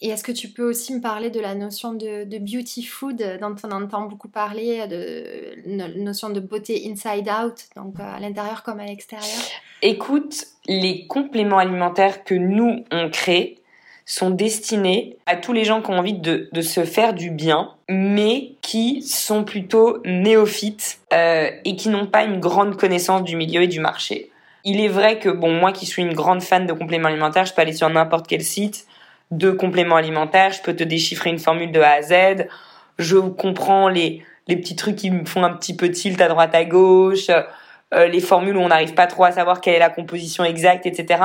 Et 0.00 0.08
est-ce 0.08 0.24
que 0.24 0.32
tu 0.32 0.48
peux 0.48 0.68
aussi 0.68 0.92
me 0.92 1.00
parler 1.00 1.30
de 1.30 1.38
la 1.38 1.54
notion 1.54 1.94
de, 1.94 2.38
beauty 2.38 2.82
food 2.82 3.38
dont 3.40 3.54
on 3.62 3.70
entend 3.70 4.02
beaucoup 4.06 4.28
parler, 4.28 4.88
de 4.88 6.02
notion 6.02 6.30
de 6.30 6.40
beauté 6.40 6.90
inside 6.90 7.28
out, 7.28 7.66
donc 7.76 7.94
à 8.00 8.18
l'intérieur 8.18 8.64
comme 8.64 8.80
à 8.80 8.86
l'extérieur? 8.86 9.38
Écoute, 9.82 10.46
les 10.66 11.06
compléments 11.06 11.58
alimentaires 11.58 12.24
que 12.24 12.34
nous 12.34 12.84
on 12.90 13.08
crée, 13.08 13.62
sont 14.06 14.30
destinés 14.30 15.18
à 15.26 15.34
tous 15.34 15.52
les 15.52 15.64
gens 15.64 15.82
qui 15.82 15.90
ont 15.90 15.98
envie 15.98 16.14
de, 16.14 16.48
de 16.52 16.60
se 16.62 16.84
faire 16.84 17.12
du 17.12 17.30
bien, 17.30 17.72
mais 17.88 18.52
qui 18.62 19.02
sont 19.02 19.42
plutôt 19.42 19.98
néophytes 20.04 21.00
euh, 21.12 21.50
et 21.64 21.74
qui 21.74 21.88
n'ont 21.88 22.06
pas 22.06 22.22
une 22.22 22.38
grande 22.38 22.76
connaissance 22.76 23.24
du 23.24 23.34
milieu 23.34 23.62
et 23.62 23.66
du 23.66 23.80
marché. 23.80 24.30
Il 24.64 24.80
est 24.80 24.88
vrai 24.88 25.18
que, 25.18 25.28
bon, 25.28 25.52
moi 25.52 25.72
qui 25.72 25.86
suis 25.86 26.02
une 26.02 26.14
grande 26.14 26.40
fan 26.40 26.66
de 26.66 26.72
compléments 26.72 27.08
alimentaires, 27.08 27.46
je 27.46 27.52
peux 27.52 27.62
aller 27.62 27.72
sur 27.72 27.90
n'importe 27.90 28.28
quel 28.28 28.42
site 28.42 28.86
de 29.32 29.50
compléments 29.50 29.96
alimentaires, 29.96 30.52
je 30.52 30.62
peux 30.62 30.74
te 30.74 30.84
déchiffrer 30.84 31.30
une 31.30 31.40
formule 31.40 31.72
de 31.72 31.80
A 31.80 31.94
à 31.94 32.02
Z, 32.02 32.46
je 32.98 33.16
comprends 33.16 33.88
les, 33.88 34.22
les 34.46 34.56
petits 34.56 34.76
trucs 34.76 34.96
qui 34.96 35.10
me 35.10 35.24
font 35.24 35.42
un 35.42 35.52
petit 35.52 35.74
peu 35.74 35.90
tilt 35.90 36.20
à 36.20 36.28
droite 36.28 36.54
à 36.54 36.64
gauche, 36.64 37.28
euh, 37.28 38.06
les 38.06 38.20
formules 38.20 38.56
où 38.56 38.60
on 38.60 38.68
n'arrive 38.68 38.94
pas 38.94 39.08
trop 39.08 39.24
à 39.24 39.32
savoir 39.32 39.60
quelle 39.60 39.74
est 39.74 39.80
la 39.80 39.90
composition 39.90 40.44
exacte, 40.44 40.86
etc. 40.86 41.22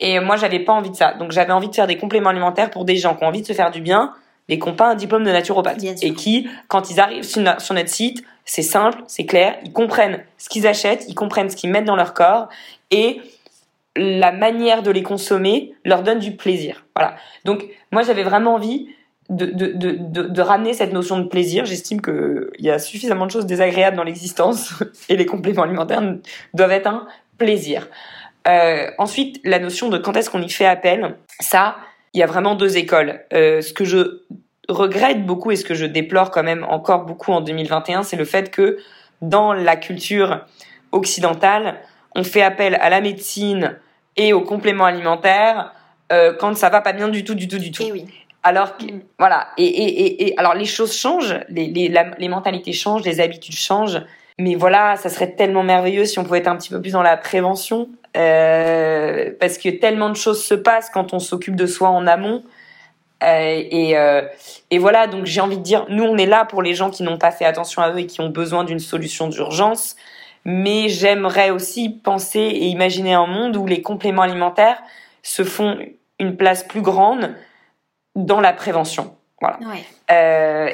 Et 0.00 0.20
moi, 0.20 0.36
j'avais 0.36 0.60
pas 0.60 0.72
envie 0.72 0.90
de 0.90 0.96
ça. 0.96 1.14
Donc, 1.14 1.32
j'avais 1.32 1.52
envie 1.52 1.68
de 1.68 1.74
faire 1.74 1.86
des 1.86 1.96
compléments 1.96 2.30
alimentaires 2.30 2.70
pour 2.70 2.84
des 2.84 2.96
gens 2.96 3.14
qui 3.14 3.24
ont 3.24 3.28
envie 3.28 3.42
de 3.42 3.46
se 3.46 3.52
faire 3.52 3.70
du 3.70 3.80
bien, 3.80 4.12
mais 4.48 4.58
qui 4.58 4.68
n'ont 4.68 4.74
pas 4.74 4.88
un 4.88 4.94
diplôme 4.94 5.24
de 5.24 5.30
naturopathe. 5.30 5.82
Et 6.02 6.12
qui, 6.14 6.48
quand 6.68 6.90
ils 6.90 7.00
arrivent 7.00 7.22
sur, 7.24 7.42
notre 7.42 7.88
site, 7.88 8.24
c'est 8.44 8.62
simple, 8.62 9.02
c'est 9.06 9.24
clair, 9.24 9.56
ils 9.64 9.72
comprennent 9.72 10.22
ce 10.36 10.48
qu'ils 10.48 10.66
achètent, 10.66 11.06
ils 11.08 11.14
comprennent 11.14 11.48
ce 11.48 11.56
qu'ils 11.56 11.70
mettent 11.70 11.86
dans 11.86 11.96
leur 11.96 12.12
corps, 12.12 12.48
et 12.90 13.20
la 13.96 14.32
manière 14.32 14.82
de 14.82 14.90
les 14.90 15.02
consommer 15.02 15.74
leur 15.84 16.02
donne 16.02 16.18
du 16.18 16.32
plaisir. 16.36 16.84
Voilà. 16.96 17.14
Donc, 17.44 17.64
moi, 17.92 18.02
j'avais 18.02 18.24
vraiment 18.24 18.54
envie 18.54 18.88
de, 19.30 19.46
de, 19.46 19.72
de, 19.72 20.22
de, 20.26 20.42
ramener 20.42 20.74
cette 20.74 20.92
notion 20.92 21.18
de 21.18 21.24
plaisir. 21.24 21.64
J'estime 21.64 22.02
qu'il 22.02 22.50
y 22.58 22.68
a 22.68 22.78
suffisamment 22.78 23.24
de 23.24 23.30
choses 23.30 23.46
désagréables 23.46 23.96
dans 23.96 24.04
l'existence, 24.04 24.74
et 25.08 25.16
les 25.16 25.26
compléments 25.26 25.62
alimentaires 25.62 26.02
doivent 26.52 26.72
être 26.72 26.88
un 26.88 27.06
plaisir. 27.38 27.88
Euh, 28.46 28.90
ensuite, 28.98 29.40
la 29.44 29.58
notion 29.58 29.88
de 29.88 29.98
quand 29.98 30.16
est-ce 30.16 30.30
qu'on 30.30 30.42
y 30.42 30.50
fait 30.50 30.66
appel, 30.66 31.16
ça, 31.40 31.76
il 32.12 32.20
y 32.20 32.22
a 32.22 32.26
vraiment 32.26 32.54
deux 32.54 32.76
écoles. 32.76 33.20
Euh, 33.32 33.60
ce 33.60 33.72
que 33.72 33.84
je 33.84 34.20
regrette 34.68 35.24
beaucoup 35.24 35.50
et 35.50 35.56
ce 35.56 35.64
que 35.64 35.74
je 35.74 35.86
déplore 35.86 36.30
quand 36.30 36.42
même 36.42 36.64
encore 36.68 37.04
beaucoup 37.04 37.32
en 37.32 37.40
2021, 37.40 38.02
c'est 38.02 38.16
le 38.16 38.24
fait 38.24 38.50
que 38.50 38.78
dans 39.22 39.52
la 39.52 39.76
culture 39.76 40.44
occidentale, 40.92 41.80
on 42.14 42.24
fait 42.24 42.42
appel 42.42 42.76
à 42.80 42.90
la 42.90 43.00
médecine 43.00 43.78
et 44.16 44.32
aux 44.32 44.42
compléments 44.42 44.84
alimentaires 44.84 45.72
euh, 46.12 46.34
quand 46.38 46.56
ça 46.56 46.68
va 46.68 46.80
pas 46.80 46.92
bien 46.92 47.08
du 47.08 47.24
tout, 47.24 47.34
du 47.34 47.48
tout, 47.48 47.58
du 47.58 47.72
tout. 47.72 47.82
Et 47.82 47.86
eh 47.88 47.92
oui. 47.92 48.06
Alors 48.42 48.76
que, 48.76 48.84
mm. 48.84 49.02
voilà. 49.18 49.48
Et, 49.56 49.64
et, 49.64 50.26
et, 50.28 50.38
alors 50.38 50.54
les 50.54 50.66
choses 50.66 50.94
changent, 50.94 51.40
les, 51.48 51.66
les, 51.66 51.92
les 52.18 52.28
mentalités 52.28 52.72
changent, 52.72 53.04
les 53.04 53.20
habitudes 53.20 53.56
changent. 53.56 54.02
Mais 54.38 54.54
voilà, 54.54 54.96
ça 54.96 55.08
serait 55.08 55.32
tellement 55.32 55.62
merveilleux 55.62 56.04
si 56.04 56.18
on 56.18 56.24
pouvait 56.24 56.38
être 56.38 56.48
un 56.48 56.56
petit 56.56 56.70
peu 56.70 56.80
plus 56.80 56.92
dans 56.92 57.02
la 57.02 57.16
prévention, 57.16 57.88
euh, 58.16 59.30
parce 59.40 59.58
que 59.58 59.68
tellement 59.68 60.08
de 60.08 60.16
choses 60.16 60.42
se 60.44 60.54
passent 60.54 60.90
quand 60.90 61.12
on 61.12 61.18
s'occupe 61.18 61.56
de 61.56 61.66
soi 61.66 61.88
en 61.88 62.06
amont. 62.06 62.42
Euh, 63.22 63.62
et, 63.70 63.96
euh, 63.96 64.22
et 64.70 64.78
voilà, 64.78 65.06
donc 65.06 65.24
j'ai 65.24 65.40
envie 65.40 65.56
de 65.56 65.62
dire, 65.62 65.86
nous 65.88 66.04
on 66.04 66.16
est 66.16 66.26
là 66.26 66.44
pour 66.44 66.62
les 66.62 66.74
gens 66.74 66.90
qui 66.90 67.02
n'ont 67.02 67.18
pas 67.18 67.30
fait 67.30 67.44
attention 67.44 67.82
à 67.82 67.90
eux 67.90 68.00
et 68.00 68.06
qui 68.06 68.20
ont 68.20 68.28
besoin 68.28 68.64
d'une 68.64 68.78
solution 68.78 69.28
d'urgence. 69.28 69.96
Mais 70.44 70.88
j'aimerais 70.88 71.50
aussi 71.50 71.88
penser 71.88 72.40
et 72.40 72.66
imaginer 72.66 73.14
un 73.14 73.26
monde 73.26 73.56
où 73.56 73.66
les 73.66 73.80
compléments 73.82 74.22
alimentaires 74.22 74.82
se 75.22 75.42
font 75.42 75.78
une 76.18 76.36
place 76.36 76.62
plus 76.62 76.82
grande 76.82 77.34
dans 78.14 78.40
la 78.40 78.52
prévention. 78.52 79.14
Voilà. 79.40 79.58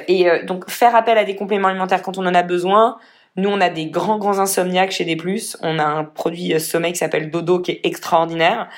Et 0.09 0.29
donc 0.44 0.68
faire 0.68 0.94
appel 0.96 1.16
à 1.18 1.24
des 1.24 1.37
compléments 1.37 1.68
alimentaires 1.68 2.03
quand 2.03 2.18
on 2.18 2.26
en 2.26 2.35
a 2.35 2.42
besoin, 2.42 2.98
nous, 3.37 3.49
on 3.49 3.61
a 3.61 3.69
des 3.69 3.87
grands, 3.87 4.19
grands 4.19 4.38
insomniaques 4.38 4.90
chez 4.90 5.05
des 5.05 5.16
plus. 5.16 5.57
On 5.62 5.79
a 5.79 5.85
un 5.85 6.05
produit 6.05 6.53
euh, 6.53 6.59
sommeil 6.59 6.93
qui 6.93 6.99
s'appelle 6.99 7.31
Dodo 7.31 7.61
qui 7.61 7.73
est 7.73 7.81
extraordinaire. 7.85 8.69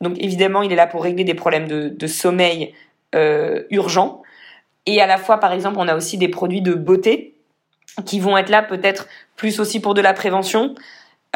Donc, 0.00 0.16
évidemment, 0.18 0.62
il 0.62 0.72
est 0.72 0.76
là 0.76 0.86
pour 0.86 1.02
régler 1.04 1.24
des 1.24 1.34
problèmes 1.34 1.68
de, 1.68 2.06
sommeil 2.06 2.74
euh, 3.14 3.62
urgents. 3.70 4.22
Et 4.86 5.00
à 5.00 5.06
la 5.06 5.18
fois, 5.18 5.38
par 5.38 5.52
exemple, 5.52 5.76
on 5.78 5.86
a 5.86 5.94
aussi 5.94 6.18
des 6.18 6.28
produits 6.28 6.62
de 6.62 6.74
beauté 6.74 7.36
qui 8.04 8.18
vont 8.18 8.36
être 8.36 8.48
là 8.48 8.62
peut-être 8.62 9.06
plus 9.36 9.60
aussi 9.60 9.78
pour 9.78 9.94
de 9.94 10.00
la 10.00 10.14
prévention 10.14 10.74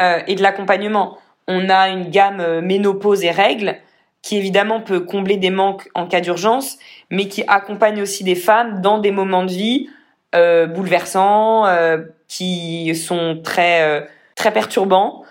euh, 0.00 0.18
et 0.26 0.34
de 0.34 0.42
l'accompagnement. 0.42 1.18
On 1.46 1.68
a 1.68 1.88
une 1.88 2.10
gamme 2.10 2.60
ménopause 2.60 3.22
et 3.22 3.30
règles 3.30 3.76
qui 4.22 4.36
évidemment 4.36 4.80
peut 4.80 4.98
combler 4.98 5.36
des 5.36 5.50
manques 5.50 5.88
en 5.94 6.08
cas 6.08 6.20
d'urgence, 6.20 6.78
mais 7.10 7.28
qui 7.28 7.44
accompagne 7.46 8.02
aussi 8.02 8.24
des 8.24 8.34
femmes 8.34 8.80
dans 8.80 8.98
des 8.98 9.12
moments 9.12 9.44
de 9.44 9.52
vie 9.52 9.88
euh, 10.36 10.66
bouleversants, 10.66 11.66
euh, 11.66 11.98
qui 12.28 12.94
sont 12.94 13.40
très 13.42 13.82
euh, 13.82 14.00
très 14.34 14.52
perturbants. 14.52 15.22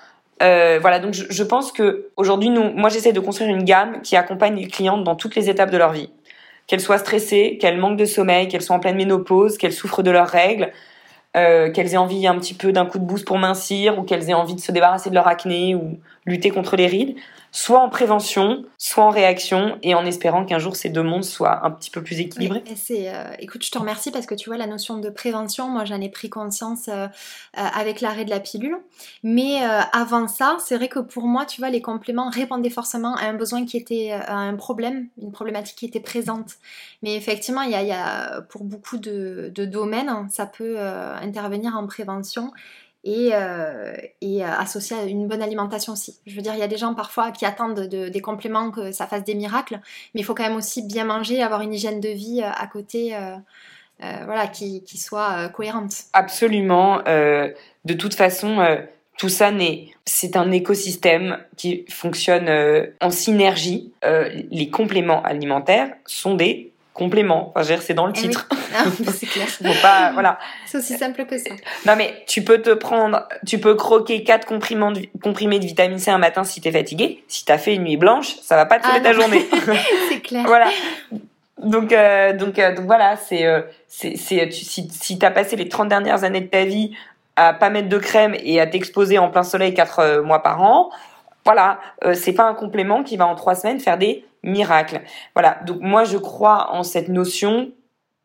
Voilà, 0.42 1.00
donc 1.00 1.14
je, 1.14 1.44
pense 1.44 1.72
que 1.72 2.10
aujourd'hui, 2.18 2.50
nous, 2.50 2.72
moi, 2.74 2.90
j'essaie 2.90 3.14
de 3.14 3.20
construire 3.20 3.50
une 3.50 3.64
gamme 3.64 4.02
qui 4.02 4.16
accompagne 4.16 4.56
les 4.56 4.68
clientes 4.68 5.04
dans 5.04 5.16
toutes 5.16 5.36
les 5.36 5.50
étapes 5.50 5.72
de 5.72 5.78
leur 5.78 5.92
vie, 5.92 6.12
qu'elles 6.68 6.82
soient 6.82 6.98
stressées, 6.98 7.58
qu'elles 7.60 7.78
manquent 7.78 7.98
de 7.98 8.06
sommeil, 8.06 8.48
qu'elles 8.48 8.62
soient 8.62 8.76
en 8.76 8.80
pleine 8.80 8.98
ménopause, 8.98 9.58
qu'elles 9.58 9.74
souffrent 9.74 10.04
de 10.04 10.12
leurs 10.12 10.28
règles, 10.28 10.72
qu'elles 11.34 11.94
aient 11.94 11.98
envie 11.98 12.28
un 12.28 12.38
petit 12.38 12.54
peu 12.54 12.72
d'un 12.72 12.86
coup 12.86 13.00
de 13.00 13.06
boost 13.06 13.26
pour 13.26 13.38
mincir, 13.38 13.98
ou 13.98 14.04
qu'elles 14.04 14.30
aient 14.30 14.36
envie 14.36 14.56
de 14.56 14.60
se 14.60 14.72
débarrasser 14.72 15.10
de 15.10 15.16
leur 15.16 15.28
acné 15.28 15.74
ou 15.74 15.98
lutter 16.26 16.52
contre 16.52 16.76
les 16.76 16.88
rides. 16.88 17.16
Soit 17.56 17.80
en 17.80 17.88
prévention, 17.88 18.66
soit 18.78 19.06
en 19.06 19.10
réaction, 19.10 19.80
et 19.82 19.96
en 19.96 20.06
espérant 20.06 20.44
qu'un 20.44 20.60
jour 20.60 20.76
ces 20.76 20.90
deux 20.90 21.04
mondes 21.04 21.24
soient 21.24 21.66
un 21.66 21.72
petit 21.72 21.90
peu 21.90 22.04
plus 22.04 22.20
équilibrés. 22.20 22.62
c'est, 22.76 23.08
euh, 23.08 23.24
écoute, 23.40 23.64
je 23.64 23.72
te 23.72 23.78
remercie 23.78 24.12
parce 24.12 24.26
que 24.26 24.36
tu 24.36 24.50
vois 24.50 24.58
la 24.58 24.68
notion 24.68 24.98
de 24.98 25.10
prévention, 25.10 25.70
moi 25.70 25.86
j'en 25.86 26.02
ai 26.02 26.10
pris 26.10 26.30
conscience 26.30 26.90
euh, 26.90 27.06
euh, 27.06 27.08
avec 27.54 28.02
l'arrêt 28.02 28.26
de 28.26 28.30
la 28.30 28.42
pilule. 28.42 28.78
Mais 29.24 29.62
avant 29.94 30.28
ça, 30.28 30.58
c'est 30.60 30.76
vrai 30.76 30.90
que 30.90 31.00
pour 31.00 31.24
moi, 31.24 31.46
tu 31.46 31.62
vois, 31.62 31.70
les 31.70 31.82
compléments 31.82 32.30
répondaient 32.30 32.70
forcément 32.70 33.16
à 33.16 33.24
un 33.24 33.34
besoin 33.34 33.66
qui 33.66 33.78
était, 33.78 34.12
à 34.12 34.36
un 34.36 34.56
problème, 34.56 35.08
une 35.22 35.32
problématique 35.32 35.78
qui 35.78 35.86
était 35.86 36.02
présente. 36.02 36.56
Mais 37.04 37.16
effectivement, 37.16 37.62
il 37.62 37.72
y 37.72 37.92
a, 37.92 38.42
pour 38.50 38.66
beaucoup 38.66 38.98
de, 38.98 39.50
de 39.56 39.66
domaines, 39.66 40.28
ça 40.30 40.46
peut 40.46 40.78
intervenir 40.80 41.78
en 41.78 41.88
prévention 41.88 42.52
et, 43.06 43.30
euh, 43.34 43.94
et 44.22 44.44
euh, 44.44 44.52
associé 44.58 44.98
à 44.98 45.04
une 45.04 45.28
bonne 45.28 45.44
alimentation 45.44 45.94
aussi. 45.94 46.20
Je 46.26 46.36
veux 46.36 46.42
dire, 46.42 46.54
il 46.56 46.60
y 46.60 46.64
a 46.64 46.68
des 46.68 46.78
gens 46.78 46.96
parfois 46.96 47.32
qui 47.32 47.46
attendent 47.46 47.80
des 47.80 48.22
compléments 48.22 48.72
que 48.72 48.92
ça 48.92 49.06
fasse 49.06 49.24
des 49.24 49.36
miracles, 49.36 49.80
mais 50.14 50.22
il 50.22 50.24
faut 50.24 50.34
quand 50.34 50.44
même 50.44 50.58
aussi 50.58 50.82
bien 50.82 51.06
manger, 51.06 51.42
avoir 51.44 51.62
une 51.62 51.74
hygiène 51.74 52.02
de 52.02 52.10
vie 52.10 52.42
euh, 52.44 52.50
à 52.50 52.68
côté. 52.68 53.16
voilà, 54.00 54.48
qui, 54.48 54.84
qui, 54.84 54.98
soit 54.98 55.48
cohérente. 55.50 55.94
Absolument. 56.12 56.98
de 57.06 57.94
toute 57.94 58.14
façon, 58.14 58.58
tout 59.18 59.30
ça 59.30 59.52
n'est, 59.52 59.88
c'est 60.04 60.36
un 60.36 60.52
écosystème 60.52 61.38
qui 61.56 61.86
fonctionne 61.90 62.50
en 63.00 63.10
synergie. 63.10 63.94
les 64.04 64.70
compléments 64.70 65.24
alimentaires 65.24 65.96
sont 66.06 66.36
des 66.36 66.74
complément. 66.96 67.52
Enfin, 67.54 67.78
c'est 67.82 67.94
dans 67.94 68.08
le 68.08 68.14
eh 68.16 68.20
titre. 68.20 68.48
Ah, 68.74 68.86
c'est 69.12 69.26
clair. 69.28 69.48
pas, 69.82 70.12
voilà. 70.14 70.40
C'est 70.66 70.80
aussi 70.80 70.98
simple 70.98 71.26
que 71.26 71.38
ça. 71.38 71.52
Non, 71.86 71.94
mais 71.96 72.24
tu 72.26 72.44
peux 72.44 72.62
te 72.62 72.72
prendre, 72.72 73.28
tu 73.46 73.60
peux 73.60 73.76
croquer 73.76 74.24
quatre 74.24 74.48
comprimés 74.48 74.94
de, 74.94 75.20
comprimés 75.22 75.60
de 75.60 75.66
vitamine 75.66 76.00
C 76.00 76.10
un 76.10 76.18
matin 76.18 76.44
si 76.44 76.62
t'es 76.62 76.72
fatigué. 76.72 77.24
Si 77.28 77.46
t'as 77.46 77.58
fait 77.58 77.76
une 77.76 77.84
nuit 77.84 77.98
blanche, 77.98 78.36
ça 78.42 78.56
va 78.56 78.66
pas 78.66 78.80
te 78.80 78.88
ah 78.90 79.00
ta 79.00 79.14
journée. 79.14 79.46
c'est 80.10 80.22
clair. 80.22 80.44
voilà. 80.48 80.68
Donc, 81.62 81.92
euh, 81.92 82.34
donc, 82.34 82.60
euh, 82.60 82.74
donc 82.74 82.86
voilà, 82.86 83.18
c'est, 83.18 83.46
euh, 83.46 83.62
c'est, 83.88 84.16
c'est, 84.16 84.52
si, 84.52 84.90
si 84.90 85.20
t'as 85.20 85.32
passé 85.32 85.56
les 85.56 85.70
30 85.70 85.90
dernières 85.90 86.24
années 86.24 86.42
de 86.42 86.48
ta 86.48 86.64
vie 86.64 86.92
à 87.36 87.54
pas 87.54 87.70
mettre 87.70 87.90
de 87.90 87.98
crème 87.98 88.36
et 88.44 88.62
à 88.62 88.68
t'exposer 88.68 89.18
en 89.18 89.30
plein 89.30 89.44
soleil 89.44 89.74
quatre 89.74 90.22
mois 90.22 90.42
par 90.42 90.62
an, 90.62 90.90
voilà, 91.44 91.80
c'est 92.14 92.34
pas 92.34 92.46
un 92.46 92.54
complément 92.54 93.04
qui 93.04 93.18
va 93.18 93.28
en 93.28 93.36
trois 93.36 93.56
semaines 93.56 93.80
faire 93.80 93.98
des 93.98 94.26
miracle. 94.46 95.02
Voilà, 95.34 95.60
donc 95.66 95.80
moi 95.82 96.06
je 96.06 96.18
crois 96.18 96.72
en 96.72 96.84
cette 96.84 97.10
notion 97.10 97.72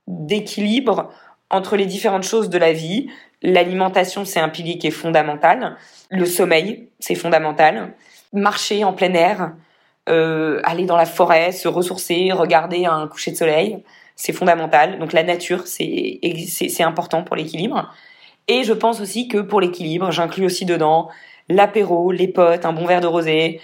d'équilibre 0.06 1.10
entre 1.50 1.76
les 1.76 1.86
différentes 1.86 2.22
choses 2.22 2.48
de 2.48 2.58
la 2.58 2.72
vie. 2.72 3.08
L'alimentation, 3.42 4.24
c'est 4.24 4.40
un 4.40 4.48
pilier 4.48 4.78
qui 4.78 4.86
est 4.86 4.92
fondamental. 4.92 5.76
Le 6.10 6.26
sommeil, 6.26 6.88
c'est 6.98 7.14
fondamental. 7.14 7.94
Marcher 8.32 8.84
en 8.84 8.92
plein 8.92 9.14
air, 9.14 9.52
euh, 10.08 10.60
aller 10.64 10.84
dans 10.84 10.96
la 10.96 11.06
forêt, 11.06 11.50
se 11.52 11.66
ressourcer, 11.66 12.30
regarder 12.32 12.86
un 12.86 13.08
coucher 13.08 13.32
de 13.32 13.36
soleil, 13.36 13.82
c'est 14.14 14.32
fondamental. 14.32 14.98
Donc 14.98 15.12
la 15.12 15.22
nature, 15.22 15.66
c'est 15.66 16.82
important 16.82 17.24
pour 17.24 17.34
l'équilibre. 17.34 17.92
Et 18.46 18.62
je 18.64 18.72
pense 18.72 19.00
aussi 19.00 19.28
que 19.28 19.38
pour 19.38 19.60
l'équilibre, 19.60 20.10
j'inclus 20.10 20.44
aussi 20.44 20.64
dedans 20.64 21.08
l'apéro, 21.48 22.12
les 22.12 22.28
potes, 22.28 22.64
un 22.64 22.72
bon 22.72 22.86
verre 22.86 23.00
de 23.00 23.06
rosé, 23.06 23.60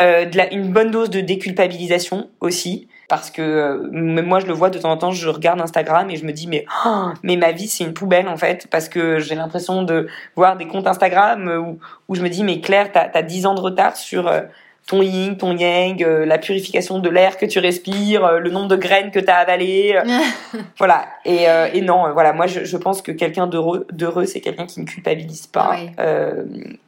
euh, 0.00 0.24
de 0.24 0.36
la, 0.36 0.52
une 0.52 0.72
bonne 0.72 0.90
dose 0.90 1.10
de 1.10 1.20
déculpabilisation 1.20 2.30
aussi 2.40 2.88
parce 3.10 3.32
que 3.32 3.42
euh, 3.42 3.88
moi 3.90 4.38
je 4.38 4.46
le 4.46 4.52
vois 4.52 4.70
de 4.70 4.78
temps 4.78 4.92
en 4.92 4.96
temps 4.96 5.10
je 5.10 5.28
regarde 5.28 5.60
Instagram 5.60 6.08
et 6.10 6.16
je 6.16 6.24
me 6.24 6.32
dis 6.32 6.46
mais 6.46 6.64
oh, 6.86 7.08
mais 7.24 7.36
ma 7.36 7.50
vie 7.50 7.66
c'est 7.66 7.82
une 7.82 7.92
poubelle 7.92 8.28
en 8.28 8.36
fait 8.36 8.68
parce 8.70 8.88
que 8.88 9.18
j'ai 9.18 9.34
l'impression 9.34 9.82
de 9.82 10.06
voir 10.36 10.56
des 10.56 10.68
comptes 10.68 10.86
Instagram 10.86 11.48
où, 11.48 11.78
où 12.08 12.14
je 12.14 12.22
me 12.22 12.28
dis 12.28 12.44
mais 12.44 12.60
Claire 12.60 12.92
t'as 12.92 13.10
as 13.12 13.22
10 13.22 13.46
ans 13.46 13.54
de 13.54 13.60
retard 13.60 13.96
sur 13.96 14.28
euh, 14.28 14.42
ton 14.86 15.02
yin, 15.02 15.36
ton 15.36 15.56
yang, 15.56 16.02
euh, 16.04 16.24
la 16.24 16.38
purification 16.38 17.00
de 17.00 17.08
l'air 17.10 17.36
que 17.36 17.46
tu 17.46 17.58
respires, 17.58 18.38
le 18.38 18.50
nombre 18.50 18.68
de 18.68 18.76
graines 18.76 19.10
que 19.10 19.20
tu 19.20 19.28
as 19.28 19.36
avalées. 19.36 20.00
voilà. 20.78 21.06
Et, 21.24 21.46
et 21.74 21.80
non, 21.80 22.12
voilà, 22.12 22.32
moi 22.32 22.46
je, 22.46 22.64
je 22.64 22.76
pense 22.76 23.02
que 23.02 23.12
quelqu'un 23.12 23.46
d'heureux, 23.46 23.86
d'heureux 23.92 24.24
c'est 24.24 24.40
quelqu'un 24.40 24.66
qui 24.66 24.80
ne 24.80 24.86
culpabilise 24.86 25.46
pas. 25.46 25.76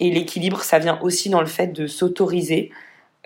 et 0.00 0.10
l'équilibre, 0.10 0.62
ça 0.62 0.78
vient 0.78 0.98
aussi 1.02 1.30
dans 1.30 1.40
le 1.40 1.46
fait 1.46 1.68
de 1.68 1.86
s'autoriser 1.86 2.72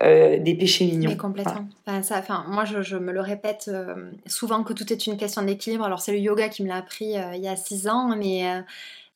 euh, 0.03 0.37
des 0.37 0.53
péchés 0.53 0.85
mignons. 0.85 1.09
Mais 1.09 1.17
complètement. 1.17 1.67
Enfin, 1.87 2.03
ça, 2.03 2.19
enfin, 2.19 2.45
moi, 2.47 2.65
je, 2.65 2.97
me 2.97 3.11
le 3.11 3.19
répète 3.19 3.65
euh, 3.67 4.11
souvent 4.27 4.63
que 4.63 4.73
tout 4.73 4.93
est 4.93 5.07
une 5.07 5.17
question 5.17 5.41
d'équilibre. 5.41 5.85
Alors, 5.85 6.01
c'est 6.01 6.11
le 6.11 6.19
yoga 6.19 6.49
qui 6.49 6.61
me 6.61 6.67
l'a 6.67 6.75
appris 6.75 7.17
euh, 7.17 7.33
il 7.33 7.41
y 7.41 7.47
a 7.47 7.55
six 7.55 7.87
ans, 7.87 8.15
mais 8.15 8.43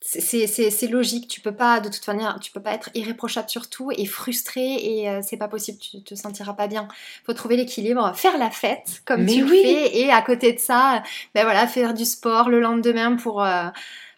c'est 0.00 0.88
logique. 0.88 1.28
Tu 1.28 1.40
peux 1.40 1.54
pas, 1.54 1.78
de 1.78 1.88
toute 1.88 2.04
manière, 2.08 2.40
tu 2.40 2.50
peux 2.50 2.60
pas 2.60 2.72
être 2.72 2.90
irréprochable 2.94 3.48
sur 3.48 3.70
tout 3.70 3.92
et 3.96 4.06
frustré 4.06 4.74
et 4.74 5.20
c'est 5.22 5.36
pas 5.36 5.46
possible. 5.46 5.78
Tu 5.78 6.02
te 6.02 6.16
sentiras 6.16 6.54
pas 6.54 6.66
bien. 6.66 6.88
Faut 7.24 7.32
trouver 7.32 7.56
l'équilibre, 7.56 8.12
faire 8.16 8.36
la 8.36 8.50
fête 8.50 9.02
comme 9.04 9.24
tu 9.24 9.44
oui. 9.44 9.62
fais 9.62 9.98
et 10.00 10.10
à 10.10 10.20
côté 10.20 10.52
de 10.52 10.58
ça, 10.58 11.04
ben 11.36 11.44
voilà, 11.44 11.68
faire 11.68 11.94
du 11.94 12.04
sport 12.04 12.48
le 12.48 12.58
lendemain 12.58 13.14
pour 13.14 13.46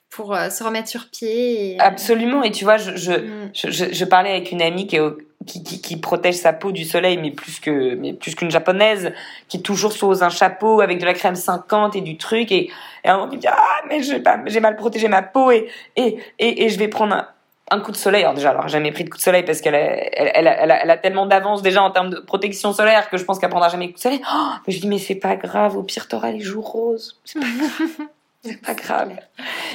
pour 0.09 0.35
se 0.35 0.65
remettre 0.65 0.89
sur 0.89 1.11
pied. 1.11 1.77
Absolument. 1.79 2.43
Et 2.43 2.53
tu 2.53 2.65
vois, 2.65 2.79
je, 2.79 2.97
je, 2.97 3.13
mm. 3.13 3.51
je, 3.53 3.93
je, 3.93 4.05
parlais 4.07 4.31
avec 4.31 4.53
une 4.53 4.63
amie 4.63 4.87
qui 4.87 4.97
est 4.97 5.01
au, 5.01 5.19
qui, 5.47 5.63
qui, 5.63 5.81
qui, 5.81 5.97
protège 5.97 6.35
sa 6.35 6.53
peau 6.53 6.73
du 6.73 6.85
soleil, 6.85 7.19
mais 7.19 7.31
plus 7.31 7.61
que 7.61 7.95
mais 7.95 8.13
plus 8.13 8.35
qu'une 8.35 8.51
japonaise, 8.51 9.13
qui 9.49 9.63
toujours 9.63 9.93
sous 9.93 10.23
un 10.23 10.31
chapeau 10.31 10.81
avec 10.81 10.99
de 10.99 11.05
la 11.05 11.15
crème 11.15 11.35
50 11.35 11.97
et 11.97 12.01
du 12.01 12.17
truc, 12.17 12.51
et, 12.53 12.71
et 13.05 13.09
un 13.09 13.19
moment 13.19 13.33
il 13.33 13.39
dit 13.39 13.47
ah 13.49 13.83
mais 13.89 14.01
j'ai 14.03 14.61
mal 14.61 14.77
protégé 14.77 15.09
ma 15.09 15.23
peau 15.23 15.51
et 15.51 15.69
et 15.97 16.19
et, 16.39 16.69
je 16.69 16.79
vais 16.79 16.89
prendre 16.89 17.27
un, 17.71 17.81
coup 17.81 17.93
de 17.93 17.97
soleil. 17.97 18.23
Alors 18.23 18.35
déjà, 18.35 18.51
alors 18.51 18.69
jamais 18.69 18.93
pris 18.93 19.05
de 19.05 19.11
coup 19.11 19.17
de 19.17 19.23
soleil 19.23 19.43
parce 19.45 19.61
qu'elle 19.61 19.75
a, 19.75 19.79
elle, 19.79 20.47
elle 20.47 20.91
a 20.91 20.97
tellement 20.97 21.27
d'avance 21.27 21.63
déjà 21.63 21.83
en 21.83 21.91
termes 21.91 22.11
de 22.11 22.21
protection 22.21 22.73
solaire 22.73 23.11
que 23.11 23.17
je 23.17 23.25
pense 23.25 23.39
qu'elle 23.39 23.51
prendra 23.51 23.69
jamais 23.69 23.87
de 23.87 23.93
coup 23.93 23.99
de 23.99 24.03
soleil. 24.03 24.21
Oh, 24.33 24.51
mais 24.67 24.73
je 24.73 24.81
dis 24.81 24.89
mais 24.89 24.99
c'est 24.99 25.15
pas 25.15 25.37
grave, 25.37 25.77
au 25.77 25.83
pire 25.83 26.09
t'auras 26.09 26.31
les 26.31 26.41
joues 26.41 26.63
roses. 26.63 27.21
C'est 28.45 28.61
pas 28.61 28.75
grave. 28.75 29.17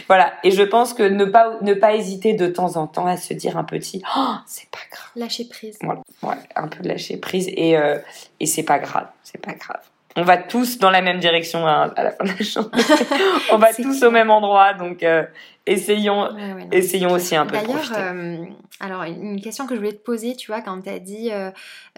Voilà. 0.07 0.33
Et 0.43 0.51
je 0.51 0.61
pense 0.61 0.93
que 0.93 1.03
ne 1.03 1.25
pas, 1.25 1.57
ne 1.61 1.73
pas 1.73 1.95
hésiter 1.95 2.33
de 2.33 2.47
temps 2.47 2.77
en 2.77 2.87
temps 2.87 3.07
à 3.07 3.17
se 3.17 3.33
dire 3.33 3.57
un 3.57 3.63
petit, 3.63 4.01
oh, 4.15 4.35
c'est 4.45 4.69
pas 4.69 4.79
grave. 4.91 5.09
Lâcher 5.15 5.45
prise. 5.45 5.77
Voilà. 5.81 6.01
Ouais, 6.21 6.37
un 6.55 6.67
peu 6.67 6.83
de 6.83 6.87
lâcher 6.87 7.17
prise 7.17 7.47
et, 7.49 7.77
euh, 7.77 7.97
et 8.39 8.45
c'est 8.45 8.63
pas 8.63 8.79
grave. 8.79 9.07
C'est 9.23 9.41
pas 9.41 9.53
grave. 9.53 9.81
On 10.15 10.23
va 10.23 10.37
tous 10.37 10.79
dans 10.79 10.89
la 10.89 11.01
même 11.01 11.19
direction 11.19 11.65
à, 11.67 11.93
la 11.95 12.11
fin 12.11 12.23
de 12.23 12.29
la 12.29 12.43
journée. 12.43 12.69
On 13.51 13.57
va 13.57 13.73
tous 13.73 14.03
au 14.03 14.11
même 14.11 14.31
endroit. 14.31 14.73
Donc, 14.73 15.03
euh, 15.03 15.23
essayons, 15.69 16.29
essayons 16.71 17.11
aussi 17.11 17.35
un 17.35 17.45
peu 17.45 17.57
de 17.57 17.63
profiter. 17.63 17.95
Euh, 17.97 18.45
alors, 18.79 19.03
une 19.03 19.41
question 19.41 19.67
que 19.67 19.75
je 19.75 19.79
voulais 19.79 19.93
te 19.93 20.03
poser, 20.03 20.35
tu 20.35 20.47
vois, 20.51 20.61
quand 20.61 20.81
tu 20.81 20.89
as 20.89 20.99
dit, 20.99 21.31
euh, 21.31 21.51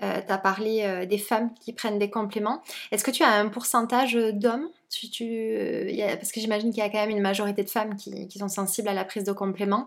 euh 0.04 0.20
tu 0.26 0.34
as 0.34 0.38
parlé 0.38 0.82
euh, 0.84 1.06
des 1.06 1.18
femmes 1.18 1.52
qui 1.60 1.74
prennent 1.74 2.00
des 2.00 2.10
compléments, 2.10 2.62
est-ce 2.92 3.04
que 3.04 3.12
tu 3.12 3.24
as 3.24 3.30
un 3.30 3.48
pourcentage 3.50 4.14
d'hommes? 4.34 4.68
Tu, 4.90 5.10
tu, 5.10 5.24
y 5.24 6.04
a, 6.04 6.18
Parce 6.18 6.32
que 6.32 6.42
j'imagine 6.42 6.72
qu'il 6.72 6.84
y 6.84 6.86
a 6.86 6.90
quand 6.90 7.00
même 7.00 7.12
une 7.12 7.22
majorité 7.22 7.64
de 7.64 7.70
femmes 7.70 7.96
qui, 7.96 8.28
qui, 8.28 8.40
sont 8.40 8.50
sensibles 8.50 8.90
à 8.90 8.94
la 8.94 9.06
prise 9.06 9.24
de 9.24 9.32
compléments. 9.32 9.86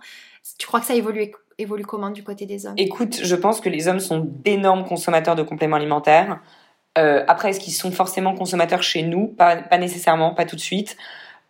Tu 0.59 0.67
crois 0.67 0.81
que 0.81 0.87
ça 0.87 0.95
évolue, 0.95 1.33
évolue 1.59 1.85
comment 1.85 2.11
du 2.11 2.25
côté 2.25 2.47
des 2.47 2.65
hommes? 2.65 2.75
Écoute, 2.79 3.21
je 3.23 3.37
pense 3.37 3.61
que 3.61 3.69
les 3.69 3.87
hommes 3.87 4.01
sont 4.01 4.21
d'énormes 4.21 4.87
consommateurs 4.87 5.37
de 5.37 5.43
compléments 5.43 5.77
alimentaires. 5.77 6.41
Euh, 6.97 7.25
après, 7.27 7.51
est-ce 7.51 7.61
qu'ils 7.61 7.73
sont 7.73 7.91
forcément 7.91 8.35
consommateurs 8.35 8.83
chez 8.83 9.03
nous? 9.03 9.27
Pas, 9.27 9.57
pas, 9.57 9.79
nécessairement, 9.79 10.35
pas 10.35 10.45
tout 10.45 10.57
de 10.57 10.61
suite. 10.61 10.97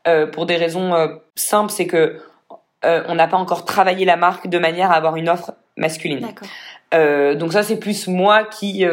Euh, 0.06 0.26
pour 0.26 0.44
des 0.44 0.56
raisons 0.56 0.94
euh, 0.94 1.08
simples, 1.34 1.72
c'est 1.72 1.86
que 1.86 2.20
euh, 2.84 3.02
on 3.08 3.14
n'a 3.14 3.26
pas 3.26 3.38
encore 3.38 3.64
travaillé 3.64 4.04
la 4.04 4.16
marque 4.16 4.48
de 4.48 4.58
manière 4.58 4.90
à 4.90 4.94
avoir 4.94 5.16
une 5.16 5.30
offre 5.30 5.54
masculine. 5.76 6.28
donc 6.92 7.52
ça, 7.52 7.62
c'est 7.62 7.78
plus 7.78 8.06
moi 8.06 8.44
qui 8.44 8.84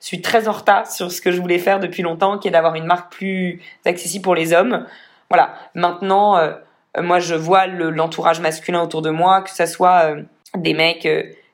suis 0.00 0.20
très 0.20 0.48
en 0.48 0.52
retard 0.52 0.90
sur 0.90 1.12
ce 1.12 1.20
que 1.20 1.30
je 1.30 1.40
voulais 1.40 1.60
faire 1.60 1.78
depuis 1.78 2.02
longtemps, 2.02 2.38
qui 2.38 2.48
est 2.48 2.50
d'avoir 2.50 2.74
une 2.74 2.86
marque 2.86 3.12
plus 3.12 3.62
accessible 3.84 4.24
pour 4.24 4.34
les 4.34 4.52
hommes. 4.52 4.86
Voilà. 5.28 5.54
Maintenant, 5.74 6.40
moi, 7.00 7.20
je 7.20 7.36
vois 7.36 7.66
l'entourage 7.66 8.40
masculin 8.40 8.82
autour 8.82 9.02
de 9.02 9.10
moi, 9.10 9.42
que 9.42 9.50
ça 9.50 9.66
soit 9.66 10.16
des 10.56 10.74
mecs 10.74 11.06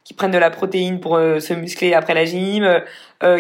qui 0.04 0.14
prennent 0.14 0.30
de 0.30 0.38
la 0.38 0.50
protéine 0.50 1.00
pour 1.00 1.16
se 1.16 1.54
muscler 1.54 1.94
après 1.94 2.14
la 2.14 2.24
gym, 2.24 2.66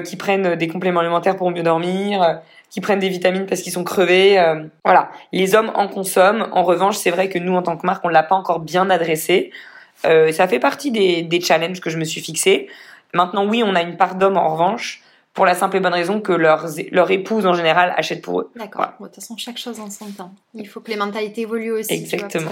qui 0.04 0.16
prennent 0.16 0.54
des 0.56 0.68
compléments 0.68 1.00
alimentaires 1.00 1.36
pour 1.36 1.50
mieux 1.50 1.62
dormir, 1.62 2.40
qui 2.70 2.80
prennent 2.80 3.00
des 3.00 3.08
vitamines 3.08 3.46
parce 3.46 3.60
qu'ils 3.60 3.72
sont 3.72 3.84
crevés. 3.84 4.38
Euh, 4.38 4.64
voilà, 4.84 5.10
les 5.32 5.54
hommes 5.54 5.72
en 5.74 5.88
consomment. 5.88 6.48
En 6.52 6.62
revanche, 6.62 6.96
c'est 6.96 7.10
vrai 7.10 7.28
que 7.28 7.38
nous, 7.38 7.54
en 7.54 7.62
tant 7.62 7.76
que 7.76 7.84
marque, 7.84 8.04
on 8.04 8.08
l'a 8.08 8.22
pas 8.22 8.36
encore 8.36 8.60
bien 8.60 8.88
adressé. 8.88 9.50
Euh, 10.06 10.32
ça 10.32 10.48
fait 10.48 10.60
partie 10.60 10.90
des, 10.90 11.22
des 11.22 11.40
challenges 11.40 11.80
que 11.80 11.90
je 11.90 11.98
me 11.98 12.04
suis 12.04 12.20
fixé. 12.20 12.68
Maintenant, 13.12 13.46
oui, 13.46 13.62
on 13.64 13.74
a 13.74 13.82
une 13.82 13.96
part 13.96 14.14
d'hommes 14.14 14.36
en 14.36 14.48
revanche, 14.52 15.02
pour 15.34 15.44
la 15.46 15.54
simple 15.54 15.76
et 15.76 15.80
bonne 15.80 15.92
raison 15.92 16.20
que 16.20 16.32
leurs, 16.32 16.66
leur 16.92 17.10
épouse 17.10 17.44
en 17.44 17.54
général 17.54 17.92
achète 17.96 18.22
pour 18.22 18.40
eux. 18.40 18.50
D'accord. 18.56 18.92
De 19.00 19.06
toute 19.06 19.16
façon, 19.16 19.36
chaque 19.36 19.58
chose 19.58 19.80
en 19.80 19.90
son 19.90 20.10
temps. 20.10 20.32
Il 20.54 20.68
faut 20.68 20.80
que 20.80 20.90
les 20.90 20.96
mentalités 20.96 21.42
évoluent 21.42 21.72
aussi. 21.72 21.92
Exactement. 21.92 22.50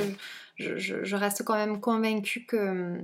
je, 0.57 0.77
je, 0.77 1.05
je, 1.05 1.17
reste 1.17 1.45
quand 1.45 1.55
même 1.55 1.81
convaincue 1.81 2.45
que 2.45 3.01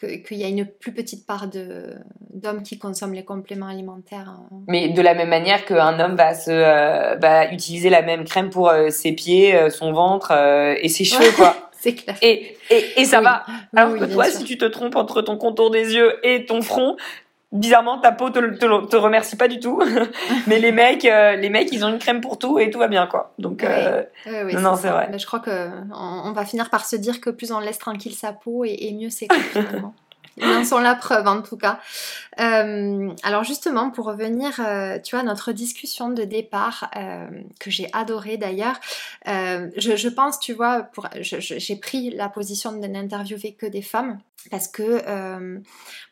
qu'il 0.00 0.38
y 0.38 0.44
a 0.44 0.48
une 0.48 0.66
plus 0.66 0.92
petite 0.92 1.26
part 1.26 1.46
d'hommes 1.48 2.62
qui 2.62 2.78
consomment 2.78 3.12
les 3.12 3.24
compléments 3.24 3.68
alimentaires. 3.68 4.28
Hein. 4.28 4.62
Mais 4.66 4.88
de 4.88 5.02
la 5.02 5.14
même 5.14 5.28
manière 5.28 5.64
qu'un 5.64 6.00
homme 6.00 6.16
va, 6.16 6.34
se, 6.34 6.50
euh, 6.50 7.52
utiliser 7.52 7.90
la 7.90 8.02
même 8.02 8.24
crème 8.24 8.50
pour 8.50 8.70
euh, 8.70 8.90
ses 8.90 9.12
pieds, 9.12 9.54
euh, 9.54 9.70
son 9.70 9.92
ventre 9.92 10.32
et 10.80 10.88
ses 10.88 11.04
cheveux, 11.04 11.32
quoi. 11.32 11.56
C'est 11.80 11.94
clair. 11.94 12.16
Et, 12.20 12.56
et, 12.68 12.84
et 13.00 13.04
ça 13.06 13.22
va. 13.22 13.44
Alors 13.74 13.96
que 13.96 14.04
toi, 14.04 14.26
si 14.26 14.44
tu 14.44 14.58
te 14.58 14.66
trompes 14.66 14.96
entre 14.96 15.22
ton 15.22 15.38
contour 15.38 15.70
des 15.70 15.94
yeux 15.94 16.14
et 16.22 16.44
ton 16.44 16.60
front, 16.60 16.96
bizarrement 17.52 17.98
ta 17.98 18.12
peau 18.12 18.30
te, 18.30 18.38
te, 18.38 18.86
te 18.86 18.96
remercie 18.96 19.36
pas 19.36 19.48
du 19.48 19.58
tout. 19.58 19.82
Mais 20.46 20.58
les 20.58 20.72
mecs 20.72 21.04
euh, 21.04 21.36
les 21.36 21.50
mecs 21.50 21.72
ils 21.72 21.84
ont 21.84 21.88
une 21.88 21.98
crème 21.98 22.20
pour 22.20 22.38
tout 22.38 22.58
et 22.58 22.70
tout 22.70 22.78
va 22.78 22.88
bien 22.88 23.06
quoi. 23.06 23.32
Donc 23.38 23.64
euh, 23.64 24.02
non, 24.26 24.76
c'est 24.76 24.90
vrai. 24.90 25.08
Mais 25.10 25.18
je 25.18 25.26
crois 25.26 25.40
que 25.40 25.68
on, 25.92 26.32
va 26.32 26.44
finir 26.44 26.70
par 26.70 26.84
se 26.84 26.96
dire 26.96 27.20
que 27.20 27.30
plus 27.30 27.52
on 27.52 27.60
laisse 27.60 27.78
tranquille 27.78 28.14
sa 28.14 28.32
peau 28.32 28.64
et, 28.64 28.92
mieux 28.98 29.10
c'est 29.10 29.32
finalement 29.52 29.94
ils 30.40 30.48
en 30.48 30.64
sont 30.64 30.78
la 30.78 30.94
preuve 30.94 31.26
en 31.26 31.42
tout 31.42 31.56
cas. 31.56 31.80
Euh, 32.40 33.12
alors 33.22 33.44
justement, 33.44 33.90
pour 33.90 34.06
revenir, 34.06 34.60
euh, 34.60 34.98
tu 34.98 35.14
vois, 35.16 35.24
notre 35.24 35.52
discussion 35.52 36.10
de 36.10 36.22
départ, 36.24 36.90
euh, 36.96 37.26
que 37.58 37.70
j'ai 37.70 37.88
adoré 37.92 38.36
d'ailleurs, 38.36 38.80
je, 39.26 40.08
pense, 40.08 40.38
tu 40.38 40.52
vois, 40.52 40.82
pour, 40.82 41.08
j'ai 41.20 41.76
pris 41.76 42.10
la 42.10 42.28
position 42.28 42.72
de 42.72 42.86
n'interviewer 42.86 43.52
que 43.52 43.66
des 43.66 43.82
femmes 43.82 44.18
parce 44.50 44.68
que 44.68 45.02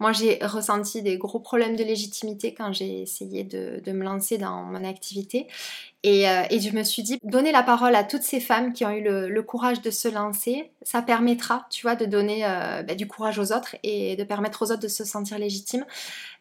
moi 0.00 0.12
j'ai 0.12 0.38
ressenti 0.42 1.00
des 1.00 1.16
gros 1.16 1.40
problèmes 1.40 1.76
de 1.76 1.84
légitimité 1.84 2.52
quand 2.52 2.74
j'ai 2.74 3.00
essayé 3.00 3.42
de, 3.42 3.80
me 3.90 4.04
lancer 4.04 4.36
dans 4.36 4.64
mon 4.64 4.84
activité 4.84 5.46
euh, 6.06 6.42
et, 6.50 6.60
je 6.60 6.74
me 6.76 6.84
suis 6.84 7.02
dit, 7.02 7.18
donner 7.24 7.50
la 7.50 7.64
parole 7.64 7.96
à 7.96 8.04
toutes 8.04 8.22
ces 8.22 8.38
femmes 8.38 8.72
qui 8.72 8.84
ont 8.84 8.90
eu 8.90 9.02
le, 9.02 9.42
courage 9.42 9.82
de 9.82 9.90
se 9.90 10.06
lancer, 10.06 10.70
ça 10.82 11.02
permettra, 11.02 11.66
tu 11.70 11.82
vois, 11.82 11.96
de 11.96 12.06
donner 12.06 12.44
euh, 12.44 12.82
bah, 12.82 12.94
du 12.94 13.08
courage 13.08 13.38
aux 13.38 13.52
autres 13.52 13.74
et 13.82 14.14
de 14.14 14.22
permettre 14.22 14.62
aux 14.62 14.70
autres 14.70 14.82
de 14.82 14.88
se 14.88 15.04
sentir 15.04 15.38
légitimes. 15.38 15.84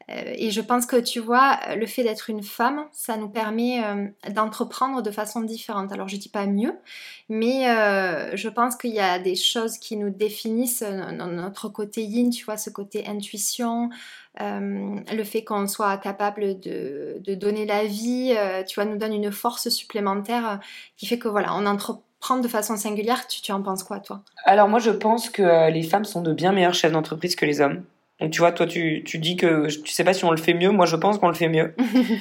Euh, 0.10 0.34
et 0.36 0.52
je 0.52 0.62
pense 0.62 0.86
que, 0.86 0.96
tu 0.96 1.20
vois, 1.20 1.60
le 1.76 1.88
fait 1.88 2.04
d'être 2.04 2.30
une 2.30 2.44
femme, 2.44 2.86
ça 2.92 3.18
nous 3.18 3.30
permet 3.30 3.82
d'entreprendre 4.30 5.02
de 5.02 5.12
façon 5.12 5.42
différente. 5.42 5.92
Alors, 5.92 6.08
je 6.08 6.18
dis 6.18 6.30
pas 6.30 6.46
mieux, 6.46 6.76
mais 7.28 7.64
je 8.36 8.50
pense 8.50 8.76
qu'il 8.76 8.94
y 8.94 9.00
a 9.00 9.18
des 9.18 9.36
choses 9.36 9.80
qui 9.80 9.98
nous 9.98 10.12
définissent, 10.12 10.84
notre 10.84 11.68
côté 11.68 12.04
yin, 12.04 12.30
tu 12.30 12.46
vois, 12.46 12.58
ce 12.58 12.70
côté 12.70 13.08
intuition, 13.08 13.90
euh, 14.42 14.96
le 15.12 15.24
fait 15.24 15.44
qu'on 15.44 15.68
soit 15.68 15.98
capable 15.98 16.60
de, 16.60 17.20
donner 17.36 17.66
la 17.66 17.86
vie, 17.86 18.36
euh, 18.38 18.64
tu 18.64 18.76
vois, 18.76 18.86
nous 18.86 18.98
donne 18.98 19.14
une 19.14 19.32
force 19.32 19.70
supplémentaire 19.70 20.50
euh, 20.50 20.56
qui 20.96 21.08
fait 21.08 21.18
que 21.18 21.28
voilà, 21.28 21.56
on 21.56 21.66
entreprend 21.66 22.38
de 22.38 22.48
façon 22.48 22.78
singulière. 22.78 23.28
Tu, 23.28 23.42
tu 23.42 23.52
en 23.52 23.62
penses 23.62 23.84
quoi, 23.84 24.00
toi? 24.00 24.22
Alors 24.46 24.68
moi, 24.68 24.80
je 24.80 24.92
pense 24.92 25.30
que 25.30 25.72
les 25.72 25.84
femmes 25.84 26.06
sont 26.06 26.22
de 26.22 26.34
bien 26.34 26.52
meilleurs 26.52 26.74
chefs 26.74 26.92
d'entreprise 26.92 27.36
que 27.36 27.46
les 27.46 27.62
hommes. 27.62 27.84
Donc 28.20 28.32
tu 28.32 28.40
vois, 28.40 28.52
toi, 28.52 28.66
tu, 28.66 29.04
tu, 29.06 29.20
dis 29.20 29.38
que 29.38 29.68
tu 29.68 29.92
sais 29.92 30.04
pas 30.04 30.14
si 30.14 30.26
on 30.26 30.32
le 30.32 30.38
fait 30.38 30.54
mieux. 30.54 30.72
Moi, 30.72 30.86
je 30.88 30.96
pense 30.96 31.20
qu'on 31.20 31.28
le 31.28 31.36
fait 31.36 31.50
mieux. 31.50 31.76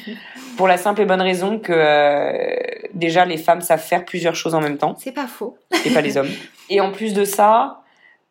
Pour 0.56 0.68
la 0.68 0.76
simple 0.76 1.02
et 1.02 1.06
bonne 1.06 1.22
raison 1.22 1.58
que 1.58 2.56
déjà, 2.94 3.24
les 3.24 3.38
femmes 3.38 3.62
savent 3.62 3.82
faire 3.82 4.04
plusieurs 4.04 4.34
choses 4.34 4.54
en 4.54 4.60
même 4.60 4.76
temps. 4.78 4.94
C'est 4.98 5.12
pas 5.12 5.26
faux. 5.26 5.56
Et 5.84 5.90
pas 5.90 6.02
les 6.02 6.16
hommes. 6.16 6.28
Et 6.68 6.80
en 6.80 6.92
plus 6.92 7.14
de 7.14 7.24
ça, 7.24 7.82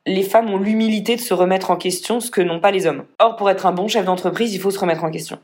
les 0.05 0.23
femmes 0.23 0.49
ont 0.51 0.57
l'humilité 0.57 1.15
de 1.15 1.21
se 1.21 1.33
remettre 1.33 1.71
en 1.71 1.77
question, 1.77 2.19
ce 2.19 2.29
que 2.29 2.41
n'ont 2.41 2.59
pas 2.59 2.71
les 2.71 2.85
hommes. 2.85 3.05
Or, 3.19 3.35
pour 3.35 3.49
être 3.49 3.65
un 3.65 3.71
bon 3.71 3.87
chef 3.87 4.05
d'entreprise, 4.05 4.53
il 4.53 4.59
faut 4.59 4.71
se 4.71 4.79
remettre 4.79 5.03
en 5.03 5.11
question. 5.11 5.39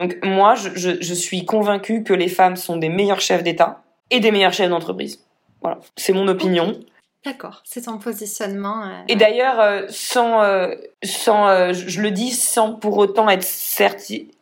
Donc 0.00 0.18
moi, 0.22 0.54
je, 0.54 1.14
suis 1.14 1.44
convaincue 1.44 2.02
que 2.02 2.12
les 2.12 2.28
femmes 2.28 2.56
sont 2.56 2.76
des 2.76 2.88
meilleurs 2.88 3.20
chefs 3.20 3.42
d'État 3.42 3.82
et 4.10 4.20
des 4.20 4.30
meilleurs 4.30 4.52
chefs 4.52 4.68
d'entreprise. 4.70 5.24
Voilà, 5.62 5.78
c'est 5.96 6.12
mon 6.12 6.28
opinion. 6.28 6.78
D'accord, 7.24 7.62
c'est 7.64 7.82
ton 7.82 7.98
positionnement. 7.98 8.84
Euh, 8.84 9.02
et 9.08 9.16
d'ailleurs, 9.16 9.58
euh, 9.60 9.82
sans, 9.88 10.42
euh, 10.42 10.74
sans 11.02 11.72
je 11.72 12.00
le 12.00 12.10
dis, 12.10 12.32
sans 12.32 12.74
pour 12.74 12.98
autant 12.98 13.30
être, 13.30 13.46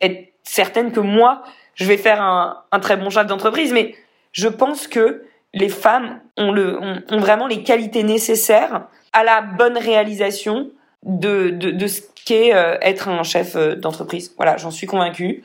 être 0.01 0.33
certaine 0.43 0.91
que 0.91 0.99
moi, 0.99 1.43
je 1.75 1.85
vais 1.85 1.97
faire 1.97 2.21
un, 2.21 2.63
un 2.71 2.79
très 2.79 2.97
bon 2.97 3.09
chef 3.09 3.25
d'entreprise, 3.25 3.71
mais 3.71 3.95
je 4.31 4.47
pense 4.47 4.87
que 4.87 5.23
les 5.53 5.69
femmes 5.69 6.19
ont, 6.35 6.51
le, 6.51 6.79
ont 6.81 7.19
vraiment 7.19 7.47
les 7.47 7.63
qualités 7.63 8.03
nécessaires 8.03 8.87
à 9.13 9.23
la 9.23 9.41
bonne 9.41 9.77
réalisation 9.77 10.71
de, 11.03 11.49
de, 11.49 11.87
ce 11.87 12.01
qu'est 12.25 12.53
euh, 12.53 12.77
être 12.81 13.07
un 13.07 13.23
chef 13.23 13.55
euh, 13.55 13.75
d'entreprise. 13.75 14.33
Voilà, 14.37 14.57
j'en 14.57 14.71
suis 14.71 14.87
convaincue. 14.87 15.43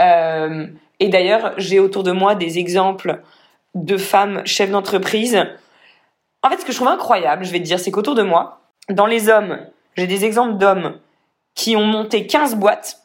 Euh, 0.00 0.66
et 1.00 1.08
d'ailleurs, 1.08 1.52
j'ai 1.58 1.78
autour 1.78 2.02
de 2.02 2.12
moi 2.12 2.34
des 2.34 2.58
exemples 2.58 3.20
de 3.74 3.96
femmes 3.96 4.42
chefs 4.46 4.70
d'entreprise. 4.70 5.44
En 6.42 6.50
fait, 6.50 6.58
ce 6.58 6.64
que 6.64 6.72
je 6.72 6.76
trouve 6.76 6.88
incroyable, 6.88 7.44
je 7.44 7.52
vais 7.52 7.58
te 7.58 7.64
dire, 7.64 7.78
c'est 7.78 7.90
qu'autour 7.90 8.14
de 8.14 8.22
moi, 8.22 8.60
dans 8.88 9.06
les 9.06 9.28
hommes, 9.28 9.58
j'ai 9.96 10.06
des 10.06 10.24
exemples 10.24 10.54
d'hommes 10.54 10.98
qui 11.54 11.76
ont 11.76 11.84
monté 11.84 12.26
15 12.26 12.56
boîtes, 12.56 13.02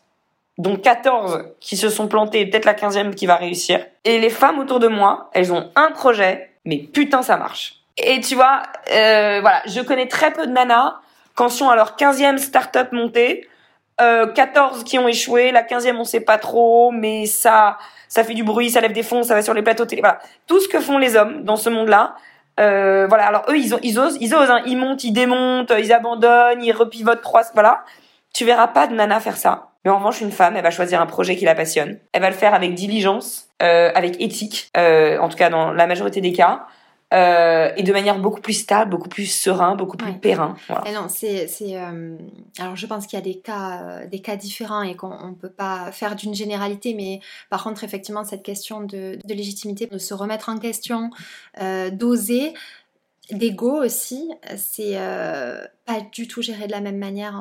dont 0.58 0.78
14 0.78 1.45
qui 1.60 1.76
se 1.76 1.89
sont 1.89 2.08
plantés, 2.08 2.45
peut-être 2.45 2.66
la 2.66 2.74
15e 2.74 3.14
qui 3.16 3.26
va 3.26 3.36
réussir. 3.36 3.86
Et 4.06 4.20
les 4.20 4.30
femmes 4.30 4.60
autour 4.60 4.80
de 4.80 4.88
moi, 4.88 5.30
elles 5.34 5.52
ont 5.52 5.72
un 5.76 5.91
projet, 5.91 6.52
mais 6.66 6.78
putain, 6.78 7.22
ça 7.22 7.38
marche. 7.38 7.81
Et 7.98 8.22
tu 8.22 8.36
vois, 8.36 8.64
euh, 8.92 9.39
voilà, 9.42 9.62
je 9.66 9.82
connais 9.82 10.08
très 10.08 10.32
peu 10.32 10.48
de 10.48 10.52
nanas 10.52 10.96
qui 11.38 11.50
sont 11.50 11.70
à 11.70 11.76
leur 11.76 11.96
15e 11.96 12.38
start-up 12.38 12.92
montée, 12.92 13.48
euh, 14.00 14.28
14 14.28 14.84
qui 14.84 14.98
ont 15.00 15.08
échoué, 15.08 15.52
la 15.52 15.64
15e 15.64 15.98
on 15.98 16.04
sait 16.04 16.22
pas 16.22 16.38
trop, 16.38 16.92
mais 16.92 17.26
ça 17.26 17.78
ça 18.08 18.24
fait 18.26 18.34
du 18.34 18.44
bruit, 18.44 18.70
ça 18.70 18.82
lève 18.82 18.92
des 18.92 19.04
fonds, 19.04 19.24
ça 19.24 19.36
va 19.36 19.42
sur 19.42 19.54
les 19.54 19.62
plateaux 19.62 19.86
télé, 19.86 20.02
voilà. 20.02 20.20
Tout 20.48 20.60
ce 20.60 20.68
que 20.68 20.80
font 20.80 20.98
les 20.98 21.16
hommes 21.16 21.44
dans 21.44 21.56
ce 21.56 21.70
monde-là, 21.70 22.16
euh, 22.60 23.08
voilà, 23.08 23.26
alors 23.26 23.46
eux 23.50 23.58
ils, 23.58 23.74
ont, 23.74 23.80
osent, 23.80 24.18
ils 24.20 24.36
osent, 24.36 24.50
hein. 24.50 24.62
ils 24.66 24.78
montent, 24.78 25.04
ils 25.04 25.14
démontent, 25.14 25.74
ils 25.78 25.94
abandonnent, 25.94 26.62
ils 26.62 26.74
repivotent 26.74 27.22
trois, 27.22 27.44
voilà. 27.54 27.84
Tu 28.34 28.46
verras 28.46 28.68
pas 28.68 28.88
de 28.88 28.96
nana 28.96 29.20
faire 29.20 29.38
ça. 29.38 29.72
Mais 29.84 29.92
en 29.92 29.98
revanche, 29.98 30.22
une 30.22 30.32
femme, 30.32 30.56
elle 30.56 30.64
va 30.64 30.72
choisir 30.72 31.02
un 31.02 31.06
projet 31.06 31.36
qui 31.36 31.46
la 31.46 31.56
passionne. 31.56 32.00
Elle 32.14 32.22
va 32.22 32.30
le 32.30 32.36
faire 32.36 32.54
avec 32.54 32.76
diligence, 32.76 33.48
euh, 33.64 33.92
avec 33.96 34.22
éthique, 34.22 34.70
euh, 34.78 35.18
en 35.18 35.28
tout 35.28 35.38
cas 35.38 35.50
dans 35.50 35.72
la 35.72 35.88
majorité 35.88 36.22
des 36.22 36.34
cas. 36.34 36.66
Euh, 37.14 37.72
et 37.76 37.84
de 37.84 37.91
manière 37.91 38.20
beaucoup 38.20 38.39
plus 38.39 38.53
stable, 38.53 38.91
beaucoup 38.91 39.09
plus 39.09 39.26
serein, 39.26 39.76
beaucoup 39.76 39.97
plus 39.97 40.14
périn. 40.14 40.55
Et 40.86 40.93
non, 40.93 41.07
c'est, 41.09 41.49
euh, 41.62 42.16
alors 42.57 42.78
je 42.78 42.88
pense 42.88 43.05
qu'il 43.05 43.20
y 43.20 43.22
a 43.22 43.26
des 43.26 43.39
cas, 43.39 43.82
euh, 43.82 44.07
des 44.07 44.22
cas 44.22 44.38
différents 44.38 44.82
et 44.82 44.95
qu'on 44.95 45.28
ne 45.28 45.36
peut 45.36 45.49
pas 45.49 45.91
faire 45.91 46.16
d'une 46.16 46.34
généralité, 46.34 46.93
mais 46.93 47.20
par 47.49 47.64
contre 47.64 47.84
effectivement 47.84 48.24
cette 48.24 48.43
question 48.43 48.80
de, 48.82 49.20
de 49.26 49.34
légitimité, 49.34 49.88
de 49.88 49.97
se 49.97 50.14
remettre 50.14 50.47
en 50.47 50.57
question, 50.57 51.09
d'oser, 51.91 52.53
d'ego 53.30 53.84
aussi, 53.84 54.32
c'est 54.55 54.97
pas 55.86 55.99
du 56.14 56.30
tout 56.30 56.41
géré 56.41 56.68
de 56.68 56.72
la 56.72 56.82
même 56.82 56.97
manière 56.97 57.36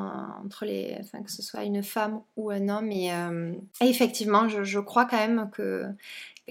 entre 0.44 0.64
les, 0.64 0.96
enfin, 0.98 1.22
que 1.22 1.30
ce 1.30 1.42
soit 1.42 1.62
une 1.62 1.84
femme 1.84 2.20
ou 2.36 2.50
un 2.50 2.68
homme. 2.68 2.90
Et, 2.90 3.06
et 3.80 3.88
effectivement, 3.88 4.48
je, 4.48 4.64
je, 4.64 4.80
crois 4.80 5.04
quand 5.04 5.16
même 5.16 5.48
que 5.52 5.86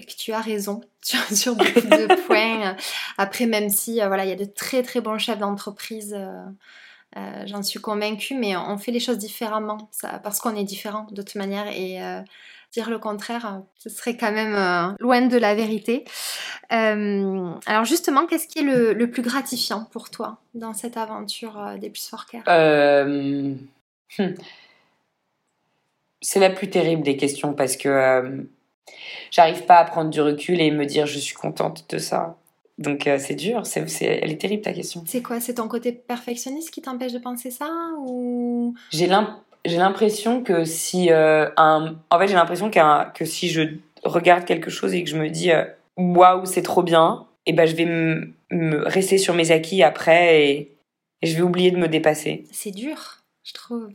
que 0.06 0.14
tu 0.14 0.32
as 0.32 0.40
raison 0.40 0.80
sur, 1.02 1.54
beaucoup 1.54 1.80
de 1.80 2.22
points. 2.26 2.76
Après, 3.18 3.46
même 3.46 3.70
si 3.70 4.00
euh, 4.00 4.08
voilà, 4.08 4.24
il 4.24 4.28
y 4.28 4.32
a 4.32 4.36
de 4.36 4.44
très 4.44 4.82
très 4.82 5.00
bons 5.00 5.18
chefs 5.18 5.38
d'entreprise, 5.38 6.14
euh, 6.16 6.44
euh, 7.16 7.42
j'en 7.46 7.62
suis 7.62 7.80
convaincue, 7.80 8.34
mais 8.34 8.56
on 8.56 8.78
fait 8.78 8.92
les 8.92 9.00
choses 9.00 9.18
différemment, 9.18 9.88
ça, 9.90 10.20
parce 10.22 10.40
qu'on 10.40 10.54
est 10.56 10.64
différent 10.64 11.06
de 11.10 11.22
toute 11.22 11.34
manière. 11.36 11.66
Et 11.68 11.98
dire 12.72 12.88
le 12.88 13.00
contraire, 13.00 13.62
ce 13.74 13.88
serait 13.88 14.16
quand 14.16 14.30
même 14.30 14.94
loin 15.00 15.22
de 15.22 15.36
la 15.36 15.56
vérité. 15.56 16.04
alors 16.68 17.84
justement, 17.84 18.26
qu'est-ce 18.26 18.46
qui 18.46 18.60
est 18.60 18.94
le, 18.94 19.10
plus 19.10 19.22
gratifiant 19.22 19.88
pour 19.90 20.08
toi 20.10 20.38
dans 20.54 20.72
cette 20.72 20.96
aventure 20.96 21.60
des 21.80 21.90
plus 21.90 22.06
forts 22.06 22.26
hmm. 22.46 23.56
C'est 26.22 26.38
la 26.38 26.50
plus 26.50 26.70
terrible 26.70 27.02
des 27.02 27.16
questions 27.16 27.54
parce 27.54 27.76
que 27.76 28.46
j'arrive 29.30 29.64
pas 29.64 29.78
à 29.78 29.84
prendre 29.84 30.10
du 30.10 30.20
recul 30.20 30.60
et 30.60 30.70
me 30.70 30.86
dire 30.86 31.06
je 31.06 31.18
suis 31.18 31.34
contente 31.34 31.86
de 31.88 31.98
ça. 31.98 32.36
Donc 32.78 33.06
euh, 33.06 33.18
c'est 33.18 33.34
dur, 33.34 33.66
c'est, 33.66 33.84
elle 34.02 34.30
est 34.30 34.40
terrible 34.40 34.62
ta 34.62 34.72
question. 34.72 35.04
C'est 35.06 35.20
quoi? 35.20 35.38
C'est 35.40 35.54
ton 35.54 35.68
côté 35.68 35.92
perfectionniste 35.92 36.70
qui 36.70 36.80
t'empêche 36.80 37.12
de 37.12 37.18
penser 37.18 37.50
ça 37.50 37.68
ou? 38.06 38.74
J'ai 38.90 39.06
l'impression 39.76 40.42
que 40.42 40.64
si 40.64 41.10
euh, 41.10 41.50
un, 41.58 41.96
en 42.10 42.18
fait 42.18 42.28
j'ai 42.28 42.34
l'impression 42.34 42.70
que 42.70 43.24
si 43.26 43.50
je 43.50 43.62
regarde 44.02 44.46
quelque 44.46 44.70
chose 44.70 44.94
et 44.94 45.04
que 45.04 45.10
je 45.10 45.18
me 45.18 45.28
dis 45.28 45.52
euh, 45.52 45.64
waouh 45.98 46.46
c'est 46.46 46.62
trop 46.62 46.82
bien, 46.82 47.26
et 47.44 47.52
ben 47.52 47.66
je 47.66 47.76
vais 47.76 47.84
me 47.84 48.84
rester 48.86 49.18
sur 49.18 49.34
mes 49.34 49.50
acquis 49.50 49.82
après 49.82 50.48
et, 50.48 50.72
et 51.20 51.26
je 51.26 51.36
vais 51.36 51.42
oublier 51.42 51.70
de 51.70 51.76
me 51.76 51.88
dépasser. 51.88 52.44
C'est 52.50 52.70
dur, 52.70 53.18
je 53.44 53.52
trouve. 53.52 53.90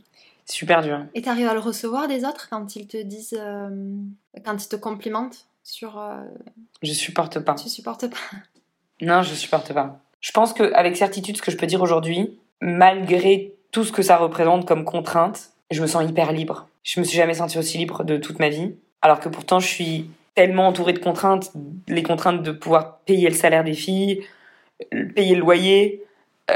Super 0.46 0.82
dur. 0.82 1.06
Et 1.16 1.22
t'arrives 1.22 1.48
à 1.48 1.54
le 1.54 1.60
recevoir 1.60 2.08
des 2.08 2.24
autres 2.24 2.48
quand 2.50 2.76
ils 2.76 2.88
te 2.88 2.98
disent, 3.02 3.38
euh, 3.38 3.70
quand 4.46 4.64
ils 4.64 4.70
te 4.70 4.76
complimentent 4.76 5.48
sur. 5.64 6.00
Euh, 6.00 6.22
je 6.84 6.94
supporte 6.94 7.40
pas. 7.40 7.56
Tu 7.56 7.70
supportes 7.70 8.08
pas. 8.08 8.18
Non, 9.02 9.24
je 9.24 9.34
supporte 9.34 9.74
pas. 9.74 10.00
Je 10.22 10.32
pense 10.32 10.54
qu'avec 10.54 10.96
certitude, 10.96 11.36
ce 11.36 11.42
que 11.42 11.52
je 11.52 11.58
peux 11.58 11.66
dire 11.66 11.82
aujourd'hui, 11.82 12.40
malgré 12.62 13.54
tout 13.72 13.84
ce 13.84 13.92
que 13.92 14.02
ça 14.02 14.16
représente 14.16 14.66
comme 14.66 14.86
contrainte, 14.86 15.50
je 15.70 15.82
me 15.82 15.88
sens 15.88 16.10
hyper 16.10 16.32
libre. 16.32 16.70
Je 16.82 17.02
me 17.02 17.06
suis 17.06 17.18
jamais 17.18 17.34
sentie 17.34 17.60
aussi 17.60 17.78
libre 17.78 18.06
de 18.06 18.16
toute 18.16 18.40
ma 18.40 18.48
vie. 18.48 18.74
Alors 19.02 19.20
que 19.20 19.28
pourtant, 19.28 19.60
je 19.60 19.68
suis 19.68 20.10
tellement 20.34 20.68
entourée 20.68 20.94
de 20.94 21.00
contraintes, 21.00 21.52
les 21.90 22.04
contraintes 22.04 22.42
de 22.42 22.54
pouvoir 22.54 23.00
payer 23.00 23.28
le 23.28 23.36
salaire 23.36 23.66
des 23.66 23.74
filles, 23.74 24.26
payer 25.14 25.36
le 25.36 25.42
loyer, 25.42 26.04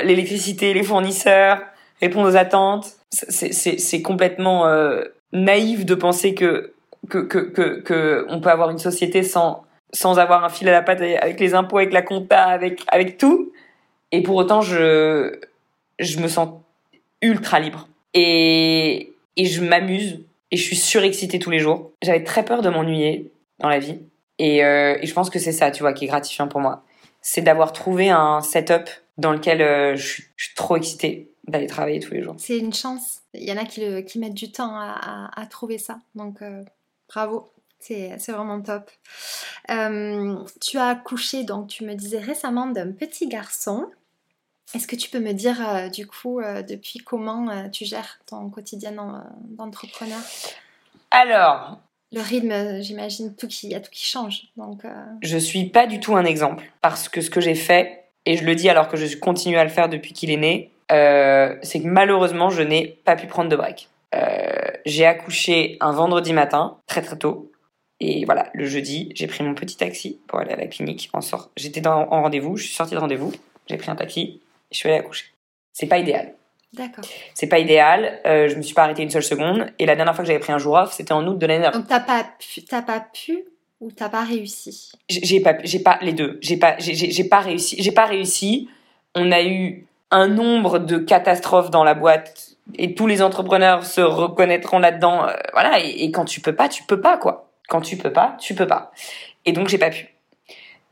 l'électricité, 0.03 0.73
les 0.73 0.83
fournisseurs, 0.83 1.61
répondre 2.01 2.29
aux 2.29 2.35
attentes. 2.35 2.87
C'est 3.11 4.01
complètement 4.01 4.67
euh, 4.67 5.03
naïf 5.31 5.85
de 5.85 5.95
penser 5.95 6.35
que 6.35 6.73
que, 7.07 7.19
que, 7.19 7.39
que, 7.39 7.79
que, 7.79 8.39
peut 8.39 8.49
avoir 8.49 8.69
une 8.69 8.77
société 8.77 9.23
sans, 9.23 9.63
sans 9.93 10.19
avoir 10.19 10.43
un 10.43 10.49
fil 10.49 10.67
à 10.67 10.71
la 10.71 10.81
patte 10.81 11.01
avec 11.01 11.39
les 11.39 11.53
impôts, 11.53 11.77
avec 11.77 11.93
la 11.93 12.01
compta, 12.01 12.43
avec, 12.43 12.81
avec 12.87 13.17
tout. 13.17 13.51
Et 14.11 14.21
pour 14.21 14.35
autant, 14.35 14.61
je, 14.61 15.39
je 15.99 16.19
me 16.19 16.27
sens 16.27 16.49
ultra 17.21 17.59
libre. 17.59 17.87
Et, 18.13 19.13
et 19.37 19.45
je 19.45 19.63
m'amuse 19.63 20.21
et 20.51 20.57
je 20.57 20.63
suis 20.63 20.75
surexcitée 20.75 21.39
tous 21.39 21.51
les 21.51 21.59
jours. 21.59 21.91
J'avais 22.01 22.23
très 22.23 22.43
peur 22.43 22.61
de 22.61 22.69
m'ennuyer 22.69 23.31
dans 23.59 23.69
la 23.69 23.79
vie. 23.79 23.99
Et, 24.39 24.63
euh, 24.63 24.97
et 25.01 25.05
je 25.05 25.13
pense 25.13 25.29
que 25.29 25.37
c'est 25.37 25.51
ça, 25.51 25.69
tu 25.69 25.83
vois, 25.83 25.93
qui 25.93 26.05
est 26.05 26.07
gratifiant 26.07 26.47
pour 26.47 26.61
moi. 26.61 26.83
C'est 27.21 27.41
d'avoir 27.41 27.73
trouvé 27.73 28.09
un 28.09 28.41
setup 28.41 28.89
dans 29.17 29.33
lequel 29.33 29.61
euh, 29.61 29.95
je, 29.95 30.21
je, 30.35 30.45
suis, 30.45 30.55
trop 30.55 30.77
excitée 30.77 31.28
d'aller 31.49 31.67
travailler 31.67 31.99
tous 31.99 32.13
les 32.13 32.23
jours. 32.23 32.35
C'est 32.37 32.57
une 32.57 32.73
chance. 32.73 33.19
Il 33.33 33.43
y 33.43 33.51
en 33.51 33.57
a 33.57 33.65
qui, 33.65 33.81
le, 33.81 34.01
qui 34.01 34.19
mettent 34.19 34.33
du 34.33 34.51
temps 34.51 34.75
à, 34.75 35.29
à, 35.35 35.41
à 35.41 35.45
trouver 35.45 35.77
ça. 35.77 35.99
Donc, 36.15 36.41
euh, 36.41 36.63
bravo. 37.07 37.51
C'est 37.81 38.17
vraiment 38.27 38.61
top. 38.61 38.91
Euh, 39.69 40.35
tu 40.59 40.77
as 40.77 40.87
accouché, 40.87 41.45
donc 41.45 41.69
tu 41.69 41.85
me 41.85 41.95
disais 41.95 42.19
récemment, 42.19 42.67
d'un 42.67 42.91
petit 42.91 43.29
garçon. 43.29 43.89
Est-ce 44.75 44.85
que 44.85 44.97
tu 44.97 45.09
peux 45.09 45.21
me 45.21 45.31
dire 45.31 45.65
euh, 45.65 45.87
du 45.87 46.05
coup 46.05 46.41
euh, 46.41 46.61
depuis 46.61 46.99
comment 46.99 47.49
euh, 47.49 47.69
tu 47.69 47.85
gères 47.85 48.19
ton 48.25 48.49
quotidien 48.49 48.91
d'entrepreneur? 49.45 50.19
Alors. 51.09 51.79
Le 52.11 52.21
rythme, 52.21 52.81
j'imagine, 52.81 53.33
tout 53.35 53.47
qui, 53.47 53.67
il 53.67 53.71
y 53.71 53.75
a 53.75 53.79
tout 53.79 53.91
qui 53.91 54.05
change. 54.05 54.47
Donc, 54.57 54.81
Je 55.21 55.37
suis 55.37 55.69
pas 55.69 55.87
du 55.87 55.99
tout 55.99 56.15
un 56.17 56.25
exemple 56.25 56.69
parce 56.81 57.07
que 57.07 57.21
ce 57.21 57.29
que 57.29 57.39
j'ai 57.39 57.55
fait, 57.55 58.03
et 58.25 58.35
je 58.35 58.43
le 58.43 58.55
dis 58.55 58.67
alors 58.67 58.89
que 58.89 58.97
je 58.97 59.15
continue 59.15 59.57
à 59.57 59.63
le 59.63 59.69
faire 59.69 59.89
depuis 59.89 60.11
qu'il 60.11 60.31
est 60.31 60.37
né, 60.37 60.71
c'est 60.89 61.81
que 61.81 61.87
malheureusement 61.87 62.49
je 62.49 62.63
n'ai 62.63 62.99
pas 63.05 63.15
pu 63.15 63.27
prendre 63.27 63.49
de 63.49 63.55
break. 63.55 63.89
j'ai 64.85 65.05
accouché 65.05 65.77
un 65.81 65.91
vendredi 65.91 66.33
matin, 66.33 66.77
très 66.87 67.01
très 67.01 67.17
tôt. 67.17 67.51
Et 68.01 68.23
voilà, 68.23 68.49
le 68.53 68.65
jeudi, 68.65 69.11
j'ai 69.13 69.27
pris 69.27 69.43
mon 69.43 69.53
petit 69.53 69.75
taxi 69.75 70.21
pour 70.27 70.39
aller 70.39 70.53
à 70.53 70.55
la 70.55 70.67
clinique. 70.67 71.09
En 71.11 71.19
sort... 71.19 71.49
J'étais 71.57 71.85
en 71.85 72.05
rendez-vous, 72.05 72.55
je 72.55 72.63
suis 72.63 72.73
sortie 72.73 72.95
de 72.95 72.99
rendez-vous, 72.99 73.33
j'ai 73.67 73.75
pris 73.75 73.91
un 73.91 73.95
taxi, 73.95 74.41
je 74.71 74.77
suis 74.77 74.87
allée 74.87 74.99
accoucher. 74.99 75.25
C'est 75.73 75.87
pas 75.87 75.99
idéal. 75.99 76.33
D'accord. 76.73 77.03
C'est 77.33 77.47
pas 77.47 77.59
idéal. 77.59 78.19
Euh, 78.25 78.47
je 78.47 78.55
me 78.55 78.61
suis 78.61 78.73
pas 78.75 78.83
arrêtée 78.83 79.01
une 79.01 79.09
seule 79.09 79.23
seconde. 79.23 79.71
Et 79.79 79.85
la 79.85 79.95
dernière 79.95 80.13
fois 80.15 80.23
que 80.23 80.27
j'avais 80.27 80.39
pris 80.39 80.53
un 80.53 80.57
jour 80.57 80.75
off, 80.75 80.93
c'était 80.93 81.13
en 81.13 81.25
août 81.25 81.37
de 81.37 81.45
l'année 81.45 81.61
dernière. 81.61 81.79
Donc 81.79 81.89
t'as 81.89 81.99
pas 81.99 82.25
pu, 82.37 82.63
t'as 82.63 82.81
pas 82.81 82.99
pu 82.99 83.43
ou 83.79 83.91
t'as 83.91 84.09
pas 84.09 84.23
réussi? 84.23 84.91
J'ai 85.09 85.39
pas, 85.39 85.55
j'ai 85.63 85.79
pas 85.79 85.97
les 86.01 86.13
deux. 86.13 86.37
J'ai 86.41 86.57
pas, 86.57 86.75
j'ai 86.77 87.23
pas 87.23 87.39
réussi. 87.39 87.81
J'ai 87.81 87.91
pas 87.91 88.05
réussi. 88.05 88.69
On 89.15 89.31
a 89.31 89.41
eu 89.43 89.87
un 90.11 90.27
nombre 90.27 90.79
de 90.79 90.97
catastrophes 90.97 91.69
dans 91.69 91.83
la 91.83 91.93
boîte 91.93 92.55
et 92.75 92.95
tous 92.95 93.07
les 93.07 93.21
entrepreneurs 93.21 93.85
se 93.85 94.01
reconnaîtront 94.01 94.79
là-dedans. 94.79 95.27
Euh, 95.27 95.33
voilà. 95.53 95.79
Et, 95.79 96.03
et, 96.03 96.11
quand 96.11 96.25
tu 96.25 96.41
peux 96.41 96.55
pas, 96.55 96.69
tu 96.69 96.83
peux 96.83 97.01
pas 97.01 97.17
quoi. 97.17 97.49
Quand 97.67 97.81
tu 97.81 97.97
peux 97.97 98.11
pas, 98.11 98.35
tu 98.39 98.55
peux 98.55 98.67
pas. 98.67 98.91
Et 99.45 99.51
donc 99.51 99.67
j'ai 99.67 99.77
pas 99.77 99.89
pu. 99.89 100.07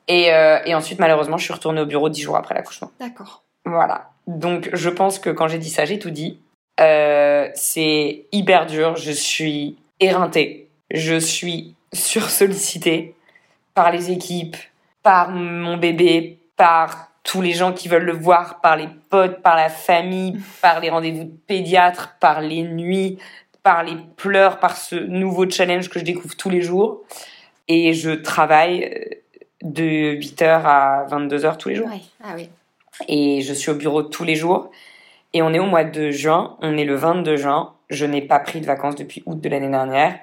Et, 0.07 0.33
euh, 0.33 0.59
et 0.65 0.73
ensuite 0.75 0.99
malheureusement, 0.99 1.37
je 1.37 1.43
suis 1.43 1.53
retournée 1.53 1.81
au 1.81 1.85
bureau 1.85 2.09
dix 2.09 2.21
jours 2.21 2.37
après 2.37 2.55
l'accouchement. 2.55 2.91
D'accord. 2.99 3.43
Voilà. 3.65 4.09
Donc 4.27 4.69
je 4.73 4.89
pense 4.89 5.19
que 5.19 5.29
quand 5.29 5.47
j'ai 5.47 5.57
dit 5.57 5.69
ça, 5.69 5.85
j'ai 5.85 5.99
tout 5.99 6.11
dit. 6.11 6.39
Euh, 6.79 7.49
c'est 7.55 8.25
hyper 8.31 8.65
dur. 8.67 8.95
Je 8.95 9.11
suis 9.11 9.77
éreintée. 9.99 10.69
Je 10.91 11.15
suis 11.19 11.75
sursollicitée 11.93 13.15
par 13.73 13.91
les 13.91 14.11
équipes, 14.11 14.57
par 15.03 15.31
mon 15.31 15.77
bébé, 15.77 16.39
par 16.55 17.09
tous 17.27 17.41
les 17.41 17.51
gens 17.53 17.73
qui 17.73 17.87
veulent 17.87 18.05
le 18.05 18.17
voir, 18.17 18.61
par 18.61 18.75
les 18.75 18.89
potes, 19.09 19.43
par 19.43 19.55
la 19.55 19.69
famille, 19.69 20.39
par 20.61 20.79
les 20.79 20.89
rendez-vous 20.89 21.25
de 21.25 21.37
pédiatre, 21.47 22.15
par 22.19 22.41
les 22.41 22.63
nuits, 22.63 23.19
par 23.61 23.83
les 23.83 23.97
pleurs, 24.15 24.59
par 24.59 24.75
ce 24.75 24.95
nouveau 24.95 25.47
challenge 25.47 25.89
que 25.89 25.99
je 25.99 26.05
découvre 26.05 26.35
tous 26.35 26.49
les 26.49 26.61
jours. 26.61 27.03
Et 27.67 27.93
je 27.93 28.11
travaille 28.11 29.19
de 29.61 30.15
8h 30.15 30.61
à 30.63 31.05
22h 31.09 31.57
tous 31.57 31.69
les 31.69 31.75
jours. 31.75 31.87
Ouais. 31.87 32.01
Ah 32.23 32.33
oui 32.35 32.49
et 33.07 33.41
je 33.41 33.53
suis 33.53 33.69
au 33.71 33.75
bureau 33.75 34.03
tous 34.03 34.23
les 34.23 34.35
jours. 34.35 34.71
Et 35.33 35.41
on 35.41 35.53
est 35.53 35.59
au 35.59 35.65
mois 35.65 35.83
de 35.83 36.09
juin, 36.11 36.57
on 36.61 36.77
est 36.77 36.85
le 36.85 36.95
22 36.95 37.35
juin. 37.35 37.73
Je 37.89 38.05
n'ai 38.05 38.21
pas 38.21 38.39
pris 38.39 38.61
de 38.61 38.65
vacances 38.65 38.95
depuis 38.95 39.23
août 39.25 39.39
de 39.39 39.49
l'année 39.49 39.69
dernière. 39.69 40.17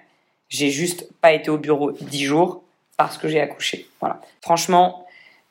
J'ai 0.48 0.70
juste 0.70 1.08
pas 1.20 1.32
été 1.32 1.50
au 1.50 1.58
bureau 1.58 1.92
10 1.92 2.24
jours 2.24 2.62
parce 2.96 3.18
que 3.18 3.28
j'ai 3.28 3.40
accouché. 3.40 3.86
Voilà. 4.00 4.20
Franchement, 4.40 5.03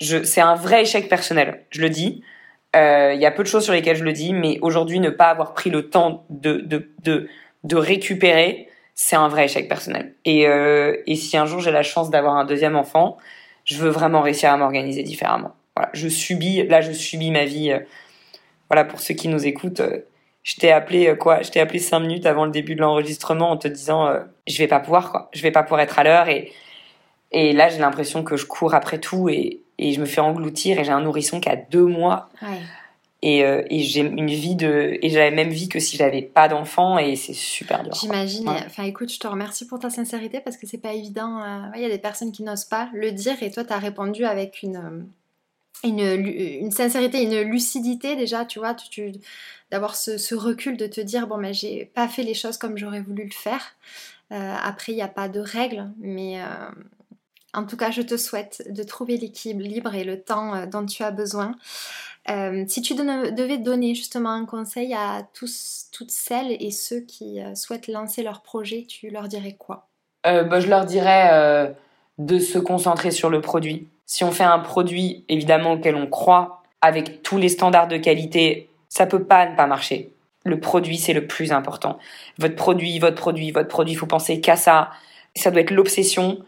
c'est 0.04 0.42
un 0.42 0.56
vrai 0.56 0.84
échec 0.84 1.10
personnel, 1.10 1.66
je 1.70 1.82
le 1.82 1.90
dis. 1.90 2.24
Il 2.76 2.80
euh, 2.80 3.14
y 3.14 3.26
a 3.26 3.32
peu 3.32 3.44
de 3.44 3.48
choses 3.48 3.64
sur 3.64 3.74
lesquelles 3.74 3.98
je 3.98 4.04
le 4.04 4.14
dis, 4.14 4.34
mais 4.34 4.58
aujourd'hui, 4.62 5.00
ne 5.00 5.10
pas 5.10 5.30
avoir 5.30 5.54
pris 5.54 5.70
le 5.70 5.90
temps 5.90 6.26
de, 6.30 6.54
de, 6.58 6.92
de, 7.04 7.28
de 7.64 7.76
récupérer, 7.76 8.68
c'est 8.96 9.16
un 9.16 9.28
vrai 9.28 9.46
échec 9.46 9.68
personnel. 9.68 10.16
Et, 10.26 10.48
euh, 10.48 10.98
et 11.06 11.16
si 11.16 11.38
un 11.38 11.46
jour 11.46 11.60
j'ai 11.60 11.72
la 11.72 11.84
chance 11.84 12.10
d'avoir 12.10 12.36
un 12.36 12.46
deuxième 12.46 12.76
enfant, 12.76 13.18
je 13.66 13.78
veux 13.78 13.90
vraiment 13.90 14.22
réussir 14.22 14.52
à 14.52 14.58
m'organiser 14.58 15.04
différemment 15.04 15.56
voilà, 15.76 15.90
je 15.94 16.08
subis, 16.08 16.68
là, 16.68 16.82
je 16.82 16.92
subis 16.92 17.32
ma 17.32 17.46
vie. 17.46 17.72
Euh, 17.72 17.80
voilà, 18.70 18.86
pour 18.86 19.00
ceux 19.00 19.16
qui 19.16 19.28
nous 19.28 19.48
écoutent, 19.48 19.82
je 20.44 20.56
t'ai 20.56 20.72
appelé 20.72 21.16
quoi 21.20 21.42
Je 21.42 21.60
appelé 21.60 21.80
cinq 21.80 22.00
minutes 22.00 22.28
avant 22.28 22.46
le 22.46 22.52
début 22.52 22.76
de 22.76 22.82
l'enregistrement 22.82 23.50
en 23.52 23.58
te 23.58 23.68
disant, 23.68 24.14
je 24.48 24.58
vais 24.58 24.68
pas 24.68 24.80
pouvoir 24.80 25.12
quoi, 25.12 25.30
je 25.34 25.42
vais 25.42 25.52
pas 25.52 25.64
pouvoir 25.64 25.82
être 25.82 25.98
à 26.00 26.04
l'heure 26.04 26.30
et 26.30 26.52
et 27.34 27.52
là, 27.52 27.68
j'ai 27.68 27.80
l'impression 27.80 28.24
que 28.24 28.38
je 28.38 28.46
cours 28.46 28.76
après 28.76 29.00
tout 29.00 29.28
et, 29.28 29.63
et 29.84 29.92
je 29.94 30.00
me 30.00 30.06
fais 30.06 30.22
engloutir 30.22 30.80
et 30.80 30.86
j'ai 30.86 30.92
un 30.92 31.02
nourrisson 31.02 31.40
qui 31.40 31.50
a 31.50 31.56
deux 31.58 31.86
mois. 31.86 32.30
Ouais. 32.42 32.62
Et, 33.22 33.46
euh, 33.46 33.64
et 33.70 33.80
j'ai 33.80 34.02
une 34.02 34.30
vie 34.30 34.56
de 34.56 34.98
et 35.02 35.10
j'avais 35.10 35.32
même 35.32 35.50
vie 35.50 35.70
que 35.70 35.80
si 35.80 35.96
j'avais 35.96 36.22
pas 36.22 36.48
d'enfant 36.48 36.98
et 36.98 37.16
c'est 37.16 37.34
super 37.34 37.84
dur. 37.84 37.94
J'imagine. 37.94 38.48
Ouais. 38.48 38.64
Enfin, 38.66 38.84
écoute, 38.84 39.12
je 39.12 39.20
te 39.20 39.28
remercie 39.28 39.68
pour 39.68 39.80
ta 39.80 39.90
sincérité 39.90 40.40
parce 40.42 40.58
que 40.58 40.68
c'est 40.68 40.78
pas 40.78 40.94
évident. 40.94 41.42
Il 41.76 41.82
y 41.82 41.86
a 41.86 41.90
des 41.90 42.00
personnes 42.00 42.32
qui 42.32 42.44
n'osent 42.44 42.66
pas 42.66 42.90
le 42.94 43.12
dire 43.12 43.42
et 43.42 43.52
toi, 43.52 43.64
tu 43.64 43.74
as 43.74 43.78
répondu 43.78 44.26
avec 44.26 44.64
une 44.64 45.08
une, 45.84 46.00
une, 46.00 46.72
sincérité, 46.72 47.24
une 47.24 47.42
lucidité 47.42 48.16
déjà, 48.16 48.46
tu 48.46 48.60
vois, 48.60 48.74
tu, 48.74 48.90
tu, 48.90 49.12
d'avoir 49.70 49.98
ce, 49.98 50.18
ce, 50.18 50.34
recul 50.34 50.78
de 50.78 50.88
te 50.88 51.02
dire, 51.02 51.28
bon, 51.28 51.38
ben, 51.38 51.54
j'ai 51.54 51.92
pas 51.94 52.08
fait 52.08 52.24
les 52.24 52.34
choses 52.34 52.58
comme 52.58 52.78
j'aurais 52.78 53.02
voulu 53.02 53.26
le 53.26 53.34
faire. 53.34 53.76
Euh, 54.32 54.56
après, 54.64 54.94
il 54.94 54.96
n'y 54.96 55.02
a 55.02 55.08
pas 55.08 55.28
de 55.28 55.40
règles, 55.40 55.92
mais 56.00 56.42
euh, 56.42 56.70
en 57.54 57.66
tout 57.66 57.78
cas, 57.78 57.92
je 57.92 58.02
te 58.02 58.18
souhaite 58.18 58.64
de 58.70 58.84
trouver 58.84 59.18
l'équilibre 59.18 59.94
et 59.94 60.04
le 60.04 60.22
temps 60.22 60.56
euh, 60.56 60.66
dont 60.66 60.86
tu 60.86 61.04
as 61.04 61.12
besoin. 61.12 61.56
Euh, 62.30 62.64
si 62.68 62.82
tu 62.82 62.96
devais 62.96 63.58
donner 63.58 63.96
justement 63.96 64.32
un 64.32 64.46
conseil 64.46 64.94
à 64.94 65.28
toutes 65.34 66.12
celles 66.12 66.58
et 66.60 66.72
ceux 66.72 67.02
qui 67.02 67.42
euh, 67.42 67.54
souhaitent 67.56 67.88
lancer 67.88 68.24
leur 68.24 68.42
projet, 68.42 68.86
tu 68.88 69.10
leur 69.10 69.28
dirais 69.28 69.56
quoi? 69.58 69.88
Bah, 70.24 70.60
Je 70.62 70.68
leur 70.68 70.86
dirais 70.86 71.76
de 72.18 72.40
se 72.40 72.58
concentrer 72.58 73.12
sur 73.12 73.30
le 73.30 73.42
produit 73.42 73.90
si 74.06 74.24
on 74.24 74.32
fait 74.32 74.44
un 74.44 74.60
produit, 74.60 75.26
évidemment, 75.28 75.74
auquel 75.74 75.96
on 75.96 76.08
croit, 76.08 76.62
avec 76.82 77.24
tous 77.24 77.38
les 77.38 77.50
standards 77.50 77.88
de 77.88 77.98
qualité, 77.98 78.70
ça 78.90 79.06
peut 79.06 79.24
pas 79.24 79.50
ne 79.50 79.56
pas 79.56 79.66
marcher. 79.66 80.12
Le 80.46 80.60
produit, 80.60 80.98
c'est 80.98 81.14
le 81.14 81.26
plus 81.26 81.52
important. 81.52 81.98
Votre 82.38 82.56
produit, 82.56 83.00
votre 83.00 83.16
produit, 83.16 83.52
votre 83.52 83.70
produit, 83.70 83.94
il 83.94 83.98
faut 83.98 84.06
penser 84.06 84.42
qu'à 84.42 84.56
ça. 84.56 84.92
Ça 85.36 85.50
doit 85.50 85.62
être 85.62 85.72
l'obsession. 85.72 86.44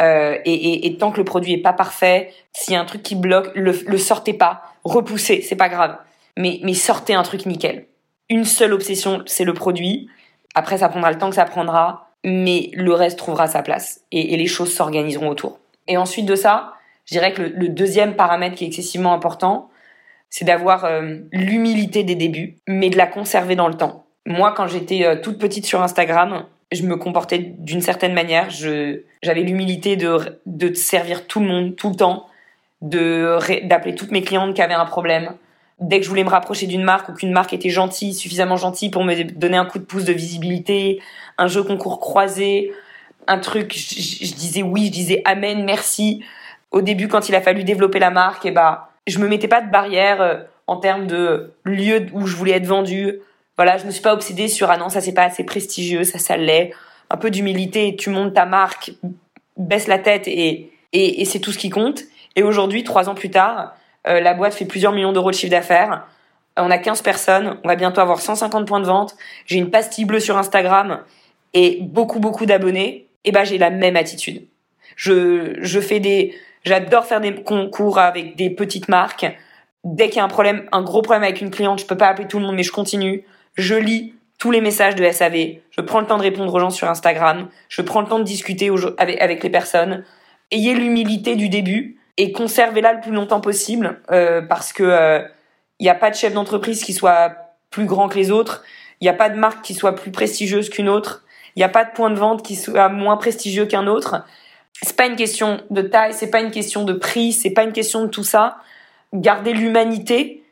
Euh, 0.00 0.38
et, 0.44 0.96
tant 0.98 1.10
que 1.10 1.18
le 1.18 1.24
produit 1.24 1.52
est 1.52 1.62
pas 1.62 1.72
parfait, 1.72 2.32
s'il 2.52 2.74
y 2.74 2.76
a 2.76 2.80
un 2.80 2.84
truc 2.84 3.02
qui 3.02 3.14
bloque, 3.14 3.50
le, 3.54 3.72
le 3.86 3.98
sortez 3.98 4.32
pas, 4.32 4.62
repoussez, 4.84 5.42
c'est 5.42 5.56
pas 5.56 5.68
grave. 5.68 5.96
Mais, 6.36 6.60
mais 6.62 6.74
sortez 6.74 7.14
un 7.14 7.22
truc 7.22 7.46
nickel. 7.46 7.86
Une 8.28 8.44
seule 8.44 8.72
obsession, 8.72 9.22
c'est 9.26 9.44
le 9.44 9.54
produit. 9.54 10.08
Après, 10.54 10.78
ça 10.78 10.88
prendra 10.88 11.10
le 11.10 11.18
temps 11.18 11.28
que 11.28 11.36
ça 11.36 11.44
prendra, 11.44 12.10
mais 12.24 12.70
le 12.72 12.92
reste 12.94 13.18
trouvera 13.18 13.46
sa 13.46 13.62
place 13.62 14.02
et, 14.12 14.36
les 14.36 14.46
choses 14.46 14.72
s'organiseront 14.72 15.28
autour. 15.28 15.58
Et 15.88 15.96
ensuite 15.96 16.26
de 16.26 16.34
ça, 16.34 16.74
je 17.06 17.14
dirais 17.14 17.32
que 17.32 17.42
le, 17.42 17.48
le, 17.48 17.68
deuxième 17.68 18.14
paramètre 18.14 18.56
qui 18.56 18.64
est 18.64 18.68
excessivement 18.68 19.12
important, 19.12 19.70
c'est 20.28 20.44
d'avoir 20.44 20.84
euh, 20.84 21.16
l'humilité 21.32 22.04
des 22.04 22.14
débuts, 22.14 22.56
mais 22.68 22.88
de 22.88 22.96
la 22.96 23.06
conserver 23.06 23.56
dans 23.56 23.68
le 23.68 23.74
temps. 23.74 24.06
Moi, 24.26 24.52
quand 24.56 24.68
j'étais 24.68 25.04
euh, 25.04 25.16
toute 25.20 25.38
petite 25.38 25.66
sur 25.66 25.82
Instagram, 25.82 26.46
je 26.72 26.82
me 26.82 26.96
comportais 26.96 27.38
d'une 27.38 27.80
certaine 27.80 28.14
manière. 28.14 28.50
Je, 28.50 29.02
j'avais 29.22 29.42
l'humilité 29.42 29.96
de, 29.96 30.40
de 30.46 30.74
servir 30.74 31.26
tout 31.26 31.40
le 31.40 31.46
monde, 31.46 31.76
tout 31.76 31.90
le 31.90 31.96
temps, 31.96 32.26
de, 32.82 33.38
d'appeler 33.66 33.94
toutes 33.94 34.10
mes 34.10 34.22
clientes 34.22 34.54
qui 34.54 34.62
avaient 34.62 34.74
un 34.74 34.86
problème. 34.86 35.34
Dès 35.80 35.98
que 35.98 36.04
je 36.04 36.10
voulais 36.10 36.24
me 36.24 36.30
rapprocher 36.30 36.66
d'une 36.66 36.82
marque 36.82 37.08
ou 37.08 37.14
qu'une 37.14 37.32
marque 37.32 37.52
était 37.52 37.70
gentille, 37.70 38.14
suffisamment 38.14 38.56
gentille 38.56 38.90
pour 38.90 39.02
me 39.02 39.24
donner 39.24 39.56
un 39.56 39.64
coup 39.64 39.78
de 39.78 39.84
pouce 39.84 40.04
de 40.04 40.12
visibilité, 40.12 41.00
un 41.38 41.46
jeu 41.46 41.62
concours 41.62 42.00
croisé, 42.00 42.70
un 43.26 43.38
truc, 43.38 43.72
je, 43.74 44.34
disais 44.34 44.62
oui, 44.62 44.86
je 44.86 44.92
disais 44.92 45.22
amen, 45.24 45.64
merci 45.64 46.22
au 46.70 46.82
début, 46.82 47.08
quand 47.08 47.28
il 47.28 47.34
a 47.34 47.40
fallu 47.40 47.64
développer 47.64 47.98
la 47.98 48.10
marque, 48.10 48.44
et 48.44 48.48
eh 48.48 48.52
bah, 48.52 48.90
je 49.06 49.18
me 49.18 49.26
mettais 49.26 49.48
pas 49.48 49.60
de 49.60 49.70
barrière 49.70 50.20
euh, 50.20 50.36
en 50.66 50.76
termes 50.76 51.06
de 51.06 51.52
lieu 51.64 52.06
où 52.12 52.26
je 52.26 52.36
voulais 52.36 52.52
être 52.52 52.66
vendue. 52.66 53.20
Voilà, 53.60 53.76
je 53.76 53.84
me 53.84 53.90
suis 53.90 54.00
pas 54.00 54.14
obsédée 54.14 54.48
sur 54.48 54.70
ah 54.70 54.78
non, 54.78 54.88
ça 54.88 55.02
c'est 55.02 55.12
pas 55.12 55.24
assez 55.24 55.44
prestigieux, 55.44 56.02
ça 56.02 56.18
ça 56.18 56.38
l'est. 56.38 56.72
Un 57.10 57.18
peu 57.18 57.30
d'humilité, 57.30 57.94
tu 57.94 58.08
montes 58.08 58.32
ta 58.32 58.46
marque, 58.46 58.92
baisse 59.58 59.86
la 59.86 59.98
tête 59.98 60.26
et 60.28 60.72
et, 60.94 61.26
c'est 61.26 61.40
tout 61.40 61.52
ce 61.52 61.58
qui 61.58 61.68
compte. 61.68 62.04
Et 62.36 62.42
aujourd'hui, 62.42 62.84
trois 62.84 63.10
ans 63.10 63.14
plus 63.14 63.28
tard, 63.28 63.74
euh, 64.08 64.18
la 64.18 64.32
boîte 64.32 64.54
fait 64.54 64.64
plusieurs 64.64 64.92
millions 64.92 65.12
d'euros 65.12 65.30
de 65.30 65.36
chiffre 65.36 65.50
d'affaires. 65.50 66.06
On 66.56 66.70
a 66.70 66.78
15 66.78 67.02
personnes, 67.02 67.58
on 67.62 67.68
va 67.68 67.76
bientôt 67.76 68.00
avoir 68.00 68.20
150 68.20 68.66
points 68.66 68.80
de 68.80 68.86
vente. 68.86 69.14
J'ai 69.44 69.58
une 69.58 69.70
pastille 69.70 70.06
bleue 70.06 70.20
sur 70.20 70.38
Instagram 70.38 71.00
et 71.52 71.80
beaucoup 71.82 72.18
beaucoup 72.18 72.46
d'abonnés. 72.46 73.08
Et 73.26 73.30
ben 73.30 73.44
j'ai 73.44 73.58
la 73.58 73.68
même 73.68 73.96
attitude. 73.96 74.46
Je 74.96 75.58
je 75.60 75.80
fais 75.80 76.00
des 76.00 76.34
J'adore 76.64 77.04
faire 77.04 77.20
des 77.20 77.34
concours 77.34 77.98
avec 77.98 78.36
des 78.36 78.48
petites 78.48 78.88
marques. 78.88 79.26
Dès 79.84 80.08
qu'il 80.08 80.16
y 80.16 80.20
a 80.20 80.24
un 80.24 80.28
problème, 80.28 80.66
un 80.72 80.80
gros 80.80 81.02
problème 81.02 81.24
avec 81.24 81.42
une 81.42 81.50
cliente, 81.50 81.80
je 81.80 81.84
peux 81.84 81.98
pas 81.98 82.08
appeler 82.08 82.26
tout 82.26 82.38
le 82.38 82.46
monde, 82.46 82.56
mais 82.56 82.62
je 82.62 82.72
continue. 82.72 83.26
Je 83.54 83.74
lis 83.74 84.14
tous 84.38 84.50
les 84.50 84.62
messages 84.62 84.96
de 84.96 85.08
SAV, 85.10 85.58
je 85.70 85.80
prends 85.82 86.00
le 86.00 86.06
temps 86.06 86.16
de 86.16 86.22
répondre 86.22 86.52
aux 86.52 86.58
gens 86.58 86.70
sur 86.70 86.88
Instagram, 86.88 87.48
je 87.68 87.82
prends 87.82 88.00
le 88.00 88.06
temps 88.06 88.18
de 88.18 88.24
discuter 88.24 88.70
avec, 88.96 89.42
les 89.42 89.50
personnes. 89.50 90.02
Ayez 90.50 90.74
l'humilité 90.74 91.36
du 91.36 91.50
début 91.50 91.98
et 92.16 92.32
conservez-la 92.32 92.94
le 92.94 93.00
plus 93.00 93.12
longtemps 93.12 93.42
possible 93.42 94.00
euh, 94.10 94.40
parce 94.40 94.72
que 94.72 94.82
il 94.82 94.88
euh, 94.88 95.22
n'y 95.78 95.90
a 95.90 95.94
pas 95.94 96.10
de 96.10 96.14
chef 96.14 96.32
d'entreprise 96.32 96.82
qui 96.82 96.94
soit 96.94 97.34
plus 97.70 97.84
grand 97.84 98.08
que 98.08 98.16
les 98.16 98.30
autres, 98.30 98.64
il 99.00 99.04
n'y 99.04 99.10
a 99.10 99.14
pas 99.14 99.28
de 99.28 99.36
marque 99.36 99.62
qui 99.62 99.74
soit 99.74 99.94
plus 99.94 100.10
prestigieuse 100.10 100.70
qu'une 100.70 100.88
autre, 100.88 101.22
il 101.54 101.58
n'y 101.58 101.64
a 101.64 101.68
pas 101.68 101.84
de 101.84 101.90
point 101.92 102.10
de 102.10 102.18
vente 102.18 102.42
qui 102.42 102.56
soit 102.56 102.88
moins 102.88 103.18
prestigieux 103.18 103.66
qu'un 103.66 103.86
autre. 103.86 104.24
C'est 104.82 104.96
pas 104.96 105.06
une 105.06 105.16
question 105.16 105.60
de 105.68 105.82
taille, 105.82 106.14
c'est 106.14 106.30
pas 106.30 106.40
une 106.40 106.50
question 106.50 106.84
de 106.84 106.94
prix, 106.94 107.32
c'est 107.32 107.50
pas 107.50 107.64
une 107.64 107.72
question 107.72 108.02
de 108.02 108.08
tout 108.08 108.24
ça. 108.24 108.56
Gardez 109.12 109.52
l'humanité 109.52 110.44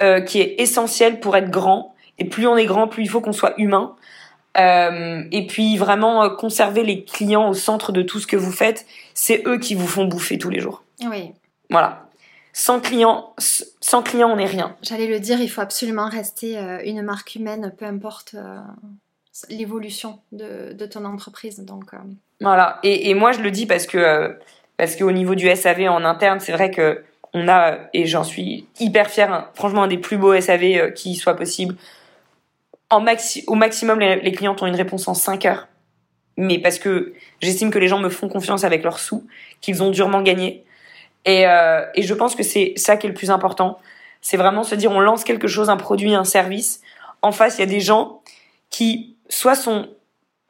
euh, 0.00 0.22
qui 0.22 0.40
est 0.40 0.54
essentielle 0.58 1.20
pour 1.20 1.36
être 1.36 1.50
grand 1.50 1.93
et 2.18 2.24
plus 2.24 2.46
on 2.46 2.56
est 2.56 2.66
grand, 2.66 2.88
plus 2.88 3.02
il 3.02 3.08
faut 3.08 3.20
qu'on 3.20 3.32
soit 3.32 3.54
humain. 3.58 3.96
Euh, 4.56 5.24
et 5.32 5.46
puis 5.48 5.76
vraiment 5.76 6.22
euh, 6.22 6.28
conserver 6.28 6.84
les 6.84 7.04
clients 7.04 7.48
au 7.48 7.54
centre 7.54 7.90
de 7.90 8.02
tout 8.02 8.20
ce 8.20 8.26
que 8.26 8.36
vous 8.36 8.52
faites. 8.52 8.86
C'est 9.12 9.42
eux 9.46 9.58
qui 9.58 9.74
vous 9.74 9.86
font 9.86 10.04
bouffer 10.04 10.38
tous 10.38 10.50
les 10.50 10.60
jours. 10.60 10.84
Oui. 11.04 11.32
Voilà. 11.70 12.06
Sans 12.52 12.78
clients, 12.78 13.34
sans 13.38 14.02
clients, 14.02 14.30
on 14.30 14.36
n'est 14.36 14.46
rien. 14.46 14.76
J'allais 14.80 15.08
le 15.08 15.18
dire, 15.18 15.40
il 15.40 15.48
faut 15.48 15.60
absolument 15.60 16.08
rester 16.08 16.56
euh, 16.56 16.80
une 16.84 17.02
marque 17.02 17.34
humaine, 17.34 17.74
peu 17.76 17.84
importe 17.84 18.36
l'évolution 19.48 20.20
de, 20.30 20.72
de, 20.72 20.86
ton 20.86 21.04
entreprise. 21.04 21.58
Donc. 21.58 21.90
Voilà. 22.40 22.78
Et, 22.84 23.10
et, 23.10 23.14
moi, 23.14 23.32
je 23.32 23.40
le 23.40 23.50
dis 23.50 23.66
parce 23.66 23.86
que 23.86 24.38
parce 24.76 24.94
qu'au 24.94 25.10
niveau 25.10 25.34
du 25.34 25.52
SAV 25.52 25.88
en 25.88 26.04
interne, 26.04 26.38
c'est 26.38 26.52
vrai 26.52 26.70
que 26.70 27.02
on 27.32 27.48
a, 27.48 27.78
et 27.92 28.06
j'en 28.06 28.22
suis 28.22 28.68
hyper 28.78 29.10
fière, 29.10 29.50
franchement 29.54 29.82
un 29.82 29.88
des 29.88 29.98
plus 29.98 30.16
beaux 30.16 30.40
SAV 30.40 30.92
qui 30.94 31.16
soit 31.16 31.34
possible 31.34 31.74
au 32.96 33.54
maximum, 33.54 34.00
les, 34.00 34.32
clients 34.32 34.56
ont 34.60 34.66
une 34.66 34.76
réponse 34.76 35.08
en 35.08 35.14
5 35.14 35.44
heures. 35.46 35.68
Mais 36.36 36.58
parce 36.58 36.78
que 36.78 37.14
j'estime 37.40 37.70
que 37.70 37.78
les 37.78 37.88
gens 37.88 38.00
me 38.00 38.08
font 38.08 38.28
confiance 38.28 38.64
avec 38.64 38.82
leurs 38.82 38.98
sous, 38.98 39.26
qu'ils 39.60 39.82
ont 39.82 39.90
durement 39.90 40.22
gagné. 40.22 40.64
Et, 41.24 41.46
euh, 41.46 41.84
et 41.94 42.02
je 42.02 42.14
pense 42.14 42.34
que 42.34 42.42
c'est 42.42 42.74
ça 42.76 42.96
qui 42.96 43.06
est 43.06 43.10
le 43.10 43.14
plus 43.14 43.30
important. 43.30 43.78
C'est 44.20 44.36
vraiment 44.36 44.64
se 44.64 44.74
dire, 44.74 44.90
on 44.90 45.00
lance 45.00 45.24
quelque 45.24 45.46
chose, 45.46 45.70
un 45.70 45.76
produit, 45.76 46.14
un 46.14 46.24
service. 46.24 46.80
En 47.22 47.32
face, 47.32 47.58
il 47.58 47.60
y 47.60 47.64
a 47.64 47.66
des 47.66 47.80
gens 47.80 48.22
qui 48.70 49.16
soit 49.28 49.54
sont 49.54 49.88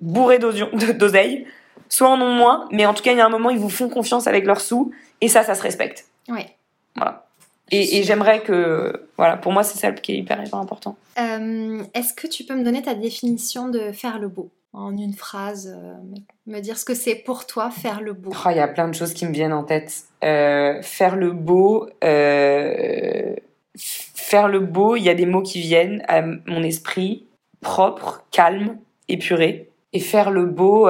bourrés 0.00 0.38
d'oseille, 0.38 1.46
soit 1.88 2.08
en 2.08 2.20
ont 2.20 2.32
moins, 2.32 2.68
mais 2.70 2.86
en 2.86 2.94
tout 2.94 3.02
cas, 3.02 3.12
il 3.12 3.18
y 3.18 3.20
a 3.20 3.26
un 3.26 3.30
moment, 3.30 3.50
ils 3.50 3.58
vous 3.58 3.70
font 3.70 3.88
confiance 3.88 4.26
avec 4.26 4.44
leurs 4.46 4.60
sous, 4.60 4.92
et 5.20 5.28
ça, 5.28 5.42
ça 5.42 5.54
se 5.54 5.62
respecte. 5.62 6.06
Oui. 6.28 6.46
Voilà. 6.96 7.23
Et, 7.70 8.02
j'aimerais 8.02 8.42
que, 8.42 9.06
voilà, 9.16 9.36
pour 9.36 9.52
moi, 9.52 9.62
c'est 9.62 9.78
ça 9.78 9.92
qui 9.92 10.12
est 10.12 10.18
hyper, 10.18 10.44
hyper 10.44 10.58
important. 10.58 10.96
Euh, 11.18 11.82
est-ce 11.94 12.12
que 12.12 12.26
tu 12.26 12.44
peux 12.44 12.54
me 12.54 12.64
donner 12.64 12.82
ta 12.82 12.94
définition 12.94 13.68
de 13.68 13.92
faire 13.92 14.18
le 14.18 14.28
beau? 14.28 14.50
En 14.72 14.96
une 14.96 15.14
phrase, 15.14 15.72
euh, 15.76 15.94
me 16.46 16.60
dire 16.60 16.78
ce 16.78 16.84
que 16.84 16.94
c'est 16.94 17.14
pour 17.14 17.46
toi 17.46 17.70
faire 17.70 18.00
le 18.00 18.12
beau 18.12 18.32
oh, 18.34 18.48
Il 18.50 18.56
y 18.56 18.60
a 18.60 18.66
plein 18.66 18.88
de 18.88 18.94
choses 18.94 19.14
qui 19.14 19.24
me 19.24 19.32
viennent 19.32 19.52
en 19.52 19.62
tête. 19.62 20.04
Euh, 20.24 20.82
faire 20.82 21.16
le 21.16 21.30
beau, 21.30 21.88
faire 22.02 23.38
le 24.48 24.60
beau, 24.60 24.96
il 24.96 25.04
y 25.04 25.08
a 25.08 25.14
des 25.14 25.26
mots 25.26 25.42
qui 25.42 25.60
viennent 25.60 26.02
à 26.08 26.22
mon 26.22 26.62
esprit 26.62 27.26
propre, 27.60 28.24
calme, 28.30 28.76
épuré. 29.08 29.70
Et 29.92 30.00
faire 30.00 30.32
le 30.32 30.46
beau, 30.46 30.88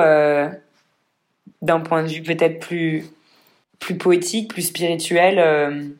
d'un 1.60 1.80
point 1.80 2.02
de 2.02 2.08
vue 2.08 2.22
peut-être 2.22 2.58
plus, 2.58 3.04
plus 3.78 3.98
poétique, 3.98 4.48
plus 4.48 4.62
spirituel 4.62 5.94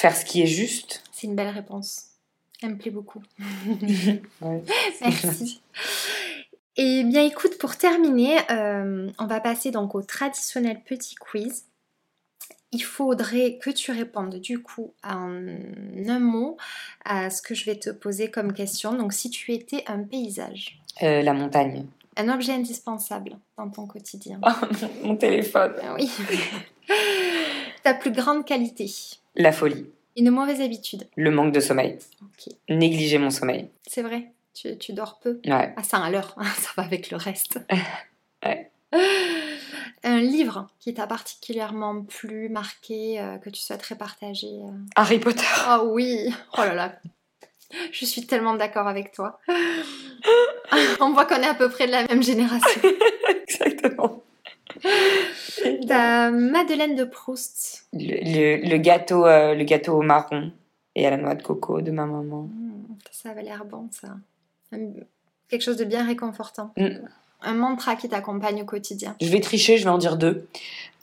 faire 0.00 0.16
ce 0.16 0.24
qui 0.24 0.42
est 0.42 0.46
juste. 0.46 1.02
C'est 1.12 1.26
une 1.26 1.36
belle 1.36 1.48
réponse. 1.48 2.06
Elle 2.62 2.70
me 2.70 2.78
plaît 2.78 2.90
beaucoup. 2.90 3.22
Merci. 5.00 5.60
Et 6.76 7.04
bien 7.04 7.26
écoute, 7.26 7.58
pour 7.58 7.76
terminer, 7.76 8.38
euh, 8.50 9.10
on 9.18 9.26
va 9.26 9.40
passer 9.40 9.70
donc 9.70 9.94
au 9.94 10.02
traditionnel 10.02 10.80
petit 10.82 11.14
quiz. 11.16 11.66
Il 12.72 12.82
faudrait 12.82 13.58
que 13.60 13.68
tu 13.70 13.90
répondes 13.90 14.36
du 14.36 14.62
coup 14.62 14.94
en 15.02 15.44
un 16.08 16.18
mot 16.18 16.56
à 17.04 17.28
ce 17.28 17.42
que 17.42 17.54
je 17.54 17.66
vais 17.66 17.76
te 17.76 17.90
poser 17.90 18.30
comme 18.30 18.54
question. 18.54 18.94
Donc 18.94 19.12
si 19.12 19.28
tu 19.28 19.52
étais 19.52 19.84
un 19.86 20.02
paysage. 20.04 20.80
Euh, 21.02 21.20
la 21.20 21.34
montagne. 21.34 21.84
Un 22.16 22.32
objet 22.32 22.52
indispensable 22.52 23.36
dans 23.58 23.68
ton 23.68 23.86
quotidien. 23.86 24.40
mon 25.04 25.16
téléphone. 25.16 25.74
Ah 25.82 25.94
oui. 25.94 26.10
Ta 27.82 27.94
plus 27.94 28.12
grande 28.12 28.46
qualité. 28.46 29.19
La 29.36 29.52
folie. 29.52 29.86
Une 30.16 30.30
mauvaise 30.30 30.60
habitude. 30.60 31.08
Le 31.16 31.30
manque 31.30 31.52
de 31.52 31.60
sommeil. 31.60 31.98
Négliger 32.68 33.18
mon 33.18 33.30
sommeil. 33.30 33.68
C'est 33.86 34.02
vrai. 34.02 34.32
Tu, 34.54 34.76
tu, 34.78 34.92
dors 34.92 35.20
peu. 35.20 35.40
Ouais. 35.46 35.72
Ah, 35.76 35.82
ça 35.82 35.98
à 35.98 36.10
l'heure. 36.10 36.34
ça 36.58 36.70
va 36.76 36.82
avec 36.82 37.10
le 37.10 37.16
reste. 37.16 37.60
ouais. 38.44 38.70
Un 40.02 40.20
livre 40.20 40.68
qui 40.80 40.94
t'a 40.94 41.06
particulièrement 41.06 42.02
plu, 42.02 42.48
marqué, 42.48 43.20
euh, 43.20 43.38
que 43.38 43.50
tu 43.50 43.60
souhaiterais 43.60 43.96
partager 43.96 44.48
euh 44.64 44.72
Harry 44.96 45.18
Potter. 45.18 45.44
Oh 45.68 45.90
oui. 45.92 46.34
Oh 46.56 46.62
là 46.62 46.74
là. 46.74 46.96
Je 47.92 48.04
suis 48.04 48.26
tellement 48.26 48.54
d'accord 48.54 48.88
avec 48.88 49.12
toi. 49.12 49.38
On 51.00 51.12
voit 51.12 51.26
qu'on 51.26 51.36
est 51.36 51.46
à 51.46 51.54
peu 51.54 51.68
près 51.68 51.86
de 51.86 51.92
la 51.92 52.06
même 52.06 52.22
génération. 52.22 52.80
Exactement. 53.28 54.22
Ta 55.88 56.30
Madeleine 56.30 56.94
de 56.94 57.04
Proust. 57.04 57.86
Le, 57.92 58.76
gâteau, 58.76 59.26
euh, 59.26 59.54
le 59.54 59.64
gâteau 59.64 60.00
marron 60.02 60.52
et 60.94 61.06
à 61.06 61.10
la 61.10 61.16
noix 61.16 61.34
de 61.34 61.42
coco 61.42 61.80
de 61.80 61.90
ma 61.90 62.06
maman. 62.06 62.42
Mmh, 62.42 62.96
ça 63.10 63.30
avait 63.30 63.42
l'air 63.42 63.64
bon, 63.64 63.88
ça. 63.90 64.16
Quelque 65.48 65.62
chose 65.62 65.76
de 65.76 65.84
bien 65.84 66.06
réconfortant. 66.06 66.72
Mmh. 66.76 66.88
Un 67.42 67.54
mantra 67.54 67.96
qui 67.96 68.08
t'accompagne 68.08 68.62
au 68.62 68.66
quotidien. 68.66 69.16
Je 69.20 69.28
vais 69.28 69.40
tricher, 69.40 69.78
je 69.78 69.84
vais 69.84 69.90
en 69.90 69.98
dire 69.98 70.16
deux. 70.16 70.46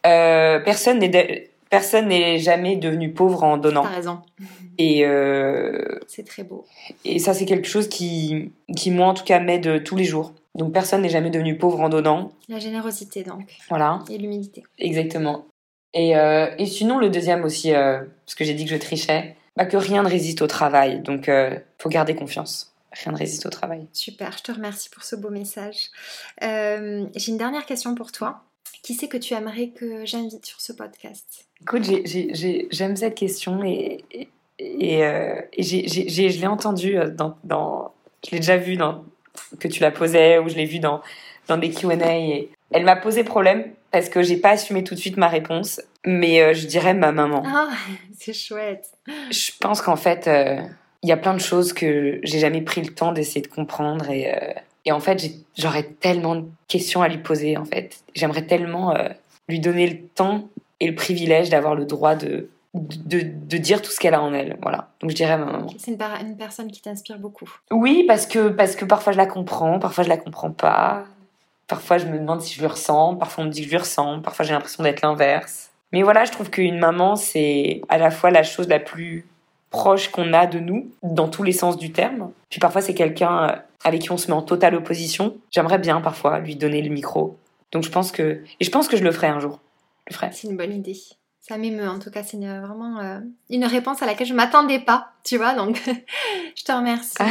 Euh, 0.05 0.59
personne 0.59 0.99
n'est 0.99 1.49
personne 1.69 2.07
n'est 2.07 2.39
jamais 2.39 2.77
devenu 2.77 3.11
pauvre 3.11 3.43
en 3.43 3.57
donnant. 3.57 3.83
T'as 3.83 3.89
raison. 3.89 4.21
Et 4.77 5.05
euh, 5.05 5.99
c'est 6.07 6.25
très 6.25 6.43
beau. 6.43 6.65
Et 7.03 7.19
ça, 7.19 7.33
c'est 7.33 7.45
quelque 7.45 7.67
chose 7.67 7.89
qui, 7.89 8.51
qui 8.75 8.91
moi 8.91 9.07
en 9.07 9.13
tout 9.13 9.23
cas 9.23 9.39
m'aide 9.39 9.83
tous 9.83 9.95
les 9.95 10.03
jours. 10.03 10.33
Donc 10.57 10.73
personne 10.73 11.03
n'est 11.03 11.09
jamais 11.09 11.29
devenu 11.29 11.57
pauvre 11.57 11.79
en 11.79 11.89
donnant. 11.89 12.31
La 12.49 12.59
générosité 12.59 13.23
donc. 13.23 13.55
Voilà. 13.69 14.03
Et 14.09 14.17
l'humilité. 14.17 14.63
Exactement. 14.79 15.45
Et, 15.93 16.17
euh, 16.17 16.49
et, 16.57 16.65
sinon 16.65 16.99
le 16.99 17.09
deuxième 17.09 17.43
aussi, 17.43 17.73
euh, 17.73 18.03
parce 18.25 18.35
que 18.35 18.43
j'ai 18.43 18.53
dit 18.53 18.65
que 18.65 18.71
je 18.71 18.75
trichais, 18.75 19.35
bah, 19.55 19.65
que 19.65 19.77
rien 19.77 20.03
ne 20.03 20.09
résiste 20.09 20.41
au 20.41 20.47
travail. 20.47 20.99
Donc 20.99 21.29
euh, 21.29 21.57
faut 21.77 21.89
garder 21.89 22.15
confiance. 22.15 22.73
Rien 22.91 23.13
ne 23.13 23.17
résiste 23.17 23.45
au 23.45 23.49
travail. 23.49 23.87
Super, 23.93 24.35
je 24.37 24.43
te 24.43 24.51
remercie 24.51 24.89
pour 24.89 25.03
ce 25.03 25.15
beau 25.15 25.29
message. 25.29 25.89
Euh, 26.43 27.05
j'ai 27.15 27.31
une 27.31 27.37
dernière 27.37 27.65
question 27.65 27.93
pour 27.95 28.11
toi. 28.11 28.41
Qui 28.83 28.95
c'est 28.95 29.07
que 29.07 29.17
tu 29.17 29.33
aimerais 29.33 29.69
que 29.69 30.05
j'invite 30.05 30.45
sur 30.45 30.61
ce 30.61 30.71
podcast? 30.71 31.47
Écoute, 31.61 31.83
j'aime 32.71 32.95
cette 32.95 33.15
question 33.15 33.63
et, 33.63 34.03
et, 34.11 34.29
et, 34.59 34.99
et 35.01 35.63
je 35.63 36.39
l'ai 36.39 36.47
entendu 36.47 36.97
dans, 37.15 37.37
dans, 37.43 37.91
je 38.25 38.31
l'ai 38.31 38.39
déjà 38.39 38.57
vu 38.57 38.77
dans 38.77 39.03
que 39.59 39.67
tu 39.67 39.81
la 39.81 39.91
posais 39.91 40.39
ou 40.39 40.49
je 40.49 40.55
l'ai 40.55 40.65
vu 40.65 40.79
dans, 40.79 41.01
dans 41.47 41.57
des 41.57 41.69
Q&A 41.69 42.17
et 42.17 42.49
elle 42.71 42.83
m'a 42.83 42.95
posé 42.95 43.23
problème 43.23 43.65
parce 43.91 44.09
que 44.09 44.21
j'ai 44.21 44.37
pas 44.37 44.51
assumé 44.51 44.83
tout 44.83 44.95
de 44.95 44.99
suite 44.99 45.17
ma 45.17 45.27
réponse, 45.27 45.81
mais 46.05 46.41
euh, 46.41 46.53
je 46.53 46.67
dirais 46.67 46.93
ma 46.93 47.11
maman. 47.11 47.43
Ah, 47.45 47.69
c'est 48.17 48.33
chouette. 48.33 48.85
Je 49.31 49.51
pense 49.59 49.81
qu'en 49.81 49.95
fait, 49.95 50.27
euh, 50.27 50.57
il 51.03 51.09
y 51.09 51.11
a 51.11 51.17
plein 51.17 51.33
de 51.33 51.39
choses 51.39 51.73
que 51.73 52.19
j'ai 52.23 52.39
jamais 52.39 52.61
pris 52.61 52.81
le 52.81 52.93
temps 52.93 53.11
d'essayer 53.11 53.41
de 53.41 53.47
comprendre 53.47 54.09
et, 54.09 54.33
euh, 54.33 54.53
et 54.85 54.91
en 54.91 54.99
fait, 54.99 55.31
j'aurais 55.57 55.83
tellement 55.83 56.35
de 56.35 56.45
questions 56.67 57.01
à 57.01 57.07
lui 57.07 57.19
poser 57.19 57.57
en 57.57 57.65
fait. 57.65 57.97
J'aimerais 58.15 58.45
tellement 58.45 58.95
lui 59.49 59.59
donner 59.59 59.87
le 59.87 59.99
temps 59.99 60.47
et 60.79 60.87
le 60.87 60.95
privilège 60.95 61.49
d'avoir 61.49 61.75
le 61.75 61.85
droit 61.85 62.15
de 62.15 62.49
de, 62.77 63.21
de, 63.21 63.57
dire 63.57 63.81
tout 63.81 63.91
ce 63.91 63.99
qu'elle 63.99 64.13
a 64.13 64.21
en 64.21 64.33
elle. 64.33 64.57
Voilà. 64.61 64.89
Donc 64.99 65.11
je 65.11 65.15
dirais 65.15 65.37
ma 65.37 65.45
maman. 65.45 65.67
C'est 65.77 65.91
une, 65.91 66.01
une, 66.25 66.37
personne 66.37 66.71
qui 66.71 66.81
t'inspire 66.81 67.19
beaucoup. 67.19 67.49
Oui, 67.71 68.05
parce 68.07 68.25
que, 68.25 68.49
parce 68.49 68.75
que 68.75 68.85
parfois 68.85 69.13
je 69.13 69.17
la 69.17 69.25
comprends, 69.25 69.79
parfois 69.79 70.03
je 70.03 70.09
la 70.09 70.17
comprends 70.17 70.51
pas. 70.51 71.05
Parfois 71.67 71.97
je 71.97 72.05
me 72.05 72.17
demande 72.17 72.41
si 72.41 72.53
je 72.53 72.59
lui 72.59 72.67
ressemble, 72.67 73.19
parfois 73.19 73.43
on 73.43 73.47
me 73.47 73.51
dit 73.51 73.61
que 73.61 73.65
je 73.65 73.71
lui 73.71 73.77
ressemble, 73.77 74.21
parfois 74.21 74.45
j'ai 74.45 74.53
l'impression 74.53 74.83
d'être 74.83 75.01
l'inverse. 75.01 75.71
Mais 75.91 76.03
voilà, 76.03 76.25
je 76.25 76.31
trouve 76.31 76.49
qu'une 76.49 76.79
maman, 76.79 77.15
c'est 77.15 77.81
à 77.89 77.97
la 77.97 78.11
fois 78.11 78.29
la 78.29 78.43
chose 78.43 78.67
la 78.67 78.79
plus 78.79 79.25
proche 79.69 80.09
qu'on 80.09 80.33
a 80.33 80.45
de 80.45 80.59
nous, 80.59 80.91
dans 81.03 81.27
tous 81.27 81.43
les 81.43 81.51
sens 81.51 81.77
du 81.77 81.91
terme. 81.91 82.31
Puis 82.49 82.59
parfois 82.59 82.81
c'est 82.81 82.93
quelqu'un 82.93 83.49
euh, 83.49 83.55
avec 83.83 84.01
qui 84.01 84.11
on 84.11 84.17
se 84.17 84.27
met 84.27 84.33
en 84.33 84.41
totale 84.41 84.75
opposition. 84.75 85.37
J'aimerais 85.51 85.77
bien 85.77 86.01
parfois 86.01 86.39
lui 86.39 86.55
donner 86.55 86.81
le 86.81 86.89
micro. 86.89 87.37
Donc 87.71 87.83
je 87.83 87.91
pense 87.91 88.11
que... 88.11 88.43
Et 88.59 88.65
je 88.65 88.71
pense 88.71 88.87
que 88.87 88.97
je 88.97 89.03
le 89.03 89.11
ferai 89.11 89.27
un 89.27 89.39
jour. 89.39 89.59
Je 90.07 90.13
le 90.13 90.15
ferai. 90.15 90.29
C'est 90.31 90.47
une 90.47 90.57
bonne 90.57 90.73
idée 90.73 90.95
ça 91.47 91.57
m'émeut 91.57 91.87
en 91.87 91.99
tout 91.99 92.11
cas. 92.11 92.23
C'est 92.23 92.37
vraiment 92.37 92.99
euh, 92.99 93.19
une 93.49 93.65
réponse 93.65 94.01
à 94.01 94.05
laquelle 94.05 94.27
je 94.27 94.33
m'attendais 94.33 94.79
pas, 94.79 95.11
tu 95.23 95.37
vois. 95.37 95.53
Donc, 95.53 95.81
je 96.55 96.63
te 96.63 96.71
remercie. 96.71 97.15
Ah. 97.19 97.27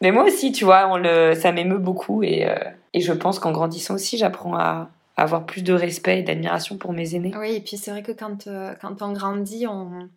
Mais 0.00 0.12
moi 0.12 0.24
aussi, 0.24 0.52
tu 0.52 0.64
vois, 0.64 0.88
on 0.88 0.96
le, 0.96 1.34
ça 1.34 1.52
m'émeut 1.52 1.78
beaucoup 1.78 2.22
et, 2.22 2.46
euh, 2.46 2.56
et 2.92 3.00
je 3.00 3.12
pense 3.12 3.38
qu'en 3.38 3.52
grandissant 3.52 3.94
aussi, 3.94 4.18
j'apprends 4.18 4.56
à, 4.56 4.90
avoir 5.16 5.46
plus 5.46 5.62
de 5.62 5.72
respect 5.72 6.20
et 6.20 6.22
d'admiration 6.22 6.76
pour 6.76 6.92
mes 6.92 7.14
aînés. 7.14 7.32
Oui, 7.38 7.54
et 7.56 7.60
puis 7.60 7.78
c'est 7.78 7.90
vrai 7.90 8.02
que 8.02 8.12
quand, 8.12 8.46
euh, 8.48 8.74
quand 8.80 9.00
on 9.00 9.12
grandit, 9.12 9.66
on, 9.66 10.10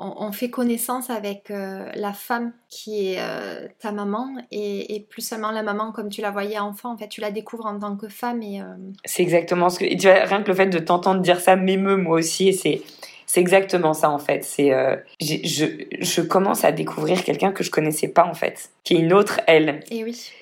on, 0.00 0.32
fait 0.32 0.50
connaissance 0.50 1.10
avec 1.10 1.50
euh, 1.50 1.88
la 1.94 2.12
femme 2.12 2.52
qui 2.68 3.12
est 3.12 3.18
euh, 3.20 3.68
ta 3.78 3.92
maman 3.92 4.34
et, 4.50 5.06
plus 5.10 5.22
seulement 5.22 5.50
la 5.50 5.62
maman 5.62 5.92
comme 5.92 6.08
tu 6.08 6.22
la 6.22 6.30
voyais 6.30 6.58
enfant. 6.58 6.92
En 6.92 6.96
fait, 6.96 7.08
tu 7.08 7.20
la 7.20 7.30
découvres 7.30 7.66
en 7.66 7.78
tant 7.78 7.96
que 7.96 8.08
femme 8.08 8.42
et. 8.42 8.60
C'est 9.04 9.22
exactement 9.22 9.68
ce 9.68 9.78
que. 9.78 9.84
tu 9.96 10.08
vois, 10.08 10.24
rien 10.24 10.42
que 10.42 10.48
le 10.48 10.54
fait 10.54 10.66
de 10.66 10.78
t'entendre 10.78 11.20
dire 11.20 11.40
ça 11.40 11.56
m'émeut 11.56 11.96
moi 11.96 12.18
aussi 12.18 12.48
et 12.48 12.52
c'est. 12.52 12.82
C'est 13.26 13.40
exactement 13.40 13.94
ça 13.94 14.10
en 14.10 14.18
fait. 14.18 14.42
C'est 14.42 14.72
je, 15.20 15.66
je, 16.00 16.20
commence 16.20 16.64
à 16.64 16.72
découvrir 16.72 17.22
quelqu'un 17.22 17.52
que 17.52 17.62
je 17.62 17.70
connaissais 17.70 18.08
pas 18.08 18.24
en 18.24 18.34
fait, 18.34 18.70
qui 18.82 18.94
est 18.94 18.98
une 18.98 19.12
autre 19.12 19.40
elle. 19.46 19.84
Et 19.88 20.02
oui. 20.02 20.32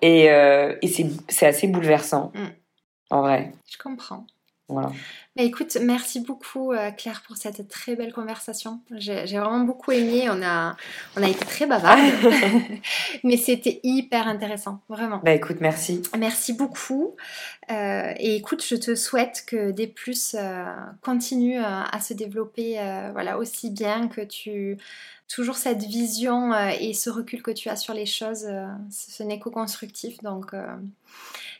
Et, 0.00 0.28
et 0.28 1.06
c'est 1.28 1.46
assez 1.46 1.66
bouleversant. 1.66 2.32
Mm. 2.34 2.46
En 3.10 3.20
vrai. 3.20 3.52
Je 3.70 3.76
comprends. 3.76 4.24
Voilà. 4.68 4.92
Mais 5.36 5.46
écoute, 5.46 5.78
merci 5.80 6.20
beaucoup 6.20 6.72
euh, 6.72 6.90
Claire 6.90 7.22
pour 7.26 7.36
cette 7.36 7.68
très 7.68 7.96
belle 7.96 8.12
conversation. 8.12 8.80
J'ai 8.90 9.24
vraiment 9.24 9.60
beaucoup 9.60 9.92
aimé. 9.92 10.28
On 10.28 10.42
a, 10.42 10.76
on 11.16 11.22
a 11.22 11.28
été 11.28 11.44
très 11.46 11.66
bavardes, 11.66 12.00
mais 13.24 13.36
c'était 13.36 13.80
hyper 13.82 14.26
intéressant, 14.26 14.80
vraiment. 14.88 15.20
Bah 15.24 15.32
écoute, 15.32 15.58
merci. 15.60 16.02
Merci 16.18 16.52
beaucoup. 16.52 17.16
Euh, 17.70 18.12
et 18.18 18.36
écoute, 18.36 18.64
je 18.66 18.74
te 18.74 18.94
souhaite 18.94 19.44
que 19.46 19.70
des 19.70 19.86
plus 19.86 20.34
euh, 20.36 20.64
continuent 21.02 21.62
à 21.62 22.00
se 22.00 22.12
développer, 22.12 22.78
voilà, 23.12 23.38
aussi 23.38 23.70
bien 23.70 24.08
que 24.08 24.20
tu 24.20 24.76
toujours 25.28 25.56
cette 25.56 25.82
vision 25.82 26.52
et 26.80 26.94
ce 26.94 27.10
recul 27.10 27.42
que 27.42 27.50
tu 27.50 27.68
as 27.68 27.76
sur 27.76 27.94
les 27.94 28.06
choses. 28.06 28.48
ce 28.90 29.22
n'est 29.22 29.38
qu'au 29.38 29.50
constructif, 29.50 30.18
donc. 30.22 30.52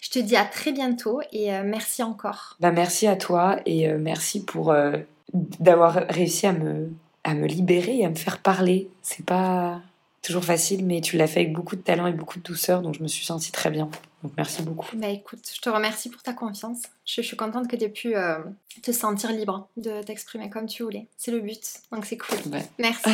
Je 0.01 0.11
te 0.11 0.19
dis 0.19 0.37
à 0.37 0.45
très 0.45 0.73
bientôt 0.73 1.21
et 1.33 1.53
euh, 1.53 1.63
merci 1.65 2.03
encore. 2.03 2.57
Bah, 2.61 2.71
merci 2.71 3.07
à 3.07 3.17
toi 3.17 3.59
et 3.67 3.89
euh, 3.89 3.99
merci 3.99 4.45
pour 4.45 4.71
euh, 4.71 4.99
d'avoir 5.33 5.95
réussi 6.09 6.47
à 6.47 6.53
me, 6.53 6.91
à 7.25 7.35
me 7.35 7.47
libérer 7.47 7.99
et 7.99 8.05
à 8.05 8.11
me 8.11 8.15
faire 8.15 8.39
parler. 8.39 8.89
C'est 9.03 9.25
pas 9.25 9.81
toujours 10.23 10.45
facile, 10.45 10.85
mais 10.85 11.01
tu 11.01 11.17
l'as 11.17 11.27
fait 11.27 11.41
avec 11.41 11.53
beaucoup 11.53 11.77
de 11.77 11.81
talent 11.81 12.07
et 12.07 12.13
beaucoup 12.13 12.39
de 12.39 12.45
douceur, 12.45 12.83
donc 12.83 12.95
je 12.95 13.03
me 13.03 13.09
suis 13.09 13.25
sentie 13.25 13.53
très 13.53 13.71
bien. 13.71 13.89
Donc 14.23 14.33
merci 14.37 14.63
beaucoup. 14.63 14.89
Bah 14.97 15.09
écoute, 15.09 15.49
je 15.55 15.61
te 15.61 15.71
remercie 15.71 16.11
pour 16.11 16.23
ta 16.23 16.33
confiance. 16.33 16.83
Je, 17.07 17.23
suis 17.23 17.37
contente 17.37 17.69
que 17.69 17.77
tu 17.77 17.85
aies 17.85 17.89
pu 17.89 18.15
te 18.83 18.91
sentir 18.93 19.31
libre 19.31 19.69
de 19.77 20.03
t'exprimer 20.03 20.51
comme 20.51 20.67
tu 20.67 20.83
voulais. 20.83 21.07
C'est 21.17 21.31
le 21.31 21.41
but, 21.41 21.63
donc 21.93 22.05
c'est 22.05 22.19
cool. 22.19 22.39
Merci. 22.79 23.11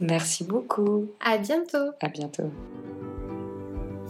merci 0.00 0.44
beaucoup. 0.44 1.08
À 1.24 1.38
bientôt. 1.38 1.90
À 2.00 2.08
bientôt. 2.08 2.50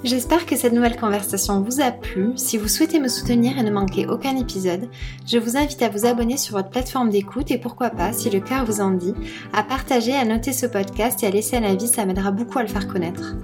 J'espère 0.04 0.44
que 0.44 0.54
cette 0.54 0.74
nouvelle 0.74 0.98
conversation 0.98 1.62
vous 1.62 1.80
a 1.80 1.90
plu. 1.90 2.32
Si 2.36 2.58
vous 2.58 2.68
souhaitez 2.68 3.00
me 3.00 3.08
soutenir 3.08 3.56
et 3.56 3.62
ne 3.62 3.70
manquer 3.70 4.06
aucun 4.06 4.36
épisode, 4.36 4.90
je 5.26 5.38
vous 5.38 5.56
invite 5.56 5.80
à 5.80 5.88
vous 5.88 6.04
abonner 6.04 6.36
sur 6.36 6.58
votre 6.58 6.68
plateforme 6.68 7.08
d'écoute 7.08 7.50
et 7.50 7.56
pourquoi 7.56 7.88
pas, 7.88 8.12
si 8.12 8.28
le 8.28 8.40
cœur 8.40 8.66
vous 8.66 8.82
en 8.82 8.90
dit, 8.90 9.14
à 9.54 9.62
partager, 9.62 10.14
à 10.14 10.26
noter 10.26 10.52
ce 10.52 10.66
podcast 10.66 11.22
et 11.22 11.26
à 11.26 11.30
laisser 11.30 11.56
un 11.56 11.62
avis, 11.62 11.88
ça 11.88 12.04
m'aidera 12.04 12.32
beaucoup 12.32 12.58
à 12.58 12.62
le 12.62 12.68
faire 12.68 12.86
connaître. 12.86 13.34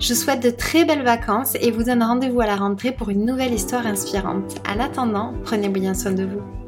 Je 0.00 0.12
vous 0.12 0.20
souhaite 0.20 0.42
de 0.42 0.50
très 0.50 0.84
belles 0.84 1.02
vacances 1.02 1.56
et 1.58 1.70
vous 1.70 1.84
donne 1.84 2.02
rendez-vous 2.02 2.42
à 2.42 2.46
la 2.46 2.56
rentrée 2.56 2.92
pour 2.92 3.08
une 3.08 3.24
nouvelle 3.24 3.54
histoire 3.54 3.86
inspirante. 3.86 4.60
En 4.68 4.80
attendant, 4.80 5.32
prenez 5.44 5.70
bien 5.70 5.94
soin 5.94 6.12
de 6.12 6.24
vous. 6.24 6.61